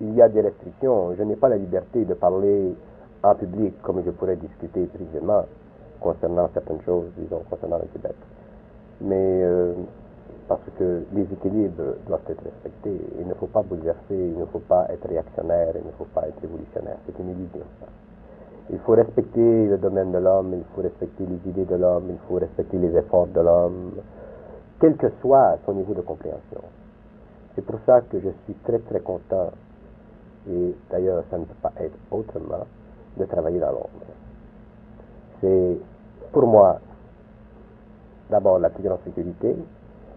il 0.00 0.14
y 0.14 0.22
a 0.22 0.28
des 0.28 0.40
restrictions. 0.40 1.14
Je 1.16 1.22
n'ai 1.22 1.36
pas 1.36 1.48
la 1.48 1.56
liberté 1.56 2.04
de 2.04 2.14
parler 2.14 2.74
en 3.24 3.34
public 3.34 3.74
comme 3.82 4.02
je 4.04 4.10
pourrais 4.10 4.36
discuter 4.36 4.86
précisément 4.86 5.44
concernant 6.00 6.48
certaines 6.52 6.82
choses, 6.82 7.06
disons, 7.16 7.42
concernant 7.48 7.78
le 7.78 7.86
Québec. 7.92 8.14
Mais 9.00 9.42
euh, 9.42 9.72
parce 10.48 10.60
que 10.78 11.04
les 11.12 11.22
équilibres 11.22 11.96
doivent 12.06 12.20
être 12.28 12.44
respectés. 12.44 13.00
Il 13.18 13.26
ne 13.26 13.34
faut 13.34 13.46
pas 13.46 13.62
bouleverser, 13.62 13.98
il 14.10 14.38
ne 14.38 14.44
faut 14.46 14.60
pas 14.60 14.86
être 14.90 15.08
réactionnaire, 15.08 15.72
il 15.74 15.86
ne 15.86 15.92
faut 15.96 16.06
pas 16.14 16.28
être 16.28 16.40
révolutionnaire. 16.40 16.98
C'est 17.06 17.18
une 17.18 17.30
illusion, 17.30 17.64
ça. 17.80 17.86
Il 18.70 18.78
faut 18.80 18.92
respecter 18.92 19.66
le 19.66 19.76
domaine 19.78 20.12
de 20.12 20.18
l'homme, 20.18 20.54
il 20.54 20.64
faut 20.74 20.82
respecter 20.82 21.24
les 21.26 21.50
idées 21.50 21.64
de 21.64 21.76
l'homme, 21.76 22.04
il 22.08 22.18
faut 22.28 22.36
respecter 22.36 22.78
les 22.78 22.96
efforts 22.96 23.26
de 23.26 23.40
l'homme, 23.40 23.92
quel 24.80 24.96
que 24.96 25.08
soit 25.20 25.58
son 25.66 25.74
niveau 25.74 25.94
de 25.94 26.00
compréhension. 26.00 26.62
C'est 27.54 27.64
pour 27.64 27.78
ça 27.86 28.00
que 28.02 28.20
je 28.20 28.30
suis 28.44 28.54
très 28.64 28.78
très 28.80 29.00
content 29.00 29.50
et 30.50 30.74
d'ailleurs 30.90 31.24
ça 31.30 31.38
ne 31.38 31.44
peut 31.44 31.54
pas 31.62 31.72
être 31.78 31.96
autrement, 32.10 32.66
de 33.16 33.24
travailler 33.24 33.60
dans 33.60 33.70
l'ombre. 33.70 33.88
C'est 35.40 35.78
pour 36.32 36.46
moi 36.46 36.78
d'abord 38.30 38.58
la 38.58 38.70
plus 38.70 38.82
grande 38.82 38.98
sécurité 39.04 39.56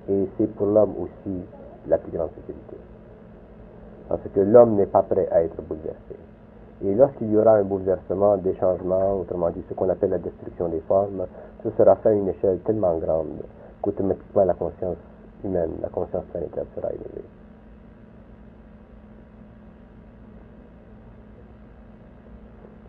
et 0.10 0.30
c'est 0.38 0.48
pour 0.56 0.68
l'homme 0.68 0.94
aussi 1.00 1.42
la 1.88 1.98
plus 1.98 2.12
grande 2.12 2.30
sécurité. 2.36 2.78
Parce 4.10 4.22
que 4.34 4.40
l'homme 4.40 4.76
n'est 4.76 4.86
pas 4.86 5.04
prêt 5.04 5.28
à 5.32 5.44
être 5.44 5.62
bouleversé. 5.62 6.16
Et 6.84 6.94
lorsqu'il 6.94 7.32
y 7.32 7.38
aura 7.38 7.56
un 7.56 7.64
bouleversement, 7.64 8.38
des 8.38 8.56
changements, 8.56 9.16
autrement 9.16 9.50
dit 9.50 9.64
ce 9.68 9.74
qu'on 9.74 9.90
appelle 9.90 10.12
la 10.12 10.20
destruction 10.20 10.70
des 10.70 10.80
formes, 10.82 11.26
ce 11.64 11.72
sera 11.72 11.96
fait 11.98 12.10
à 12.10 12.14
une 12.14 12.30
échelle 12.30 12.60
tellement 12.60 12.98
grande 12.98 13.42
qu'automatiquement 13.82 14.46
la 14.46 14.54
conscience 14.54 14.98
humaine, 15.44 15.72
la 15.82 15.90
conscience 15.90 16.24
planétaire 16.32 16.66
sera 16.76 16.90
élevée. 16.92 17.26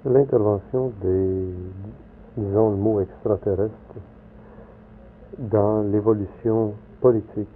L'intervention 0.05 0.93
des, 1.03 1.49
disons 2.37 2.71
le 2.71 2.77
mot 2.77 3.01
extraterrestre, 3.01 3.75
dans 5.39 5.83
l'évolution 5.83 6.75
politique 7.01 7.49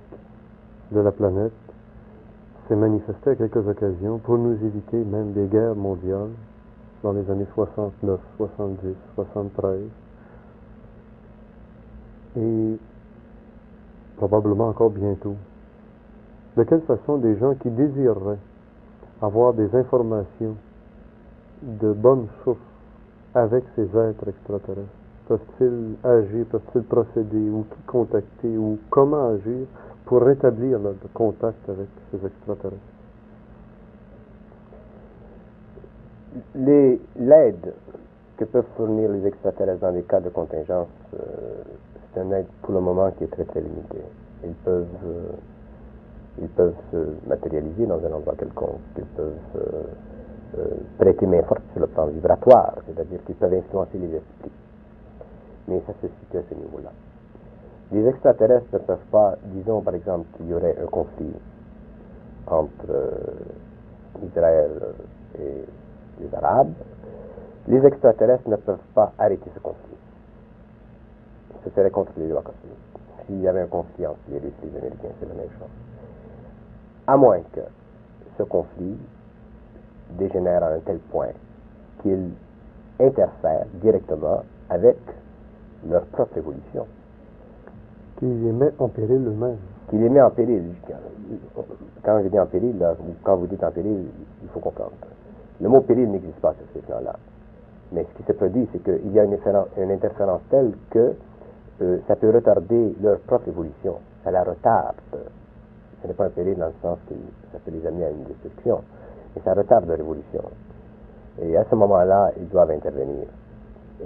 de 0.91 0.99
la 0.99 1.13
planète 1.13 1.53
s'est 2.67 2.75
manifestée 2.75 3.31
à 3.31 3.35
quelques 3.37 3.65
occasions 3.69 4.19
pour 4.19 4.39
nous 4.39 4.55
éviter 4.55 5.05
même 5.05 5.33
des 5.33 5.47
guerres 5.47 5.77
mondiales 5.77 6.31
dans 7.05 7.13
les 7.13 7.31
années 7.31 7.47
69, 7.55 8.19
70, 8.39 8.97
73 9.15 9.81
et 12.39 12.79
probablement 14.17 14.69
encore 14.69 14.91
bientôt. 14.91 15.37
De 16.57 16.65
quelle 16.65 16.83
façon 16.83 17.19
des 17.19 17.37
gens 17.39 17.55
qui 17.55 17.71
désireraient 17.71 18.39
avoir 19.21 19.55
des 19.55 19.75
informations 19.77 20.57
de 21.63 21.93
bonnes 21.93 22.27
sources 22.43 22.59
avec 23.35 23.65
ces 23.77 23.85
êtres 23.85 24.29
extraterrestres? 24.29 24.89
Peuvent-ils 25.29 25.97
agir, 26.03 26.47
peuvent-ils 26.51 26.83
procéder, 26.83 27.49
ou 27.49 27.65
qui 27.71 27.83
contacter, 27.87 28.57
ou 28.57 28.79
comment 28.91 29.29
agir 29.31 29.67
pour 30.05 30.23
rétablir 30.23 30.79
le 30.79 30.95
contact 31.15 31.69
avec 31.69 31.87
ces 32.11 32.27
extraterrestres? 32.27 32.81
L'aide 36.55 37.73
que 38.37 38.45
peuvent 38.45 38.67
fournir 38.77 39.11
les 39.11 39.27
extraterrestres 39.27 39.81
dans 39.81 39.91
les 39.91 40.03
cas 40.03 40.21
de 40.21 40.31
contingence, 40.31 40.89
euh, 41.15 41.19
c'est 42.15 42.21
une 42.21 42.33
aide 42.33 42.47
pour 42.63 42.75
le 42.75 42.81
moment 42.81 43.11
qui 43.13 43.25
est 43.25 43.31
très 43.31 43.45
très 43.45 43.61
limitée. 43.61 44.03
Ils 44.45 44.55
peuvent, 44.65 44.87
euh, 45.07 45.29
ils 46.41 46.49
peuvent 46.49 46.75
se 46.91 47.29
matérialiser 47.29 47.87
dans 47.87 48.05
un 48.05 48.13
endroit 48.13 48.35
quelconque, 48.37 48.81
ils 48.99 49.05
peuvent 49.05 49.33
euh, 49.57 49.83
prêter 50.99 51.27
main 51.27 51.43
forte 51.43 51.63
sur 51.73 51.81
le 51.81 51.87
plan 51.87 52.07
vibratoire, 52.07 52.75
c'est-à-dire 52.87 53.23
qu'ils 53.25 53.35
peuvent 53.37 53.55
influencer 53.55 53.99
les 53.99 54.17
esprits. 54.17 54.53
Mais 55.69 55.81
ça 55.87 55.93
se 56.01 56.09
situe 56.09 56.39
à 56.39 56.43
ce 56.49 56.55
niveau-là. 56.55 56.91
Les 57.93 58.07
extraterrestres 58.07 58.67
ne 58.73 58.79
peuvent 58.79 59.07
pas, 59.11 59.37
disons 59.45 59.81
par 59.83 59.95
exemple 59.95 60.27
qu'il 60.37 60.49
y 60.49 60.55
aurait 60.55 60.77
un 60.83 60.87
conflit 60.87 61.33
entre 62.47 62.91
euh, 62.91 63.11
Israël 64.27 64.71
et 65.39 65.65
les 66.21 66.35
Arabes, 66.35 66.73
les 67.69 67.85
extraterrestres 67.85 68.49
ne 68.49 68.57
peuvent 68.57 68.79
pas 68.95 69.13
arrêter 69.19 69.51
ce 69.55 69.61
conflit. 69.61 69.97
Ce 71.65 71.71
serait 71.71 71.91
contre 71.91 72.13
les 72.17 72.29
lois 72.29 72.43
cosmiques. 72.43 72.73
S'il 73.27 73.41
y 73.41 73.49
avait 73.49 73.61
un 73.61 73.67
conflit 73.67 74.07
entre 74.07 74.19
les 74.31 74.39
Russes 74.39 74.53
et 74.63 74.67
les 74.67 74.79
Américains, 74.79 75.09
c'est 75.21 75.29
la 75.29 75.35
même 75.35 75.51
chose. 75.51 75.69
À 77.07 77.17
moins 77.17 77.41
que 77.53 77.61
ce 78.37 78.43
conflit 78.43 78.97
dégénère 80.19 80.63
à 80.63 80.69
un 80.69 80.79
tel 80.81 80.99
point 81.11 81.33
qu'ils 82.03 82.31
interfèrent 83.01 83.67
directement 83.81 84.43
avec 84.71 84.97
leur 85.89 86.03
propre 86.07 86.39
évolution. 86.39 86.87
Qui 88.19 88.27
les 88.27 88.53
met 88.53 88.73
en 88.79 88.89
péril 88.89 89.27
eux-mêmes. 89.27 89.57
Qui 89.89 89.97
les 89.97 90.09
met 90.09 90.23
en 90.23 90.31
péril. 90.31 90.75
Quand 92.05 92.23
je 92.23 92.29
dis 92.29 92.39
en 92.39 92.47
péril, 92.47 92.77
quand 93.23 93.37
vous 93.37 93.47
dites 93.47 93.63
en 93.65 93.71
péril, 93.71 94.07
il 94.43 94.49
faut 94.51 94.61
comprendre. 94.61 94.93
Le 95.61 95.69
mot 95.69 95.81
péril 95.81 96.11
n'existe 96.11 96.41
pas 96.41 96.55
sur 96.55 96.67
ce 96.75 96.87
plan-là. 96.87 97.15
Mais 97.93 98.07
ce 98.11 98.17
qui 98.19 98.27
se 98.27 98.33
produit, 98.33 98.69
c'est 98.73 98.83
qu'il 98.83 99.13
y 99.13 99.19
a 99.21 99.25
une, 99.25 99.37
une, 99.77 99.91
interférence 99.91 100.41
telle 100.51 100.73
que 100.91 101.15
euh, 101.83 101.99
ça 102.09 102.17
peut 102.17 102.31
retarder 102.31 102.95
leur 103.03 103.19
propre 103.21 103.49
évolution. 103.49 103.97
Ça 104.25 104.31
la 104.31 104.45
retarde. 104.45 104.97
Ce 106.01 106.09
n'est 106.09 106.15
pas 106.15 106.27
un 106.27 106.31
péril 106.31 106.57
dans 106.57 106.67
le 106.67 106.75
sens 106.81 106.99
que 107.09 107.15
ça 107.53 107.59
peut 107.65 107.71
les 107.71 107.87
amener 107.87 108.07
à 108.07 108.11
une 108.11 108.25
destruction 108.25 108.81
et 109.37 109.41
ça 109.45 109.55
retarde 109.55 109.87
la 109.87 109.97
révolution. 109.97 110.43
Et 111.41 111.57
à 111.57 111.65
ce 111.69 111.75
moment-là, 111.75 112.33
ils 112.39 112.49
doivent 112.49 112.71
intervenir. 112.71 113.27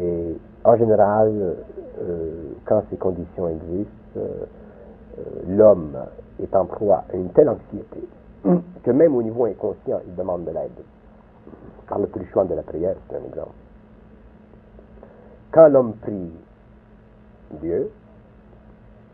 Et 0.01 0.37
en 0.65 0.77
général, 0.77 1.57
euh, 2.01 2.53
quand 2.65 2.83
ces 2.91 2.97
conditions 2.97 3.49
existent, 3.49 3.91
euh, 4.19 4.29
l'homme 5.49 5.97
est 6.43 6.55
en 6.55 6.67
proie 6.67 7.05
à 7.13 7.17
une 7.17 7.31
telle 7.31 7.49
anxiété 7.49 8.03
que 8.85 8.91
même 8.91 9.15
au 9.15 9.23
niveau 9.23 9.47
inconscient, 9.47 10.01
il 10.07 10.15
demande 10.15 10.45
de 10.45 10.51
l'aide. 10.51 10.71
Par 11.89 11.99
le 11.99 12.07
plus 12.07 12.25
de 12.25 12.55
la 12.55 12.63
prière, 12.63 12.95
c'est 13.09 13.17
un 13.17 13.25
exemple. 13.25 13.51
Quand 15.51 15.69
l'homme 15.69 15.95
prie 15.95 16.33
Dieu, 17.61 17.91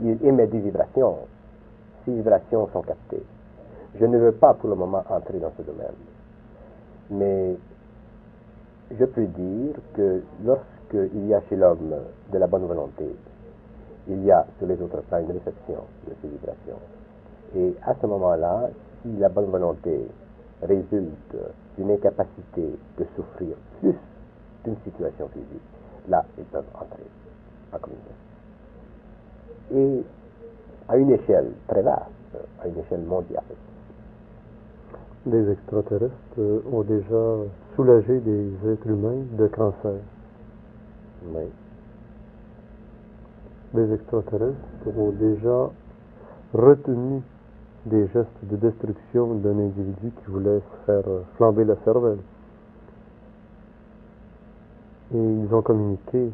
il 0.01 0.19
émet 0.25 0.47
des 0.47 0.59
vibrations. 0.59 1.17
Ces 2.05 2.13
vibrations 2.13 2.69
sont 2.73 2.83
captées. 2.83 3.23
Je 3.99 4.07
ne 4.07 4.19
veux 4.19 4.33
pas 4.33 4.55
pour 4.55 4.71
le 4.71 4.75
moment 4.75 5.05
entrer 5.11 5.39
dans 5.39 5.53
ce 5.57 5.63
domaine. 5.63 5.93
Mais 7.11 7.57
je 8.99 9.05
peux 9.05 9.27
dire 9.27 9.75
que 9.95 10.23
lorsqu'il 10.45 11.27
y 11.27 11.35
a 11.35 11.43
chez 11.49 11.57
l'homme 11.57 11.95
de 12.33 12.39
la 12.39 12.47
bonne 12.47 12.67
volonté, 12.67 13.15
il 14.09 14.25
y 14.25 14.31
a 14.31 14.47
sur 14.59 14.67
les 14.67 14.81
autres 14.81 15.01
plans 15.03 15.19
une 15.19 15.33
réception 15.33 15.85
de 16.09 16.15
ces 16.21 16.29
vibrations. 16.29 16.81
Et 17.55 17.75
à 17.85 17.95
ce 18.01 18.07
moment-là, 18.07 18.71
si 19.03 19.17
la 19.19 19.29
bonne 19.29 19.51
volonté 19.51 20.09
résulte 20.63 21.37
d'une 21.77 21.91
incapacité 21.91 22.79
de 22.99 23.05
souffrir 23.15 23.57
plus 23.81 23.95
d'une 24.65 24.77
situation 24.85 25.29
physique, 25.29 25.63
là, 26.09 26.25
ils 26.39 26.45
peuvent 26.45 26.65
entrer 26.75 27.07
en 27.75 27.79
communication. 27.79 28.15
Et 29.75 30.03
à 30.89 30.97
une 30.97 31.11
échelle 31.11 31.53
très 31.69 31.83
vaste, 31.83 32.09
à 32.63 32.69
une 32.69 32.79
échelle 32.79 33.03
mondiale 33.03 33.43
des 35.27 35.51
extraterrestres 35.51 36.13
euh, 36.39 36.61
ont 36.73 36.83
déjà 36.83 37.37
soulagé 37.77 38.19
des 38.21 38.51
êtres 38.73 38.89
humains 38.89 39.23
de 39.39 39.47
cancer. 39.49 40.01
Oui. 41.27 41.45
Les 43.75 43.93
extraterrestres 43.95 44.57
ont 44.97 45.13
déjà 45.13 45.71
retenu 46.53 47.23
des 47.87 48.07
gestes 48.09 48.29
de 48.43 48.57
destruction 48.57 49.35
d'un 49.37 49.59
individu 49.59 50.11
qui 50.11 50.31
voulait 50.31 50.61
se 50.61 50.87
faire 50.87 51.09
euh, 51.09 51.23
flamber 51.37 51.65
la 51.65 51.77
cervelle. 51.85 52.19
Et 55.15 55.19
ils 55.19 55.55
ont 55.55 55.63
communiqué 55.63 56.31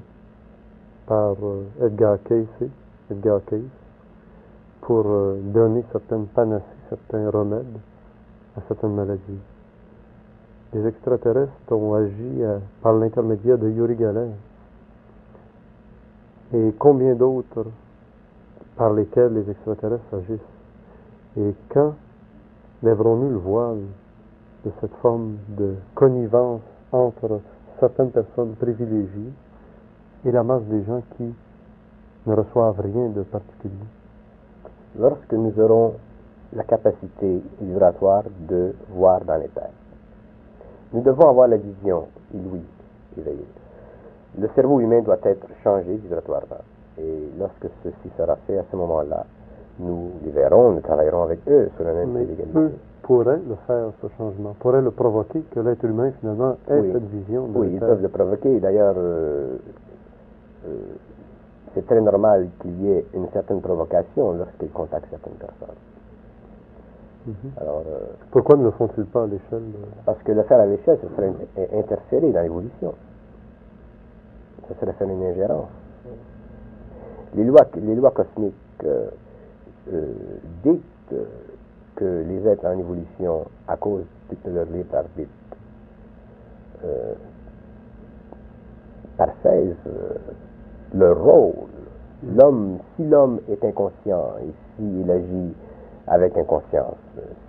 par 1.07 1.35
euh, 1.43 1.65
Edgar 1.83 2.19
Cayce, 2.25 2.71
Edgar 3.11 3.41
Cayce 3.47 3.63
pour 4.81 5.05
donner 5.05 5.85
certaines 5.93 6.25
panacées, 6.29 6.65
certains 6.89 7.29
remèdes 7.29 7.79
à 8.59 8.63
certaines 8.69 8.95
maladies. 8.95 9.41
Les 10.75 10.87
extraterrestres 10.87 11.73
ont 11.73 11.95
agi 11.95 12.43
par 12.83 12.93
l'intermédiaire 12.93 13.57
de 13.57 13.71
Yuri 13.71 13.95
Gagarin. 13.95 14.33
Et 16.53 16.75
combien 16.79 17.15
d'autres 17.15 17.67
par 18.77 18.93
lesquels 18.93 19.33
les 19.35 19.51
extraterrestres 19.51 20.15
agissent? 20.15 20.41
Et 21.37 21.55
quand 21.71 21.95
lèverons-nous 22.83 23.31
le 23.31 23.39
voile 23.39 23.83
de 24.65 24.71
cette 24.81 24.95
forme 24.97 25.37
de 25.57 25.75
connivence 25.95 26.63
entre 26.93 27.41
certaines 27.81 28.11
personnes 28.11 28.55
privilégiées 28.57 29.33
et 30.25 30.33
la 30.33 30.43
masse 30.43 30.65
des 30.65 30.85
gens 30.85 31.03
qui 31.17 31.33
ne 32.27 32.35
reçoivent 32.35 32.81
rien 32.81 33.09
de 33.09 33.23
particulier? 33.23 33.75
Lorsque 34.99 35.33
nous 35.33 35.59
aurons 35.61 35.95
la 36.53 36.65
capacité 36.65 37.43
vibratoire 37.61 38.25
de 38.49 38.75
voir 38.91 39.25
dans 39.25 39.37
les 39.37 39.49
terres. 39.49 39.71
Nous 40.93 41.03
devons 41.03 41.29
avoir 41.29 41.49
la 41.49 41.57
vision 41.57 42.07
inouïe, 42.33 42.65
éveillée. 43.19 43.47
Le 44.39 44.49
cerveau 44.55 44.81
humain 44.81 45.03
doit 45.03 45.19
être 45.25 45.47
changé 45.63 45.97
vibratoirement. 45.97 46.63
Et 46.99 47.29
lorsque 47.39 47.67
ceci 47.83 48.11
sera 48.17 48.37
fait, 48.47 48.59
à 48.59 48.65
ce 48.71 48.77
moment-là, 48.77 49.25
nous 49.79 50.11
les 50.25 50.31
verrons, 50.31 50.73
nous 50.73 50.81
travaillerons 50.81 51.25
avec 51.25 51.41
eux 51.49 51.71
sur 51.77 51.85
la 51.85 51.93
même 51.93 52.13
Mais 52.13 52.27
eux 52.57 52.73
pourraient 53.03 53.41
le 53.49 53.57
faire, 53.67 53.91
ce 54.03 54.09
changement, 54.17 54.55
pourraient 54.59 54.83
le 54.83 54.91
provoquer, 54.91 55.43
que 55.51 55.61
l'être 55.61 55.85
humain, 55.85 56.11
finalement, 56.21 56.57
ait 56.69 56.93
cette 56.93 57.09
vision. 57.11 57.47
De 57.49 57.59
oui, 57.59 57.71
ils 57.75 57.81
peuvent 57.81 58.03
le 58.03 58.09
provoquer. 58.09 58.61
D'ailleurs, 58.61 58.95
euh, 58.99 59.57
euh, 60.67 60.77
c'est 61.75 61.87
très 61.87 62.01
normal 62.01 62.49
qu'il 62.61 62.83
y 62.83 62.91
ait 62.91 63.07
une 63.15 63.29
certaine 63.33 63.61
provocation 63.61 64.33
lorsqu'ils 64.33 64.71
contactent 64.71 65.09
certaines 65.11 65.35
personnes. 65.35 65.77
Mhm. 67.29 67.51
Alors, 67.61 67.83
euh, 67.87 68.07
Pourquoi 68.31 68.57
ne 68.57 68.65
le 68.65 68.71
font-ils 68.71 69.05
pas 69.05 69.25
à 69.25 69.27
l'échelle 69.27 69.63
Parce 70.07 70.19
que 70.23 70.33
le 70.33 70.43
faire 70.45 70.61
à 70.61 70.67
l'échelle, 70.67 70.99
ce 71.03 71.15
serait 71.15 71.31
interférer 71.79 72.33
dans 72.33 72.41
l'évolution. 72.41 72.95
Ce 74.67 74.75
serait 74.81 74.95
faire 74.95 75.11
une 75.11 75.23
ingérence. 75.25 75.69
Les 77.35 77.45
lois, 77.45 77.67
les 77.77 77.95
lois 77.95 78.13
cosmiques 78.13 78.55
euh, 78.85 79.09
euh, 79.93 80.13
dictent 80.65 81.15
que 81.97 82.25
les 82.27 82.47
êtres 82.47 82.65
en 82.65 82.79
évolution, 82.79 83.45
à 83.67 83.77
cause 83.77 84.05
de 84.47 84.51
leur 84.51 84.65
libre 84.67 84.95
arbitre, 84.95 85.31
parfaisent 89.19 89.75
leur 90.95 91.21
rôle. 91.23 91.53
L'homme, 92.37 92.79
si 92.97 93.05
l'homme 93.05 93.41
est 93.51 93.63
inconscient 93.65 94.35
et 94.41 94.53
s'il 94.77 95.11
agit 95.11 95.55
avec 96.11 96.37
inconscience, 96.37 96.97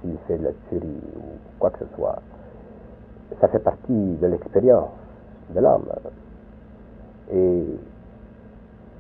s'il 0.02 0.18
fait 0.28 0.38
de 0.38 0.46
la 0.46 0.52
tuerie 0.70 1.02
ou 1.16 1.22
quoi 1.60 1.70
que 1.72 1.80
ce 1.80 1.96
soit, 1.96 2.20
ça 3.40 3.48
fait 3.48 3.60
partie 3.60 4.16
de 4.16 4.28
l'expérience 4.28 4.90
de 5.54 5.60
l'homme. 5.60 5.90
Et 7.32 7.64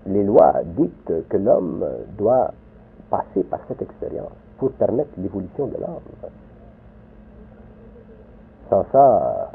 les 0.05 0.23
lois 0.23 0.53
dictent 0.65 1.27
que 1.27 1.37
l'homme 1.37 1.85
doit 2.17 2.51
passer 3.09 3.43
par 3.43 3.59
cette 3.67 3.81
expérience 3.81 4.31
pour 4.57 4.71
permettre 4.71 5.09
l'évolution 5.17 5.67
de 5.67 5.77
l'homme. 5.77 6.31
Sans 8.69 8.85
ça, 8.91 9.51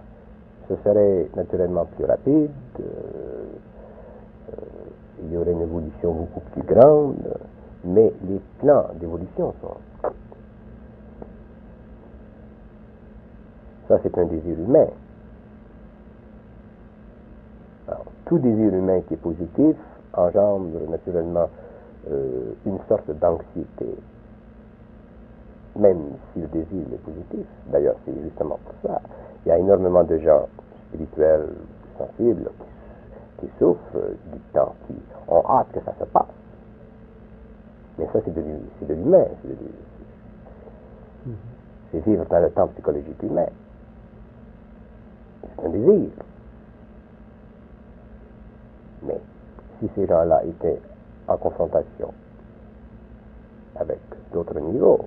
ce 0.68 0.74
serait 0.82 1.28
naturellement 1.36 1.84
plus 1.96 2.04
rapide, 2.04 2.50
euh, 2.80 3.44
euh, 4.50 4.56
il 5.22 5.32
y 5.32 5.36
aurait 5.36 5.52
une 5.52 5.62
évolution 5.62 6.12
beaucoup 6.12 6.40
plus 6.52 6.62
grande, 6.62 7.14
mais 7.84 8.12
les 8.28 8.40
plans 8.58 8.86
d'évolution 8.94 9.54
sont... 9.60 10.10
Ça, 13.88 13.98
c'est 14.02 14.16
un 14.18 14.24
désir 14.24 14.58
humain. 14.58 14.86
Tout 18.24 18.38
désir 18.38 18.72
humain 18.72 19.02
qui 19.06 19.14
est 19.14 19.18
positif 19.18 19.76
engendre 20.14 20.88
naturellement 20.88 21.48
euh, 22.10 22.54
une 22.66 22.78
sorte 22.88 23.10
d'anxiété, 23.18 23.86
même 25.76 26.12
si 26.32 26.40
le 26.40 26.46
désir 26.48 26.86
est 26.92 27.04
positif. 27.04 27.46
D'ailleurs, 27.66 27.96
c'est 28.04 28.14
justement 28.22 28.58
pour 28.64 28.90
ça. 28.90 29.00
Il 29.44 29.48
y 29.48 29.52
a 29.52 29.58
énormément 29.58 30.04
de 30.04 30.18
gens 30.18 30.48
spirituels, 30.88 31.48
sensibles, 31.98 32.50
qui, 33.40 33.48
souffrent 33.58 34.10
du 34.32 34.38
temps, 34.52 34.74
qui 34.86 34.94
ont 35.28 35.42
hâte 35.48 35.66
que 35.72 35.80
ça 35.80 35.94
se 35.98 36.04
passe. 36.04 36.43
Mais 37.98 38.06
ça, 38.12 38.20
c'est 38.24 38.34
de, 38.34 38.94
l'humain. 38.94 39.26
C'est 41.90 42.04
vivre 42.04 42.24
dans 42.26 42.40
le 42.40 42.50
temps 42.50 42.66
psychologique 42.68 43.22
humain. 43.22 43.46
C'est 45.42 45.64
un 45.64 45.68
désir. 45.68 46.10
Mais 49.02 49.20
si 49.78 49.88
ces 49.94 50.06
gens-là 50.06 50.44
étaient 50.44 50.80
en 51.28 51.36
confrontation 51.36 52.12
avec 53.76 54.00
d'autres 54.32 54.58
niveaux, 54.58 55.06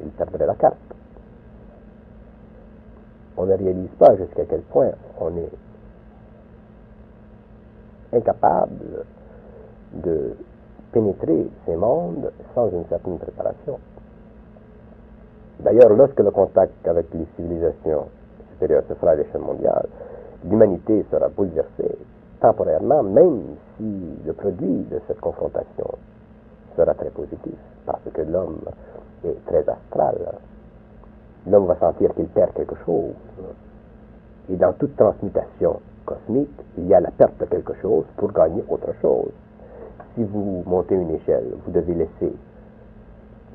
ils 0.00 0.10
perdraient 0.10 0.46
la 0.46 0.54
carte. 0.54 0.76
On 3.36 3.46
ne 3.46 3.54
réalise 3.54 3.90
pas 3.98 4.16
jusqu'à 4.16 4.44
quel 4.44 4.60
point 4.62 4.90
on 5.20 5.36
est 5.36 5.50
incapable 8.12 9.04
de 9.94 10.36
pénétrer 10.92 11.46
ces 11.66 11.76
mondes 11.76 12.30
sans 12.54 12.68
une 12.70 12.84
certaine 12.88 13.18
préparation. 13.18 13.78
D'ailleurs, 15.60 15.90
lorsque 15.90 16.20
le 16.20 16.30
contact 16.30 16.86
avec 16.86 17.06
les 17.14 17.26
civilisations 17.36 18.06
supérieures 18.52 18.84
se 18.88 18.94
fera 18.94 19.12
à 19.12 19.14
l'échelle 19.14 19.40
mondiale, 19.40 19.86
l'humanité 20.44 21.04
sera 21.10 21.28
bouleversée 21.28 21.96
temporairement, 22.40 23.02
même 23.02 23.42
si 23.76 24.18
le 24.26 24.32
produit 24.32 24.86
de 24.90 25.00
cette 25.06 25.20
confrontation 25.20 25.86
sera 26.76 26.94
très 26.94 27.10
positif, 27.10 27.54
parce 27.86 28.02
que 28.12 28.22
l'homme 28.22 28.60
est 29.24 29.46
très 29.46 29.68
astral. 29.68 30.16
L'homme 31.46 31.66
va 31.66 31.76
sentir 31.76 32.12
qu'il 32.14 32.26
perd 32.26 32.52
quelque 32.54 32.76
chose. 32.84 33.14
Et 34.50 34.56
dans 34.56 34.72
toute 34.72 34.96
transmutation 34.96 35.80
cosmique, 36.04 36.60
il 36.78 36.88
y 36.88 36.94
a 36.94 37.00
la 37.00 37.10
perte 37.12 37.38
de 37.38 37.44
quelque 37.46 37.74
chose 37.80 38.04
pour 38.16 38.32
gagner 38.32 38.64
autre 38.68 38.92
chose. 39.00 39.30
Si 40.14 40.24
vous 40.24 40.62
montez 40.66 40.94
une 40.94 41.10
échelle, 41.10 41.54
vous 41.64 41.72
devez 41.72 41.94
laisser 41.94 42.32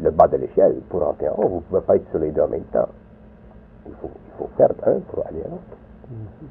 le 0.01 0.11
bas 0.11 0.27
de 0.27 0.37
l'échelle 0.37 0.75
pour 0.89 1.07
entrer 1.07 1.29
en 1.29 1.35
haut. 1.35 1.47
Vous 1.47 1.55
ne 1.55 1.61
pouvez 1.61 1.81
pas 1.81 1.95
être 1.95 2.09
sur 2.09 2.19
les 2.19 2.31
deux 2.31 2.41
en 2.41 2.47
même 2.47 2.63
temps. 2.65 2.89
Il 3.87 3.93
faut, 3.95 4.09
il 4.09 4.37
faut 4.37 4.49
perdre 4.57 4.87
un 4.87 4.99
pour 4.99 5.25
aller 5.27 5.41
à 5.41 5.49
l'autre. 5.49 5.77
Mm-hmm 6.11 6.47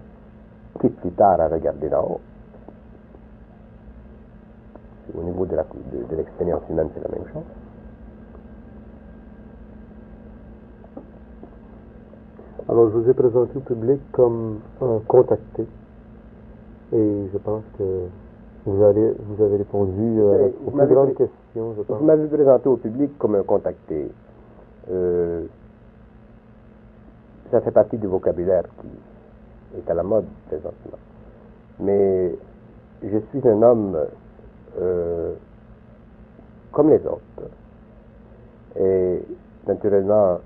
qui 0.81 0.89
plus 0.89 1.11
tard 1.13 1.41
à 1.41 1.49
regarder 1.49 1.89
d'en 1.89 2.03
haut. 2.03 2.21
Au 5.17 5.23
niveau 5.23 5.47
de 5.47 5.57
l'expérience 6.17 6.63
de, 6.67 6.73
humaine, 6.73 6.89
c'est 6.95 7.03
la 7.03 7.17
même 7.17 7.27
chose. 7.33 7.43
Alors, 12.69 12.91
je 12.91 12.99
vous 12.99 13.09
ai 13.09 13.15
présenté 13.15 13.57
au 13.57 13.61
public 13.61 14.01
comme 14.11 14.59
un 14.83 14.99
contacté. 15.07 15.67
Et 16.93 17.29
je 17.33 17.39
pense 17.39 17.63
que 17.79 18.09
vous, 18.67 18.83
allez, 18.83 19.13
vous 19.19 19.45
avez 19.45 19.59
répondu 19.59 20.21
euh, 20.21 20.49
aux 20.67 20.71
plus 20.73 20.87
grandes 20.87 21.15
questions. 21.15 21.75
Je 21.77 21.83
pense. 21.83 21.99
Vous 21.99 22.05
m'avez 22.05 22.27
présenté 22.27 22.69
au 22.69 22.77
public 22.77 23.17
comme 23.17 23.37
un 23.37 23.45
contacté. 23.45 24.11
Euh, 24.91 25.45
ça 27.53 27.61
fait 27.61 27.71
partie 27.71 27.97
du 27.97 28.09
vocabulaire 28.09 28.65
qui, 28.81 29.79
est 29.79 29.89
à 29.89 29.95
la 29.95 30.03
mode 30.03 30.27
présentement. 30.49 30.99
Mais 31.79 32.35
je 33.03 33.19
suis 33.31 33.49
un 33.49 33.63
homme 33.63 33.97
euh, 34.81 35.35
comme 36.73 36.91
les 36.91 37.07
autres. 37.07 37.51
Et 38.79 39.23
naturellement, 39.69 40.39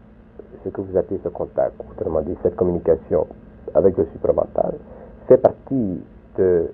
ce 0.62 0.68
que 0.68 0.80
vous 0.82 0.96
appelez 0.96 1.20
ce 1.24 1.30
contact, 1.30 1.74
autrement 1.90 2.20
dit 2.20 2.36
cette 2.42 2.56
communication 2.56 3.26
avec 3.74 3.96
le 3.96 4.06
supramental, 4.12 4.74
fait 5.26 5.38
partie 5.38 6.02
de 6.36 6.70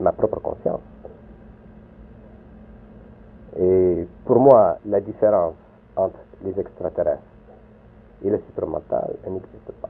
ma 0.00 0.12
propre 0.12 0.40
conscience. 0.40 0.80
Et 3.58 4.06
pour 4.24 4.38
moi, 4.38 4.78
la 4.86 5.00
différence 5.00 5.54
entre 5.96 6.18
les 6.44 6.58
extraterrestres 6.58 7.22
et 8.24 8.30
le 8.30 8.38
supramental, 8.46 9.14
n'existe 9.26 9.72
pas. 9.80 9.88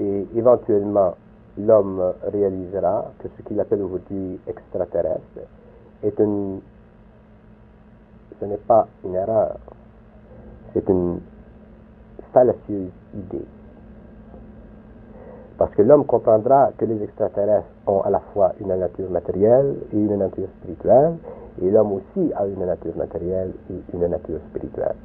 Et 0.00 0.26
éventuellement, 0.34 1.14
l'homme 1.56 2.14
réalisera 2.32 3.12
que 3.20 3.28
ce 3.36 3.42
qu'il 3.42 3.60
appelle 3.60 3.82
aujourd'hui 3.82 4.40
extraterrestre 4.46 5.40
est 6.02 6.18
une 6.18 6.60
ce 8.40 8.44
n'est 8.46 8.56
pas 8.56 8.86
une 9.04 9.14
erreur, 9.14 9.56
c'est 10.72 10.88
une 10.88 11.20
fallacieuse 12.32 12.90
idée. 13.14 13.46
Parce 15.56 15.72
que 15.74 15.82
l'homme 15.82 16.04
comprendra 16.04 16.72
que 16.76 16.84
les 16.84 17.00
extraterrestres 17.02 17.68
ont 17.86 18.00
à 18.00 18.10
la 18.10 18.20
fois 18.32 18.52
une 18.60 18.74
nature 18.74 19.08
matérielle 19.10 19.76
et 19.92 19.96
une 19.96 20.16
nature 20.16 20.48
spirituelle, 20.60 21.14
et 21.62 21.70
l'homme 21.70 21.92
aussi 21.92 22.32
a 22.34 22.46
une 22.46 22.64
nature 22.64 22.96
matérielle 22.96 23.52
et 23.70 23.80
une 23.94 24.06
nature 24.06 24.40
spirituelle. 24.50 24.96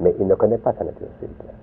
Mais 0.00 0.14
il 0.20 0.26
ne 0.28 0.36
connaît 0.36 0.58
pas 0.58 0.72
sa 0.74 0.84
nature 0.84 1.08
spirituelle. 1.16 1.56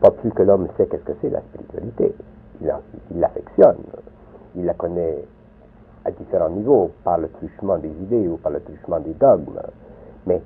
Pas 0.00 0.10
plus 0.10 0.32
que 0.32 0.42
l'homme 0.42 0.66
sait 0.76 0.86
qu'est-ce 0.86 1.04
que 1.04 1.12
c'est 1.20 1.30
la 1.30 1.40
spiritualité. 1.40 2.12
Il 2.60 3.20
l'affectionne. 3.20 3.84
Il 4.56 4.64
la 4.64 4.74
connaît 4.74 5.24
à 6.04 6.10
différents 6.10 6.50
niveaux, 6.50 6.90
par 7.04 7.18
le 7.18 7.28
truchement 7.28 7.78
des 7.78 7.88
idées 7.88 8.26
ou 8.26 8.36
par 8.38 8.50
le 8.50 8.60
truchement 8.60 8.98
des 8.98 9.14
dogmes. 9.14 9.60
Mais 10.26 10.42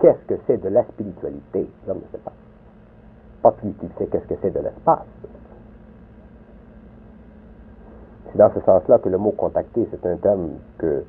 qu'est-ce 0.00 0.26
que 0.26 0.34
c'est 0.48 0.60
de 0.60 0.68
la 0.68 0.82
spiritualité? 0.82 1.70
L'homme 1.86 1.98
ne 1.98 2.10
sait 2.10 2.24
pas. 2.24 2.32
Pas 3.42 3.52
plus 3.52 3.70
qu'il 3.74 3.90
sait 3.96 4.06
qu'est-ce 4.06 4.26
que 4.26 4.34
c'est 4.42 4.50
de 4.50 4.58
l'espace. 4.58 5.06
C'est 8.30 8.38
dans 8.38 8.52
ce 8.52 8.60
sens-là 8.60 8.98
que 8.98 9.08
le 9.08 9.18
mot 9.18 9.30
contacter, 9.32 9.88
c'est 9.90 10.06
un 10.06 10.16
terme 10.16 10.50
que 10.78 11.04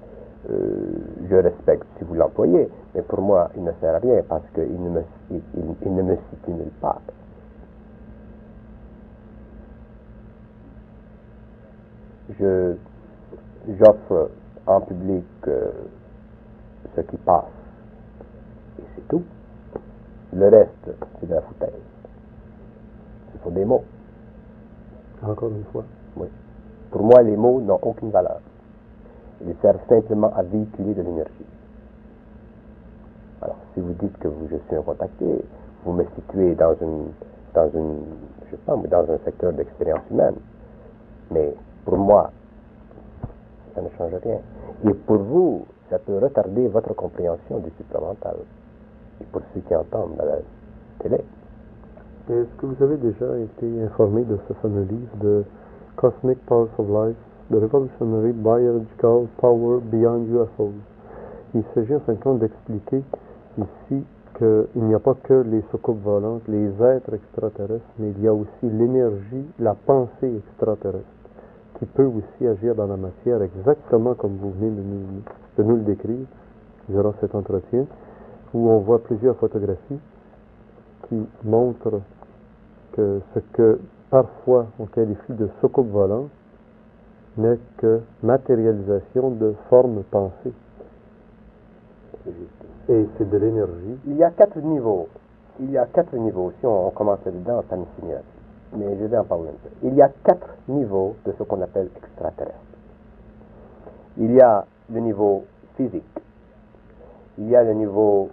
euh, 0.50 0.92
je 1.30 1.36
respecte 1.36 1.86
si 1.98 2.06
vous 2.06 2.14
l'employez, 2.14 2.70
mais 2.96 3.02
pour 3.02 3.22
moi, 3.22 3.50
il 3.58 3.64
ne 3.64 3.72
sert 3.82 3.94
à 3.94 4.00
rien 4.00 4.24
parce 4.28 4.48
qu'il 4.54 4.82
ne, 4.82 4.90
me, 4.90 5.04
il, 5.32 5.94
ne 5.94 6.02
me 6.02 6.16
situe 6.16 6.52
nulle 6.52 6.72
part. 6.80 7.02
Je, 12.40 12.76
j'offre 13.80 14.30
en 14.66 14.82
public 14.82 15.26
euh, 15.48 15.72
ce 16.96 17.02
qui 17.02 17.18
passe, 17.18 17.44
et 18.80 18.84
c'est 18.96 19.08
tout. 19.10 19.24
Le 20.32 20.48
reste, 20.48 20.92
c'est 21.20 21.28
de 21.28 21.34
la 21.34 21.42
foutaise. 21.42 21.70
Ce 23.34 23.44
sont 23.44 23.50
des 23.50 23.66
mots. 23.66 23.84
Encore 25.24 25.50
une 25.50 25.66
fois. 25.66 25.84
Oui. 26.16 26.28
Pour 26.92 27.04
moi, 27.04 27.22
les 27.22 27.36
mots 27.36 27.62
n'ont 27.62 27.80
aucune 27.82 28.10
valeur. 28.10 28.40
Ils 29.46 29.56
servent 29.62 29.80
simplement 29.88 30.34
à 30.36 30.44
véhiculer 30.44 30.94
de 30.94 31.02
l'énergie. 31.02 31.46
Alors, 33.42 33.58
si 33.74 33.80
vous 33.80 33.94
dites 33.94 34.18
que 34.18 34.28
vous, 34.28 34.48
je 34.50 34.58
suis 34.68 34.76
un 34.76 34.82
contacté, 34.82 35.46
vous 35.86 35.94
me 35.94 36.04
situez 36.16 36.56
dans 36.56 36.76
une, 36.82 37.12
dans 37.54 37.70
une, 37.70 38.00
je 38.46 38.52
sais 38.52 38.62
pas, 38.66 38.76
dans 38.76 39.12
un 39.12 39.18
secteur 39.24 39.54
d'expérience 39.54 40.02
humaine. 40.12 40.36
Mais 41.32 41.54
pour 41.86 41.98
moi, 41.98 42.32
ça 43.76 43.82
ne 43.82 43.90
change 43.98 44.14
rien. 44.24 44.40
Et 44.86 44.94
pour 44.94 45.18
vous, 45.18 45.66
ça 45.90 46.00
peut 46.00 46.18
retarder 46.18 46.68
votre 46.68 46.94
compréhension 46.94 47.60
du 47.60 47.70
supramental. 47.78 48.36
Et 49.22 49.26
pour 49.26 49.42
ceux 49.54 49.62
qui 49.62 49.76
entendent 49.76 50.20
à 50.20 50.26
la 50.26 50.38
télé. 51.00 51.24
Est-ce 52.30 52.56
que 52.58 52.66
vous 52.66 52.84
avez 52.84 52.98
déjà 52.98 53.38
été 53.40 53.84
informé 53.84 54.24
de 54.24 54.38
ce 54.48 54.54
fameux 54.54 54.84
livre 54.84 55.18
de 55.22 55.44
Cosmic 56.00 56.38
Powers 56.46 56.72
of 56.78 56.88
Life, 56.88 57.18
The 57.52 57.60
Revolutionary 57.60 58.32
Biological 58.32 59.28
Power 59.36 59.82
Beyond 59.82 60.28
UFOs. 60.32 60.72
Il 61.54 61.64
s'agit 61.74 61.94
en 61.94 62.00
fin 62.00 62.14
de 62.14 62.20
compte 62.20 62.40
d'expliquer 62.40 63.04
ici 63.58 64.06
qu'il 64.38 64.84
n'y 64.84 64.94
a 64.94 65.00
pas 65.00 65.16
que 65.16 65.34
les 65.34 65.62
soucoupes 65.72 66.02
volantes, 66.02 66.48
les 66.48 66.72
êtres 66.82 67.16
extraterrestres, 67.16 67.84
mais 67.98 68.12
il 68.12 68.24
y 68.24 68.30
a 68.30 68.34
aussi 68.34 68.48
l'énergie, 68.64 69.46
la 69.60 69.74
pensée 69.74 70.38
extraterrestre, 70.38 71.04
qui 71.78 71.86
peut 71.86 72.06
aussi 72.06 72.48
agir 72.48 72.76
dans 72.76 72.88
la 72.88 72.96
matière 72.96 73.42
exactement 73.42 74.14
comme 74.14 74.38
vous 74.38 74.52
venez 74.52 74.72
de 74.72 75.64
nous 75.64 75.76
le 75.76 75.82
décrire 75.82 76.26
durant 76.88 77.14
cet 77.20 77.36
entretien, 77.36 77.86
où 78.54 78.70
on 78.70 78.80
voit 78.80 79.04
plusieurs 79.04 79.36
photographies 79.36 80.00
qui 81.10 81.28
montrent 81.44 82.00
que 82.94 83.20
ce 83.34 83.40
que 83.52 83.80
parfois 84.10 84.68
on 84.80 84.86
qualifie 84.86 85.34
de 85.34 85.50
soucoupe 85.62 85.90
volante, 85.90 86.30
n'est 87.38 87.60
que 87.78 88.02
matérialisation 88.24 89.32
de 89.32 89.56
formes 89.70 90.04
pensées. 90.12 90.54
Et 92.90 93.08
c'est 93.18 93.30
de 93.30 93.38
l'énergie. 93.38 93.98
Il 94.08 94.18
y 94.18 94.24
a 94.24 94.32
quatre 94.32 94.60
niveaux. 94.60 95.08
Il 95.60 95.72
y 95.72 95.78
a 95.78 95.86
quatre 95.86 96.16
niveaux. 96.16 96.52
Si 96.60 96.66
on, 96.66 96.90
commence 96.92 97.20
dedans, 97.26 97.64
ça 97.70 97.76
me 97.78 97.86
finit 98.00 98.14
Mais 98.76 98.98
je 99.00 99.06
vais 99.06 99.18
en 99.18 99.24
parler 99.24 99.50
un 99.50 99.52
peu. 99.52 99.88
Il 99.88 99.94
y 99.96 100.02
a 100.02 100.10
quatre 100.24 100.56
niveaux 100.68 101.16
de 101.26 101.34
ce 101.38 101.44
qu'on 101.44 101.62
appelle 101.62 101.90
extraterrestre. 101.96 102.58
Il 104.18 104.34
y 104.34 104.42
a 104.42 104.66
le 104.92 105.00
niveau 105.00 105.46
physique. 105.78 106.04
Il 107.38 107.50
y 107.50 107.56
a 107.56 107.64
le 107.64 107.74
niveau 107.74 108.30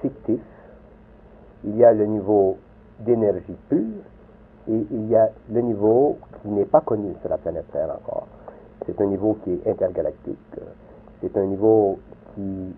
fictif. 0.00 0.40
Il 1.64 1.76
y 1.76 1.84
a 1.84 1.92
le 1.92 2.06
niveau 2.06 2.56
d'énergie 3.00 3.56
pure 3.68 4.02
et 4.68 4.86
il 4.90 5.08
y 5.08 5.16
a 5.16 5.30
le 5.50 5.60
niveau 5.60 6.18
qui 6.42 6.48
n'est 6.48 6.64
pas 6.64 6.80
connu 6.80 7.14
sur 7.20 7.30
la 7.30 7.38
planète 7.38 7.70
Terre 7.72 7.90
encore. 7.90 8.26
C'est 8.84 9.00
un 9.00 9.06
niveau 9.06 9.38
qui 9.44 9.52
est 9.52 9.68
intergalactique. 9.68 10.56
C'est 11.20 11.36
un 11.36 11.44
niveau 11.46 11.98
qui 12.34 12.74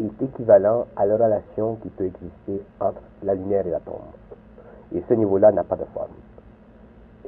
est 0.00 0.22
équivalent 0.22 0.86
à 0.96 1.06
la 1.06 1.16
relation 1.16 1.76
qui 1.76 1.88
peut 1.90 2.06
exister 2.06 2.62
entre 2.80 3.00
la 3.22 3.34
lumière 3.34 3.66
et 3.66 3.70
l'atome. 3.70 3.96
Et 4.94 5.02
ce 5.08 5.14
niveau-là 5.14 5.52
n'a 5.52 5.64
pas 5.64 5.76
de 5.76 5.84
forme. 5.92 6.08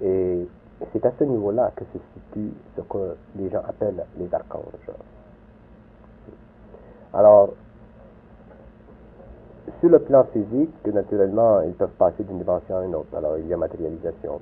Et 0.02 0.46
c'est 0.92 1.04
à 1.04 1.12
ce 1.18 1.24
niveau-là 1.24 1.72
que 1.76 1.84
se 1.84 1.98
situe 2.14 2.52
ce 2.76 2.80
que 2.82 3.16
les 3.36 3.50
gens 3.50 3.62
appellent 3.68 4.04
les 4.18 4.32
archanges. 4.34 4.90
Alors, 7.12 7.50
sur 9.80 9.90
le 9.90 9.98
plan 10.00 10.24
physique, 10.32 10.86
naturellement, 10.86 11.60
ils 11.62 11.74
peuvent 11.74 11.88
passer 11.98 12.24
d'une 12.24 12.38
dimension 12.38 12.76
à 12.78 12.84
une 12.84 12.94
autre. 12.94 13.14
Alors, 13.16 13.38
il 13.38 13.46
y 13.46 13.54
a 13.54 13.56
matérialisation. 13.56 14.40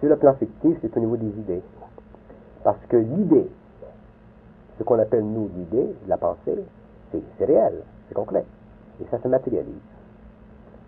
Sur 0.00 0.08
le 0.08 0.16
plan 0.16 0.34
fictif, 0.34 0.78
c'est 0.80 0.96
au 0.96 1.00
niveau 1.00 1.16
des 1.16 1.28
idées. 1.28 1.62
Parce 2.64 2.84
que 2.88 2.96
l'idée, 2.96 3.48
ce 4.78 4.84
qu'on 4.84 4.98
appelle 4.98 5.24
nous 5.24 5.50
l'idée, 5.54 5.94
la 6.08 6.16
pensée, 6.16 6.64
c'est 7.12 7.44
réel, 7.44 7.82
c'est 8.08 8.14
concret. 8.14 8.44
Et 9.00 9.06
ça 9.10 9.18
se 9.20 9.28
matérialise. 9.28 9.74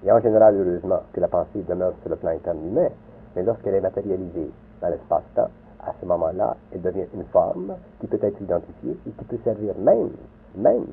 Et 0.04 0.10
en 0.10 0.20
général, 0.20 0.56
heureusement, 0.56 1.00
que 1.12 1.20
la 1.20 1.28
pensée 1.28 1.62
demeure 1.68 1.92
sur 2.00 2.10
le 2.10 2.16
plan 2.16 2.30
interne 2.30 2.58
humain, 2.66 2.88
mais 3.36 3.42
lorsqu'elle 3.42 3.74
est 3.74 3.80
matérialisée 3.80 4.50
dans 4.80 4.88
l'espace-temps, 4.88 5.48
à 5.80 5.92
ce 6.00 6.06
moment-là, 6.06 6.56
elle 6.72 6.82
devient 6.82 7.06
une 7.14 7.24
forme 7.24 7.74
qui 8.00 8.06
peut 8.06 8.18
être 8.20 8.40
identifiée 8.40 8.96
et 9.06 9.10
qui 9.10 9.24
peut 9.24 9.38
servir 9.44 9.74
même, 9.78 10.10
même 10.56 10.86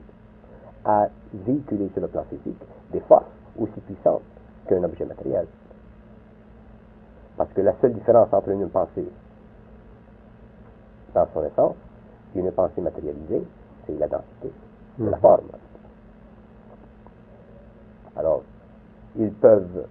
à 0.85 1.07
véhiculer 1.33 1.89
sur 1.93 2.01
le 2.01 2.07
plan 2.07 2.23
physique 2.29 2.61
des 2.91 2.99
forces 3.01 3.25
aussi 3.59 3.79
puissantes 3.81 4.21
qu'un 4.67 4.83
objet 4.83 5.05
matériel. 5.05 5.45
Parce 7.37 7.51
que 7.53 7.61
la 7.61 7.73
seule 7.79 7.93
différence 7.93 8.31
entre 8.33 8.49
une 8.49 8.69
pensée 8.69 9.07
dans 11.13 11.27
son 11.33 11.43
essence 11.45 11.75
et 12.35 12.39
une 12.39 12.51
pensée 12.51 12.81
matérialisée, 12.81 13.43
c'est 13.85 13.97
la 13.97 14.07
densité, 14.07 14.51
c'est 14.97 15.09
la 15.09 15.17
mm. 15.17 15.21
forme. 15.21 15.47
Alors, 18.15 18.43
ils 19.17 19.31
peuvent, 19.31 19.87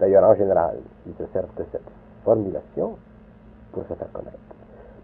d'ailleurs 0.00 0.24
en 0.24 0.34
général, 0.34 0.78
ils 1.06 1.14
se 1.14 1.30
servent 1.32 1.54
de 1.56 1.64
cette 1.70 1.90
formulation 2.24 2.96
pour 3.72 3.84
se 3.86 3.94
faire 3.94 4.10
connaître. 4.12 4.38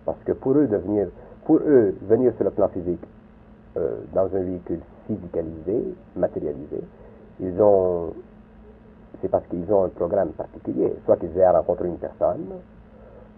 Parce 0.05 0.19
que 0.25 0.33
pour 0.33 0.53
eux, 0.53 0.67
devenir, 0.67 1.09
pour 1.45 1.57
eux, 1.57 1.95
venir 2.03 2.33
sur 2.37 2.45
le 2.45 2.51
plan 2.51 2.69
physique 2.69 3.05
euh, 3.77 4.01
dans 4.13 4.35
un 4.35 4.43
véhicule 4.43 4.81
physicalisé, 5.07 5.95
matérialisé, 6.17 6.81
ils 7.41 7.61
ont, 7.61 8.13
c'est 9.21 9.29
parce 9.29 9.47
qu'ils 9.47 9.71
ont 9.73 9.85
un 9.85 9.89
programme 9.89 10.31
particulier, 10.31 10.95
soit 11.05 11.17
qu'ils 11.17 11.37
aient 11.37 11.45
à 11.45 11.53
rencontrer 11.53 11.89
une 11.89 11.99
personne, 11.99 12.47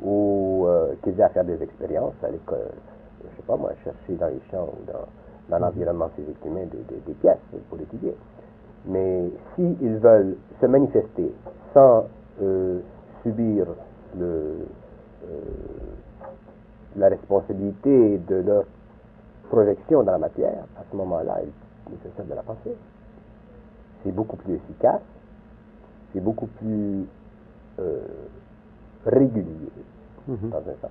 ou 0.02 0.64
euh, 0.66 0.94
qu'ils 1.02 1.18
aient 1.18 1.24
à 1.24 1.28
faire 1.30 1.44
des 1.44 1.62
expériences, 1.62 2.14
aller, 2.22 2.40
je 2.48 3.36
sais 3.36 3.42
pas 3.46 3.56
moi, 3.56 3.72
chercher 3.84 4.14
dans 4.14 4.28
les 4.28 4.40
champs 4.50 4.68
ou 4.68 4.90
dans, 4.90 5.58
l'environnement 5.58 6.08
physique 6.16 6.44
humain 6.44 6.66
des, 6.70 7.14
pièces 7.14 7.38
pour 7.70 7.80
étudier. 7.80 8.14
Mais 8.84 9.30
s'ils 9.54 9.98
veulent 9.98 10.36
se 10.60 10.66
manifester 10.66 11.32
sans 11.72 12.06
euh, 12.42 12.80
subir 13.22 13.66
le, 14.18 14.66
la 16.96 17.08
responsabilité 17.08 18.18
de 18.28 18.36
leur 18.36 18.64
projection 19.46 20.02
dans 20.02 20.12
la 20.12 20.18
matière, 20.18 20.64
à 20.78 20.82
ce 20.90 20.96
moment-là, 20.96 21.38
il 21.42 21.48
est 21.48 21.96
nécessaire 21.96 22.24
de 22.26 22.34
la 22.34 22.42
pensée. 22.42 22.76
C'est 24.04 24.12
beaucoup 24.12 24.36
plus 24.36 24.54
efficace, 24.54 25.00
c'est 26.12 26.20
beaucoup 26.20 26.46
plus 26.46 27.06
euh, 27.78 28.00
régulier 29.04 29.70
mhm. 30.28 30.50
dans 30.50 30.58
un 30.58 30.76
sens. 30.80 30.90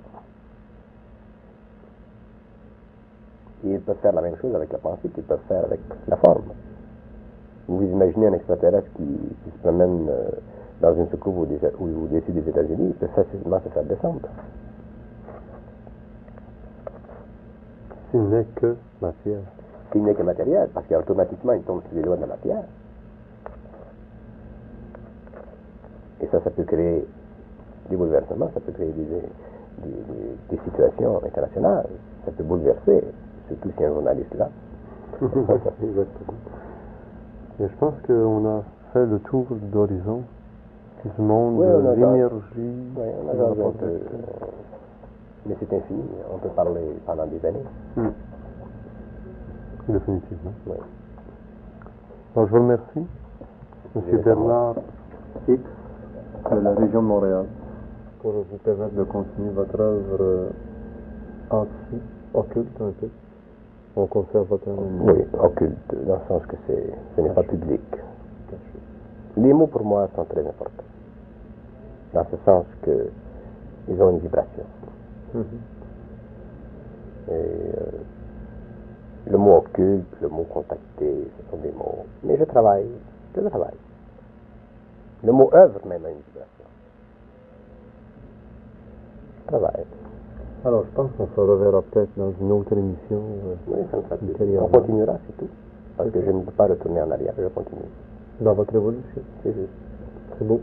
Et 3.65 3.71
ils 3.71 3.81
peuvent 3.81 3.97
faire 4.01 4.13
la 4.13 4.21
même 4.21 4.35
chose 4.37 4.53
avec 4.55 4.71
la 4.71 4.77
pensée 4.79 5.09
qu'ils 5.09 5.23
peuvent 5.23 5.39
faire 5.47 5.63
avec 5.63 5.79
la 6.07 6.17
forme. 6.17 6.43
Vous 7.67 7.77
vous 7.77 7.83
imaginez 7.83 8.27
un 8.27 8.33
extraterrestre 8.33 8.89
qui, 8.95 9.03
se 9.51 9.57
promène 9.61 10.07
euh, 10.09 10.29
dans 10.81 10.93
une 10.95 11.09
soucoupe 11.09 11.37
au-dessus 11.37 12.31
des 12.31 12.49
États-Unis, 12.49 12.89
il 12.89 12.93
peut 12.93 13.07
facilement 13.15 13.59
se 13.61 13.69
faire 13.69 13.83
descendre. 13.83 14.19
N'est 18.15 18.45
que 18.55 18.75
matière. 19.01 19.41
qui 19.91 19.99
n'est 19.99 20.13
que 20.13 20.23
matériel, 20.23 20.69
parce 20.73 20.85
qu'automatiquement, 20.87 21.53
il 21.53 21.61
tombe 21.61 21.81
sur 21.87 21.95
les 21.95 22.01
lois 22.01 22.15
de 22.17 22.21
la 22.21 22.27
matière. 22.27 22.63
Et 26.21 26.27
ça, 26.27 26.41
ça 26.43 26.49
peut 26.49 26.63
créer 26.63 27.05
des 27.89 27.95
bouleversements, 27.95 28.49
ça 28.53 28.59
peut 28.59 28.71
créer 28.71 28.91
des, 28.91 29.05
des, 30.49 30.57
situations 30.63 31.21
internationales, 31.23 31.87
ça 32.25 32.31
peut 32.31 32.43
bouleverser, 32.43 33.03
surtout 33.47 33.71
si 33.77 33.83
un 33.83 33.89
journaliste 33.89 34.33
là. 34.35 34.49
Exactement. 35.21 36.37
Et 37.59 37.67
je 37.67 37.75
pense 37.79 37.93
qu'on 38.07 38.45
a 38.47 38.63
fait 38.91 39.05
le 39.05 39.19
tour 39.19 39.45
d'horizon 39.71 40.23
du 41.03 41.21
monde 41.21 41.59
de 41.59 41.95
l'énergie. 41.95 42.41
Oui, 42.57 43.07
on 43.23 43.29
a 43.29 43.35
mais 45.45 45.55
c'est 45.59 45.73
infini, 45.75 46.03
on 46.33 46.37
peut 46.37 46.49
parler 46.49 46.81
pendant 47.05 47.27
des 47.27 47.45
années. 47.45 47.63
Hmm. 47.95 48.09
Définitivement. 49.87 50.53
Oui. 50.67 50.77
Alors, 52.35 52.47
je 52.47 52.51
vous 52.51 52.61
remercie, 52.63 53.05
M. 53.95 54.21
Bernard 54.23 54.75
X 55.47 55.61
de 56.51 56.59
la 56.59 56.73
région 56.73 57.01
de 57.01 57.07
Montréal, 57.07 57.45
pour 58.21 58.31
vous 58.31 58.57
permettre 58.63 58.95
de 58.95 59.03
continuer 59.03 59.51
votre 59.51 59.79
œuvre 59.79 60.49
anti, 61.51 62.01
occulte 62.33 62.81
un 62.81 62.91
peu. 62.99 63.07
On 63.95 64.07
conserve 64.07 64.47
votre 64.47 64.67
Oui, 64.67 65.23
occulte, 65.39 65.95
dans 66.05 66.15
le 66.15 66.19
sens 66.27 66.45
que 66.47 66.55
ce 66.67 67.21
n'est 67.21 67.29
pas 67.29 67.43
public. 67.43 67.81
Les 69.37 69.53
mots 69.53 69.67
pour 69.67 69.83
moi 69.83 70.07
sont 70.15 70.25
très 70.25 70.41
importants, 70.41 70.83
dans 72.13 72.25
ce 72.25 72.37
sens 72.45 72.65
qu'ils 72.83 74.01
ont 74.01 74.11
une 74.11 74.19
vibration. 74.19 74.63
Mhm. 75.33 75.45
Et 77.27 77.31
euh, 77.31 77.99
le 79.27 79.37
mot 79.37 79.57
occulte, 79.57 80.05
le 80.21 80.29
mot 80.29 80.43
contacté, 80.43 81.27
ce 81.37 81.51
sont 81.51 81.57
des 81.57 81.71
mots. 81.71 82.05
Mais 82.23 82.37
je 82.37 82.43
travaille, 82.43 82.87
je 83.35 83.41
travaille. 83.41 83.77
Le 85.23 85.31
mot 85.31 85.49
œuvre 85.53 85.79
même 85.87 86.05
a 86.05 86.09
une 86.09 86.17
vibration. 86.17 86.65
Je 89.41 89.47
travaille. 89.47 89.85
Alors, 90.65 90.83
je 90.83 90.95
pense 90.95 91.11
qu'on 91.17 91.27
se 91.27 91.39
reverra 91.39 91.81
peut-être 91.83 92.09
dans 92.17 92.31
une 92.41 92.51
autre 92.51 92.73
émission. 92.73 93.21
Euh, 93.45 93.55
oui, 93.67 93.77
ça 93.91 93.97
me 93.97 94.59
On 94.59 94.67
continuera, 94.67 95.17
c'est 95.27 95.37
tout. 95.37 95.49
Parce 95.97 96.09
que 96.09 96.21
je 96.21 96.31
ne 96.31 96.41
peux 96.41 96.51
pas 96.51 96.65
retourner 96.65 97.01
en 97.01 97.11
arrière, 97.11 97.33
je 97.37 97.47
continue. 97.47 97.81
Dans 98.41 98.53
votre 98.53 98.75
évolution 98.75 99.21
C'est 99.43 99.53
juste. 99.53 99.69
C'est 100.37 100.45
beau. 100.45 100.61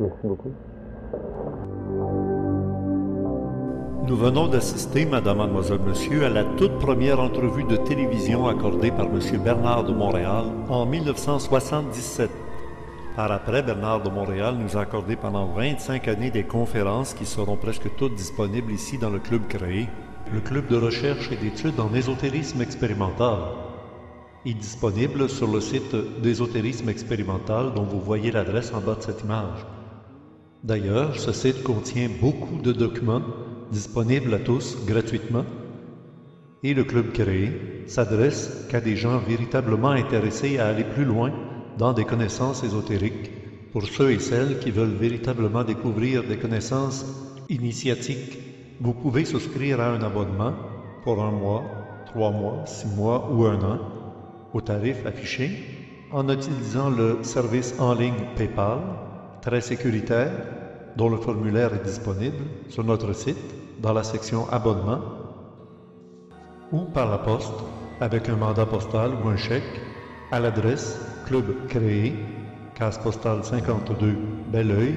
Merci 0.00 0.26
beaucoup. 0.26 0.50
Nous 4.06 4.16
venons 4.16 4.46
d'assister, 4.46 5.04
Madame, 5.04 5.38
Mademoiselle, 5.38 5.80
Monsieur, 5.80 6.24
à 6.24 6.28
la 6.28 6.44
toute 6.44 6.78
première 6.78 7.18
entrevue 7.20 7.64
de 7.64 7.76
télévision 7.76 8.46
accordée 8.46 8.92
par 8.92 9.06
M. 9.06 9.20
Bernard 9.42 9.84
de 9.84 9.92
Montréal 9.92 10.44
en 10.68 10.86
1977. 10.86 12.30
Par 13.16 13.32
après, 13.32 13.62
Bernard 13.62 14.02
de 14.02 14.08
Montréal 14.08 14.54
nous 14.56 14.76
a 14.76 14.82
accordé 14.82 15.16
pendant 15.16 15.46
25 15.46 16.06
années 16.06 16.30
des 16.30 16.44
conférences 16.44 17.12
qui 17.12 17.26
seront 17.26 17.56
presque 17.56 17.94
toutes 17.96 18.14
disponibles 18.14 18.72
ici 18.72 18.98
dans 18.98 19.10
le 19.10 19.18
club 19.18 19.46
créé, 19.48 19.88
le 20.32 20.40
club 20.40 20.68
de 20.68 20.76
recherche 20.76 21.30
et 21.32 21.36
d'études 21.36 21.80
en 21.80 21.92
ésotérisme 21.92 22.62
expérimental. 22.62 23.38
est 24.46 24.54
disponible 24.54 25.28
sur 25.28 25.48
le 25.48 25.60
site 25.60 25.94
d'ésotérisme 26.22 26.88
expérimental 26.88 27.74
dont 27.74 27.82
vous 27.82 28.00
voyez 28.00 28.30
l'adresse 28.30 28.72
en 28.72 28.80
bas 28.80 28.94
de 28.94 29.02
cette 29.02 29.22
image. 29.22 29.66
D'ailleurs, 30.62 31.18
ce 31.18 31.32
site 31.32 31.62
contient 31.62 32.08
beaucoup 32.20 32.60
de 32.62 32.72
documents 32.72 33.22
disponible 33.70 34.34
à 34.34 34.38
tous 34.38 34.76
gratuitement, 34.86 35.44
et 36.62 36.74
le 36.74 36.84
club 36.84 37.12
créé 37.12 37.84
s'adresse 37.86 38.66
qu'à 38.68 38.80
des 38.80 38.96
gens 38.96 39.18
véritablement 39.18 39.90
intéressés 39.90 40.58
à 40.58 40.66
aller 40.66 40.84
plus 40.84 41.04
loin 41.04 41.32
dans 41.76 41.92
des 41.92 42.04
connaissances 42.04 42.64
ésotériques, 42.64 43.30
pour 43.72 43.86
ceux 43.86 44.10
et 44.12 44.18
celles 44.18 44.58
qui 44.58 44.70
veulent 44.70 44.96
véritablement 44.98 45.62
découvrir 45.62 46.24
des 46.24 46.36
connaissances 46.36 47.04
initiatiques. 47.48 48.38
Vous 48.80 48.92
pouvez 48.92 49.24
souscrire 49.24 49.80
à 49.80 49.90
un 49.90 50.02
abonnement 50.02 50.54
pour 51.04 51.22
un 51.22 51.30
mois, 51.30 51.64
trois 52.06 52.30
mois, 52.30 52.64
six 52.66 52.88
mois 52.88 53.30
ou 53.30 53.44
un 53.44 53.60
an 53.62 53.78
au 54.52 54.60
tarif 54.60 55.04
affiché 55.06 55.50
en 56.10 56.28
utilisant 56.28 56.88
le 56.88 57.18
service 57.22 57.74
en 57.78 57.94
ligne 57.94 58.14
PayPal, 58.34 58.78
très 59.42 59.60
sécuritaire, 59.60 60.32
dont 60.96 61.08
le 61.08 61.16
formulaire 61.16 61.74
est 61.74 61.84
disponible 61.84 62.44
sur 62.68 62.84
notre 62.84 63.12
site 63.12 63.54
dans 63.80 63.92
la 63.92 64.02
section 64.02 64.48
Abonnement 64.50 65.00
ou 66.72 66.82
par 66.82 67.10
la 67.10 67.18
poste 67.18 67.52
avec 68.00 68.28
un 68.28 68.36
mandat 68.36 68.66
postal 68.66 69.12
ou 69.22 69.28
un 69.28 69.36
chèque 69.36 69.80
à 70.30 70.40
l'adresse 70.40 71.00
Club 71.26 71.66
Créé, 71.68 72.14
case 72.74 72.98
postale 72.98 73.44
52, 73.44 74.16
Belleuil, 74.52 74.94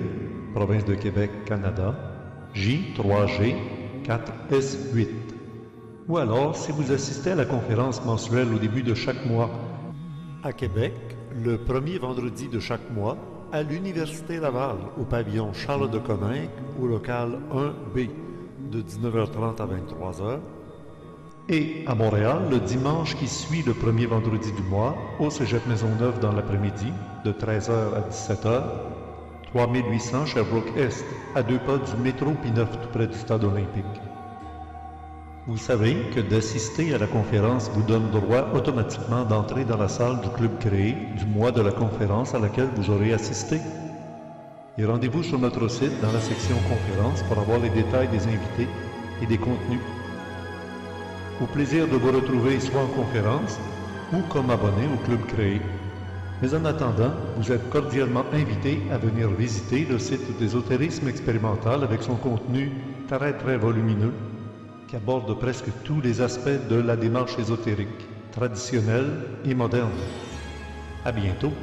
province 0.53 0.85
de 0.85 0.95
Québec, 0.95 1.31
Canada, 1.45 1.95
J3G 2.53 3.55
4S8. 4.03 5.07
Ou 6.07 6.17
alors, 6.17 6.55
si 6.55 6.71
vous 6.71 6.91
assistez 6.91 7.31
à 7.31 7.35
la 7.35 7.45
conférence 7.45 8.03
mensuelle 8.03 8.53
au 8.53 8.57
début 8.57 8.83
de 8.83 8.93
chaque 8.93 9.25
mois 9.25 9.49
à 10.43 10.51
Québec, 10.51 10.93
le 11.33 11.57
premier 11.57 11.97
vendredi 11.97 12.47
de 12.49 12.59
chaque 12.59 12.91
mois, 12.91 13.17
à 13.51 13.63
l'Université 13.63 14.37
Laval, 14.39 14.77
au 14.99 15.03
pavillon 15.03 15.53
Charles 15.53 15.89
de 15.89 15.99
Coninck, 15.99 16.49
au 16.81 16.87
local 16.87 17.39
1B, 17.51 18.09
de 18.71 18.81
19h30 18.81 19.61
à 19.61 19.65
23h, 19.65 20.39
et 21.49 21.83
à 21.85 21.95
Montréal, 21.95 22.43
le 22.49 22.59
dimanche 22.59 23.15
qui 23.17 23.27
suit 23.27 23.63
le 23.63 23.73
premier 23.73 24.05
vendredi 24.05 24.51
du 24.53 24.61
mois, 24.63 24.95
au 25.19 25.29
Cégep 25.29 25.65
Maisonneuve 25.67 26.19
dans 26.19 26.31
l'après-midi, 26.31 26.93
de 27.25 27.31
13h 27.31 27.71
à 27.71 28.01
17h, 28.09 28.63
3800 29.53 30.27
Sherbrooke-Est, 30.27 31.03
à 31.35 31.43
deux 31.43 31.59
pas 31.59 31.77
du 31.77 32.01
métro 32.01 32.31
P9 32.31 32.65
tout 32.65 32.89
près 32.93 33.07
du 33.07 33.17
stade 33.17 33.43
olympique. 33.43 34.10
Vous 35.47 35.57
savez 35.57 35.95
que 36.13 36.19
d'assister 36.19 36.93
à 36.93 36.99
la 36.99 37.07
conférence 37.07 37.71
vous 37.73 37.81
donne 37.81 38.11
droit 38.11 38.47
automatiquement 38.53 39.25
d'entrer 39.25 39.65
dans 39.65 39.77
la 39.77 39.87
salle 39.87 40.21
du 40.21 40.29
club 40.29 40.59
créé 40.59 40.95
du 41.17 41.25
mois 41.25 41.51
de 41.51 41.61
la 41.61 41.71
conférence 41.71 42.35
à 42.35 42.39
laquelle 42.39 42.69
vous 42.75 42.91
aurez 42.91 43.11
assisté. 43.11 43.59
Et 44.77 44.85
rendez-vous 44.85 45.23
sur 45.23 45.39
notre 45.39 45.67
site 45.67 45.99
dans 45.99 46.11
la 46.11 46.19
section 46.19 46.55
conférence 46.69 47.23
pour 47.23 47.39
avoir 47.39 47.57
les 47.57 47.71
détails 47.71 48.07
des 48.09 48.27
invités 48.27 48.69
et 49.23 49.25
des 49.25 49.39
contenus. 49.39 49.79
Au 51.41 51.47
plaisir 51.47 51.87
de 51.87 51.95
vous 51.95 52.11
retrouver 52.11 52.59
soit 52.59 52.83
en 52.83 52.87
conférence 52.87 53.57
ou 54.13 54.21
comme 54.29 54.51
abonné 54.51 54.85
au 54.93 55.03
club 55.07 55.25
créé. 55.25 55.59
Mais 56.43 56.53
en 56.53 56.65
attendant, 56.65 57.13
vous 57.37 57.51
êtes 57.51 57.67
cordialement 57.71 58.25
invité 58.31 58.83
à 58.91 58.99
venir 58.99 59.27
visiter 59.31 59.87
le 59.89 59.97
site 59.97 60.37
d'ésotérisme 60.37 61.07
expérimental 61.07 61.83
avec 61.83 62.03
son 62.03 62.15
contenu 62.15 62.71
très 63.07 63.35
très 63.35 63.57
volumineux 63.57 64.13
qui 64.91 64.97
aborde 64.97 65.33
presque 65.39 65.69
tous 65.85 66.01
les 66.01 66.19
aspects 66.19 66.67
de 66.67 66.75
la 66.75 66.97
démarche 66.97 67.39
ésotérique, 67.39 68.09
traditionnelle 68.33 69.15
et 69.45 69.53
moderne. 69.53 69.93
À 71.05 71.13
bientôt! 71.13 71.53